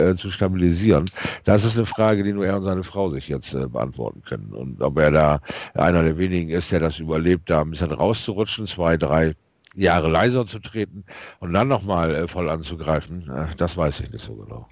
mal 0.00 0.16
zu 0.16 0.30
stabilisieren, 0.30 1.10
das 1.44 1.64
ist 1.64 1.76
eine 1.76 1.86
Frage, 1.86 2.22
die 2.22 2.32
nur 2.32 2.46
er 2.46 2.56
und 2.56 2.64
seine 2.64 2.84
Frau 2.84 3.10
sich 3.10 3.28
jetzt 3.28 3.52
beantworten 3.72 4.22
können. 4.22 4.52
Und 4.52 4.82
ob 4.82 4.98
er 4.98 5.10
da 5.10 5.40
einer 5.74 6.02
der 6.02 6.18
wenigen 6.18 6.50
ist, 6.50 6.70
der 6.70 6.80
das 6.80 6.98
überlebt, 6.98 7.48
da 7.48 7.62
ein 7.62 7.70
bisschen 7.70 7.90
rauszurutschen, 7.92 8.66
zwei, 8.66 8.96
drei 8.96 9.34
Jahre 9.74 10.08
leiser 10.08 10.46
zu 10.46 10.58
treten 10.58 11.04
und 11.40 11.52
dann 11.52 11.68
nochmal 11.68 12.14
äh, 12.14 12.28
voll 12.28 12.48
anzugreifen, 12.48 13.30
äh, 13.30 13.54
das 13.56 13.76
weiß 13.76 14.00
ich 14.00 14.10
nicht 14.10 14.24
so 14.24 14.34
genau. 14.34 14.68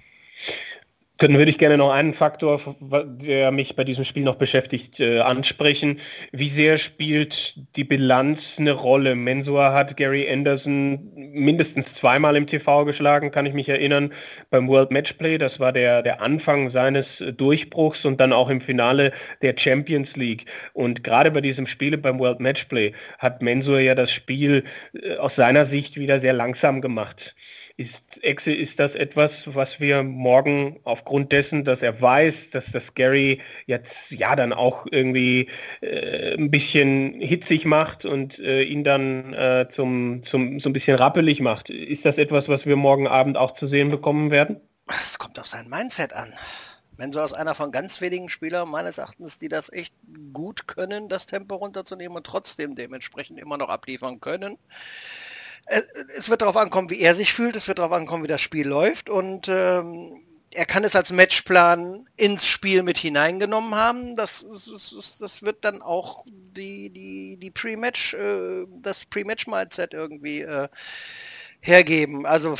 Dann 1.17 1.37
würde 1.37 1.49
ich 1.49 1.57
gerne 1.57 1.77
noch 1.77 1.91
einen 1.93 2.13
Faktor, 2.13 2.75
der 2.81 3.51
mich 3.51 3.77
bei 3.77 3.85
diesem 3.85 4.03
Spiel 4.03 4.23
noch 4.23 4.35
beschäftigt, 4.35 4.99
äh, 4.99 5.19
ansprechen. 5.19 6.01
Wie 6.33 6.49
sehr 6.49 6.77
spielt 6.77 7.53
die 7.77 7.85
Bilanz 7.85 8.55
eine 8.57 8.73
Rolle? 8.73 9.15
Mensur 9.15 9.71
hat 9.71 9.95
Gary 9.95 10.29
Anderson 10.29 11.13
mindestens 11.15 11.93
zweimal 11.95 12.35
im 12.35 12.47
TV 12.47 12.83
geschlagen, 12.83 13.31
kann 13.31 13.45
ich 13.45 13.53
mich 13.53 13.69
erinnern, 13.69 14.11
beim 14.49 14.67
World 14.67 14.91
Matchplay. 14.91 15.37
Das 15.37 15.57
war 15.57 15.71
der, 15.71 16.01
der 16.01 16.21
Anfang 16.21 16.69
seines 16.69 17.23
Durchbruchs 17.37 18.03
und 18.03 18.19
dann 18.19 18.33
auch 18.33 18.49
im 18.49 18.59
Finale 18.59 19.13
der 19.41 19.55
Champions 19.57 20.17
League. 20.17 20.45
Und 20.73 21.05
gerade 21.05 21.31
bei 21.31 21.39
diesem 21.39 21.65
Spiel 21.65 21.97
beim 21.97 22.19
World 22.19 22.41
Matchplay 22.41 22.91
hat 23.19 23.41
Mensur 23.41 23.79
ja 23.79 23.95
das 23.95 24.11
Spiel 24.11 24.65
äh, 25.01 25.15
aus 25.15 25.35
seiner 25.35 25.65
Sicht 25.65 25.95
wieder 25.95 26.19
sehr 26.19 26.33
langsam 26.33 26.81
gemacht. 26.81 27.35
Ist, 27.77 28.23
Exe, 28.23 28.53
ist 28.53 28.79
das 28.79 28.95
etwas, 28.95 29.53
was 29.53 29.81
wir 29.81 30.01
morgen 30.01 30.79
aufgrund 30.85 31.33
dessen, 31.33 31.65
dass 31.65 31.81
er 31.81 32.01
weiß, 32.01 32.51
dass 32.51 32.71
das 32.71 32.93
Gary 32.93 33.41
jetzt 33.65 34.11
ja 34.11 34.33
dann 34.37 34.53
auch 34.53 34.85
irgendwie 34.91 35.49
äh, 35.81 36.35
ein 36.35 36.49
bisschen 36.49 37.19
hitzig 37.19 37.65
macht 37.65 38.05
und 38.05 38.39
äh, 38.39 38.63
ihn 38.63 38.85
dann 38.85 39.33
äh, 39.33 39.67
zum, 39.69 40.23
zum, 40.23 40.61
so 40.61 40.69
ein 40.69 40.73
bisschen 40.73 40.95
rappelig 40.97 41.41
macht, 41.41 41.69
ist 41.69 42.05
das 42.05 42.17
etwas, 42.17 42.47
was 42.47 42.65
wir 42.65 42.77
morgen 42.77 43.07
Abend 43.07 43.35
auch 43.35 43.51
zu 43.51 43.67
sehen 43.67 43.91
bekommen 43.91 44.31
werden? 44.31 44.61
Es 44.87 45.17
kommt 45.17 45.37
auf 45.37 45.47
sein 45.47 45.67
Mindset 45.67 46.13
an. 46.13 46.33
Wenn 46.97 47.11
so 47.11 47.19
aus 47.19 47.33
einer 47.33 47.55
von 47.55 47.71
ganz 47.71 47.99
wenigen 47.99 48.29
Spielern 48.29 48.69
meines 48.69 48.99
Erachtens, 48.99 49.37
die 49.37 49.49
das 49.49 49.69
echt 49.71 49.93
gut 50.31 50.67
können, 50.67 51.09
das 51.09 51.25
Tempo 51.25 51.55
runterzunehmen 51.55 52.15
und 52.15 52.25
trotzdem 52.25 52.75
dementsprechend 52.75 53.37
immer 53.37 53.57
noch 53.57 53.67
abliefern 53.67 54.21
können, 54.21 54.57
es 56.15 56.29
wird 56.29 56.41
darauf 56.41 56.57
ankommen, 56.57 56.89
wie 56.89 56.99
er 56.99 57.15
sich 57.15 57.33
fühlt, 57.33 57.55
es 57.55 57.67
wird 57.67 57.79
darauf 57.79 57.91
ankommen, 57.91 58.23
wie 58.23 58.27
das 58.27 58.41
Spiel 58.41 58.67
läuft 58.67 59.09
und 59.09 59.47
ähm, 59.49 60.21
er 60.55 60.65
kann 60.65 60.83
es 60.83 60.95
als 60.95 61.11
Matchplan 61.11 62.07
ins 62.15 62.47
Spiel 62.47 62.83
mit 62.83 62.97
hineingenommen 62.97 63.75
haben. 63.75 64.15
Das, 64.15 64.45
das, 64.49 65.17
das 65.19 65.43
wird 65.43 65.65
dann 65.65 65.81
auch 65.81 66.23
die, 66.27 66.89
die, 66.89 67.37
die 67.37 67.51
Pre-Match, 67.51 68.13
äh, 68.13 68.65
das 68.81 69.05
Pre-Match-Mindset 69.05 69.93
irgendwie 69.93 70.41
äh, 70.41 70.69
hergeben. 71.59 72.25
Also 72.25 72.55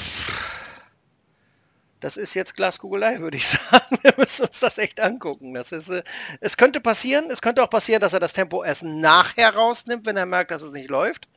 das 2.01 2.17
ist 2.17 2.33
jetzt 2.33 2.55
Glaskugelei, 2.55 3.19
würde 3.19 3.37
ich 3.37 3.47
sagen. 3.47 3.97
Wir 4.01 4.13
müssen 4.17 4.45
uns 4.45 4.59
das 4.59 4.77
echt 4.77 4.99
angucken. 4.99 5.53
Das 5.53 5.71
ist, 5.71 5.89
äh, 5.89 6.03
es 6.41 6.57
könnte 6.57 6.81
passieren, 6.81 7.25
es 7.29 7.41
könnte 7.41 7.63
auch 7.63 7.69
passieren, 7.69 8.01
dass 8.01 8.13
er 8.13 8.19
das 8.19 8.33
Tempo 8.33 8.63
erst 8.63 8.83
nachher 8.83 9.55
rausnimmt, 9.55 10.05
wenn 10.05 10.17
er 10.17 10.25
merkt, 10.25 10.51
dass 10.51 10.61
es 10.61 10.71
nicht 10.71 10.89
läuft. 10.89 11.27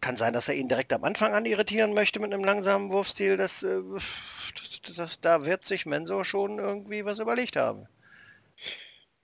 Kann 0.00 0.16
sein, 0.16 0.32
dass 0.32 0.48
er 0.48 0.54
ihn 0.54 0.68
direkt 0.68 0.92
am 0.92 1.04
Anfang 1.04 1.34
an 1.34 1.44
irritieren 1.44 1.92
möchte 1.92 2.20
mit 2.20 2.32
einem 2.32 2.44
langsamen 2.44 2.90
Wurfstil. 2.90 3.36
Das, 3.36 3.62
äh, 3.62 3.80
das, 4.54 4.96
das, 4.96 5.20
da 5.20 5.44
wird 5.44 5.64
sich 5.64 5.86
Mensor 5.86 6.24
schon 6.24 6.58
irgendwie 6.58 7.04
was 7.04 7.18
überlegt 7.18 7.56
haben. 7.56 7.86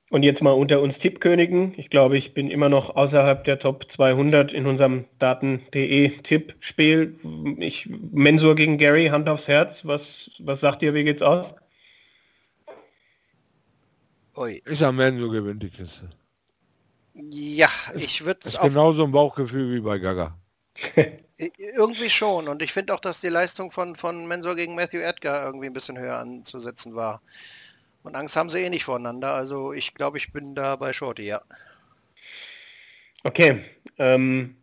Und 0.08 0.22
jetzt 0.22 0.40
mal 0.40 0.52
unter 0.52 0.80
uns 0.80 0.98
Tippkönigen. 0.98 1.74
Ich 1.76 1.90
glaube, 1.90 2.16
ich 2.16 2.32
bin 2.32 2.48
immer 2.48 2.68
noch 2.68 2.94
außerhalb 2.94 3.42
der 3.42 3.58
Top 3.58 3.90
200 3.90 4.52
in 4.52 4.66
unserem 4.66 5.06
Daten.de 5.18 6.18
Tippspiel. 6.22 7.18
Ich, 7.58 7.88
Mensur 8.12 8.54
gegen 8.54 8.78
Gary, 8.78 9.06
Hand 9.06 9.28
aufs 9.28 9.48
Herz. 9.48 9.84
Was, 9.84 10.30
was 10.38 10.60
sagt 10.60 10.82
ihr, 10.82 10.94
wie 10.94 11.02
geht's 11.02 11.22
aus? 11.22 11.54
Ui. 14.36 14.62
Ich 14.64 14.78
sag, 14.78 14.92
Mensur 14.92 15.32
gewinnt 15.32 15.62
die 15.62 15.70
Kiste. 15.70 16.10
Ja, 17.14 17.70
ich 17.96 18.24
würde 18.24 18.40
es 18.44 18.54
auch... 18.54 18.62
Genauso 18.62 19.04
ein 19.04 19.12
Bauchgefühl 19.12 19.74
wie 19.74 19.80
bei 19.80 19.98
Gaga. 19.98 20.36
Irgendwie 21.38 22.10
schon. 22.10 22.48
Und 22.48 22.62
ich 22.62 22.72
finde 22.72 22.94
auch, 22.94 23.00
dass 23.00 23.20
die 23.20 23.28
Leistung 23.28 23.70
von, 23.70 23.94
von 23.94 24.26
Mensor 24.26 24.56
gegen 24.56 24.74
Matthew 24.74 24.98
Edgar 24.98 25.44
irgendwie 25.44 25.66
ein 25.66 25.72
bisschen 25.72 25.98
höher 25.98 26.18
anzusetzen 26.18 26.94
war. 26.94 27.20
Und 28.02 28.14
Angst 28.14 28.36
haben 28.36 28.50
sie 28.50 28.60
eh 28.60 28.70
nicht 28.70 28.84
voneinander. 28.84 29.34
Also 29.34 29.72
ich 29.72 29.94
glaube, 29.94 30.18
ich 30.18 30.32
bin 30.32 30.54
da 30.54 30.76
bei 30.76 30.92
Shorty, 30.92 31.24
ja. 31.24 31.42
Okay. 33.24 33.64
Ähm, 33.98 34.56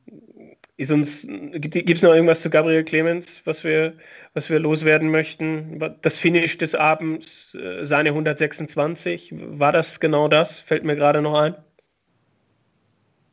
ist 0.78 0.92
uns, 0.92 1.22
gibt 1.28 1.90
es 1.90 2.02
noch 2.02 2.14
irgendwas 2.14 2.42
zu 2.42 2.50
Gabriel 2.50 2.84
Clemens, 2.84 3.28
was 3.46 3.64
wir, 3.64 3.94
was 4.34 4.50
wir 4.50 4.60
loswerden 4.60 5.12
möchten? 5.12 5.80
Das 6.02 6.20
Finish 6.20 6.58
des 6.58 6.74
Abends, 6.74 7.54
äh, 7.54 7.86
seine 7.86 8.10
126, 8.10 9.34
war 9.34 9.72
das 9.72 10.00
genau 10.00 10.28
das? 10.28 10.62
Fällt 10.62 10.84
mir 10.84 10.96
gerade 10.96 11.22
noch 11.22 11.40
ein. 11.40 11.56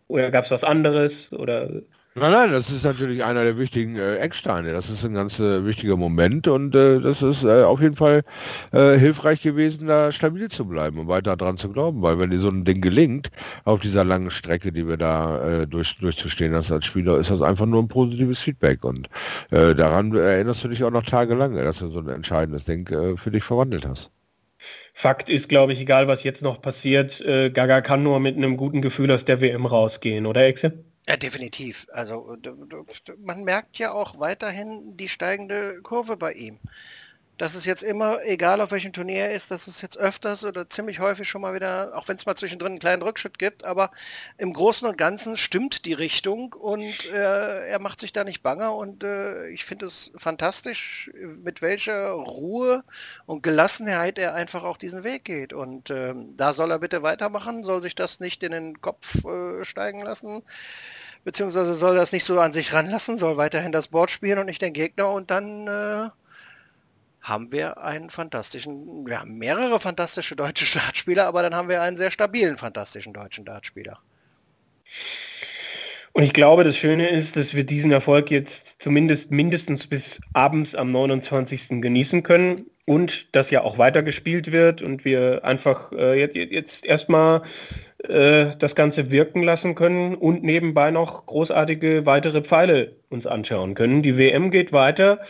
Oder 0.08 0.30
gab 0.30 0.44
es 0.44 0.50
was 0.50 0.64
anderes? 0.64 1.32
Oder 1.32 1.82
Nein, 2.16 2.32
nein, 2.32 2.50
das 2.50 2.70
ist 2.70 2.82
natürlich 2.82 3.22
einer 3.22 3.44
der 3.44 3.56
wichtigen 3.56 3.94
äh, 3.94 4.16
Ecksteine. 4.16 4.72
Das 4.72 4.90
ist 4.90 5.04
ein 5.04 5.14
ganz 5.14 5.38
äh, 5.38 5.64
wichtiger 5.64 5.96
Moment 5.96 6.48
und 6.48 6.74
äh, 6.74 6.98
das 7.00 7.22
ist 7.22 7.44
äh, 7.44 7.62
auf 7.62 7.80
jeden 7.80 7.94
Fall 7.94 8.22
äh, 8.72 8.98
hilfreich 8.98 9.40
gewesen, 9.42 9.86
da 9.86 10.10
stabil 10.10 10.50
zu 10.50 10.64
bleiben 10.64 10.98
und 10.98 11.06
weiter 11.06 11.36
dran 11.36 11.56
zu 11.56 11.70
glauben, 11.70 12.02
weil 12.02 12.18
wenn 12.18 12.30
dir 12.30 12.40
so 12.40 12.48
ein 12.48 12.64
Ding 12.64 12.80
gelingt, 12.80 13.30
auf 13.64 13.78
dieser 13.78 14.02
langen 14.02 14.32
Strecke, 14.32 14.72
die 14.72 14.88
wir 14.88 14.96
da 14.96 15.60
äh, 15.62 15.66
durch, 15.68 15.98
durchzustehen 15.98 16.52
hast 16.52 16.72
als 16.72 16.84
Spieler, 16.84 17.16
ist 17.16 17.30
das 17.30 17.42
einfach 17.42 17.66
nur 17.66 17.80
ein 17.80 17.88
positives 17.88 18.40
Feedback 18.40 18.82
und 18.84 19.08
daran 19.50 20.14
erinnerst 20.14 20.64
du 20.64 20.68
dich 20.68 20.82
auch 20.82 20.90
noch 20.90 21.04
tagelang, 21.04 21.54
dass 21.54 21.78
du 21.78 21.90
so 21.90 22.00
ein 22.00 22.08
entscheidendes 22.08 22.64
Ding 22.64 22.86
für 23.16 23.30
dich 23.30 23.44
verwandelt 23.44 23.86
hast. 23.86 24.10
Fakt 24.94 25.28
ist, 25.30 25.48
glaube 25.48 25.72
ich, 25.72 25.80
egal 25.80 26.08
was 26.08 26.22
jetzt 26.22 26.42
noch 26.42 26.60
passiert, 26.60 27.22
Gaga 27.24 27.80
kann 27.80 28.02
nur 28.02 28.20
mit 28.20 28.36
einem 28.36 28.56
guten 28.56 28.82
Gefühl 28.82 29.10
aus 29.10 29.24
der 29.24 29.40
WM 29.40 29.66
rausgehen, 29.66 30.26
oder 30.26 30.44
Exe? 30.46 30.89
Ja, 31.10 31.16
definitiv. 31.16 31.88
Also 31.90 32.36
man 33.18 33.42
merkt 33.42 33.80
ja 33.80 33.90
auch 33.90 34.20
weiterhin 34.20 34.96
die 34.96 35.08
steigende 35.08 35.82
Kurve 35.82 36.16
bei 36.16 36.32
ihm. 36.34 36.60
Das 37.40 37.54
ist 37.54 37.64
jetzt 37.64 37.82
immer, 37.82 38.22
egal 38.26 38.60
auf 38.60 38.70
welchem 38.70 38.92
Turnier 38.92 39.24
er 39.24 39.32
ist, 39.32 39.50
dass 39.50 39.66
es 39.66 39.80
jetzt 39.80 39.96
öfters 39.96 40.44
oder 40.44 40.68
ziemlich 40.68 41.00
häufig 41.00 41.26
schon 41.26 41.40
mal 41.40 41.54
wieder, 41.54 41.92
auch 41.94 42.06
wenn 42.06 42.16
es 42.16 42.26
mal 42.26 42.34
zwischendrin 42.34 42.72
einen 42.72 42.80
kleinen 42.80 43.00
Rückschritt 43.00 43.38
gibt, 43.38 43.64
aber 43.64 43.92
im 44.36 44.52
Großen 44.52 44.86
und 44.86 44.98
Ganzen 44.98 45.38
stimmt 45.38 45.86
die 45.86 45.94
Richtung 45.94 46.52
und 46.52 47.02
äh, 47.06 47.66
er 47.66 47.78
macht 47.78 47.98
sich 47.98 48.12
da 48.12 48.24
nicht 48.24 48.42
banger 48.42 48.74
und 48.74 49.04
äh, 49.04 49.48
ich 49.48 49.64
finde 49.64 49.86
es 49.86 50.12
fantastisch, 50.18 51.10
mit 51.42 51.62
welcher 51.62 52.10
Ruhe 52.10 52.84
und 53.24 53.42
Gelassenheit 53.42 54.18
er 54.18 54.34
einfach 54.34 54.62
auch 54.62 54.76
diesen 54.76 55.02
Weg 55.02 55.24
geht. 55.24 55.54
Und 55.54 55.88
äh, 55.88 56.12
da 56.36 56.52
soll 56.52 56.70
er 56.70 56.78
bitte 56.78 57.02
weitermachen, 57.02 57.64
soll 57.64 57.80
sich 57.80 57.94
das 57.94 58.20
nicht 58.20 58.42
in 58.42 58.52
den 58.52 58.82
Kopf 58.82 59.24
äh, 59.24 59.64
steigen 59.64 60.02
lassen 60.02 60.42
beziehungsweise 61.22 61.74
soll 61.74 61.96
das 61.96 62.12
nicht 62.12 62.24
so 62.24 62.40
an 62.40 62.54
sich 62.54 62.72
ranlassen, 62.72 63.18
soll 63.18 63.36
weiterhin 63.36 63.72
das 63.72 63.88
Board 63.88 64.10
spielen 64.10 64.38
und 64.38 64.46
nicht 64.46 64.62
den 64.62 64.72
Gegner 64.72 65.10
und 65.10 65.30
dann 65.30 65.66
äh, 65.66 66.08
haben 67.30 67.52
wir 67.52 67.78
einen 67.78 68.10
fantastischen, 68.10 69.06
wir 69.06 69.20
haben 69.20 69.38
mehrere 69.38 69.80
fantastische 69.80 70.36
deutsche 70.36 70.78
Dartspieler, 70.78 71.26
aber 71.26 71.42
dann 71.42 71.54
haben 71.54 71.68
wir 71.68 71.80
einen 71.80 71.96
sehr 71.96 72.10
stabilen 72.10 72.58
fantastischen 72.58 73.14
deutschen 73.14 73.44
Dartspieler. 73.44 73.98
Und 76.12 76.24
ich 76.24 76.32
glaube, 76.32 76.64
das 76.64 76.76
Schöne 76.76 77.08
ist, 77.08 77.36
dass 77.36 77.54
wir 77.54 77.64
diesen 77.64 77.92
Erfolg 77.92 78.30
jetzt 78.30 78.74
zumindest 78.80 79.30
mindestens 79.30 79.86
bis 79.86 80.20
abends 80.32 80.74
am 80.74 80.90
29. 80.90 81.80
genießen 81.80 82.24
können 82.24 82.66
und 82.84 83.34
dass 83.34 83.50
ja 83.50 83.62
auch 83.62 83.78
weitergespielt 83.78 84.50
wird 84.50 84.82
und 84.82 85.04
wir 85.04 85.44
einfach 85.44 85.92
äh, 85.92 86.18
jetzt, 86.18 86.34
jetzt 86.34 86.84
erstmal 86.84 87.42
äh, 88.08 88.56
das 88.58 88.74
Ganze 88.74 89.10
wirken 89.10 89.44
lassen 89.44 89.76
können 89.76 90.16
und 90.16 90.42
nebenbei 90.42 90.90
noch 90.90 91.26
großartige 91.26 92.06
weitere 92.06 92.42
Pfeile 92.42 92.96
uns 93.08 93.26
anschauen 93.26 93.74
können. 93.74 94.02
Die 94.02 94.18
WM 94.18 94.50
geht 94.50 94.72
weiter 94.72 95.20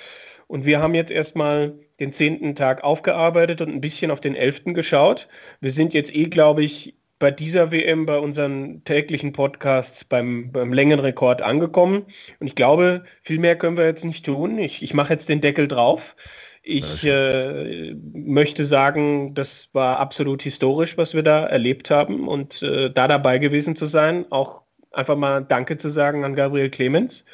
und 0.47 0.65
wir 0.65 0.81
haben 0.81 0.95
jetzt 0.95 1.11
erstmal 1.11 1.75
den 2.01 2.13
zehnten 2.13 2.55
Tag 2.55 2.83
aufgearbeitet 2.83 3.61
und 3.61 3.69
ein 3.69 3.81
bisschen 3.81 4.11
auf 4.11 4.21
den 4.21 4.35
elften 4.35 4.75
geschaut. 4.75 5.29
Wir 5.61 5.73
sind 5.73 5.95
jetzt 5.95 6.15
eh, 6.15 6.25
glaube 6.25 6.65
ich, 6.65 6.95
bei 7.21 7.31
dieser 7.31 7.71
WM, 7.71 8.07
bei 8.07 8.19
unseren 8.19 8.83
täglichen 8.85 9.33
Podcasts 9.33 10.05
beim, 10.05 10.51
beim 10.53 10.73
Längenrekord 10.73 11.43
angekommen. 11.43 12.07
Und 12.41 12.47
ich 12.47 12.55
glaube, 12.55 13.05
viel 13.23 13.39
mehr 13.39 13.57
können 13.57 13.77
wir 13.77 13.85
jetzt 13.85 14.05
nicht 14.05 14.25
tun. 14.25 14.59
Ich, 14.59 14.83
ich 14.83 14.95
mache 14.95 15.13
jetzt 15.13 15.29
den 15.29 15.43
Deckel 15.43 15.69
drauf. 15.69 16.17
Ich 16.63 17.05
äh, 17.05 17.95
möchte 18.13 18.65
sagen, 18.65 19.35
das 19.35 19.69
war 19.73 19.99
absolut 19.99 20.43
historisch, 20.43 20.97
was 20.97 21.15
wir 21.15 21.23
da 21.23 21.47
erlebt 21.47 21.91
haben 21.91 22.27
und 22.27 22.63
äh, 22.63 22.91
da 22.91 23.07
dabei 23.07 23.39
gewesen 23.39 23.77
zu 23.77 23.87
sein, 23.87 24.27
auch 24.31 24.63
einfach 24.91 25.17
mal 25.17 25.41
Danke 25.41 25.79
zu 25.79 25.91
sagen 25.91 26.25
an 26.25 26.35
Gabriel 26.35 26.71
Clemens 26.71 27.25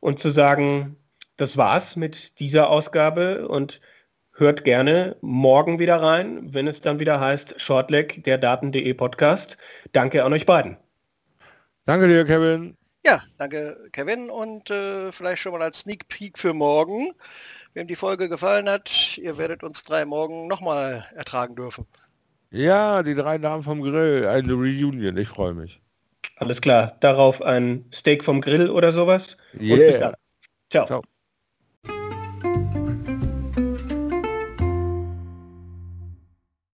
und 0.00 0.18
zu 0.18 0.30
sagen, 0.30 0.96
das 1.36 1.56
war's 1.56 1.96
mit 1.96 2.38
dieser 2.38 2.70
Ausgabe 2.70 3.48
und 3.48 3.80
hört 4.34 4.64
gerne 4.64 5.16
morgen 5.20 5.78
wieder 5.78 6.02
rein, 6.02 6.52
wenn 6.52 6.66
es 6.66 6.80
dann 6.80 6.98
wieder 6.98 7.20
heißt 7.20 7.60
Shortleg, 7.60 8.24
der 8.24 8.38
Daten.de 8.38 8.92
Podcast. 8.94 9.56
Danke 9.92 10.24
an 10.24 10.32
euch 10.32 10.46
beiden. 10.46 10.76
Danke 11.86 12.08
dir, 12.08 12.24
Kevin. 12.24 12.76
Ja, 13.06 13.22
danke, 13.36 13.76
Kevin. 13.92 14.30
Und 14.30 14.70
äh, 14.70 15.12
vielleicht 15.12 15.42
schon 15.42 15.52
mal 15.52 15.62
als 15.62 15.80
Sneak 15.80 16.08
Peek 16.08 16.38
für 16.38 16.54
morgen. 16.54 17.12
Wem 17.74 17.86
die 17.86 17.96
Folge 17.96 18.28
gefallen 18.28 18.68
hat, 18.68 19.18
ihr 19.18 19.36
werdet 19.36 19.62
uns 19.62 19.84
drei 19.84 20.04
morgen 20.04 20.48
nochmal 20.48 21.06
ertragen 21.14 21.54
dürfen. 21.54 21.86
Ja, 22.50 23.02
die 23.02 23.14
drei 23.14 23.38
Damen 23.38 23.62
vom 23.62 23.82
Grill, 23.82 24.26
eine 24.26 24.52
Reunion, 24.52 25.16
ich 25.16 25.28
freue 25.28 25.54
mich. 25.54 25.80
Alles 26.36 26.60
klar, 26.60 26.96
darauf 27.00 27.42
ein 27.42 27.84
Steak 27.92 28.24
vom 28.24 28.40
Grill 28.40 28.70
oder 28.70 28.92
sowas. 28.92 29.36
Yeah. 29.60 29.74
Und 29.74 29.80
bis 29.80 29.98
dann. 29.98 30.14
Ciao. 30.70 30.86
Ciao. 30.86 31.02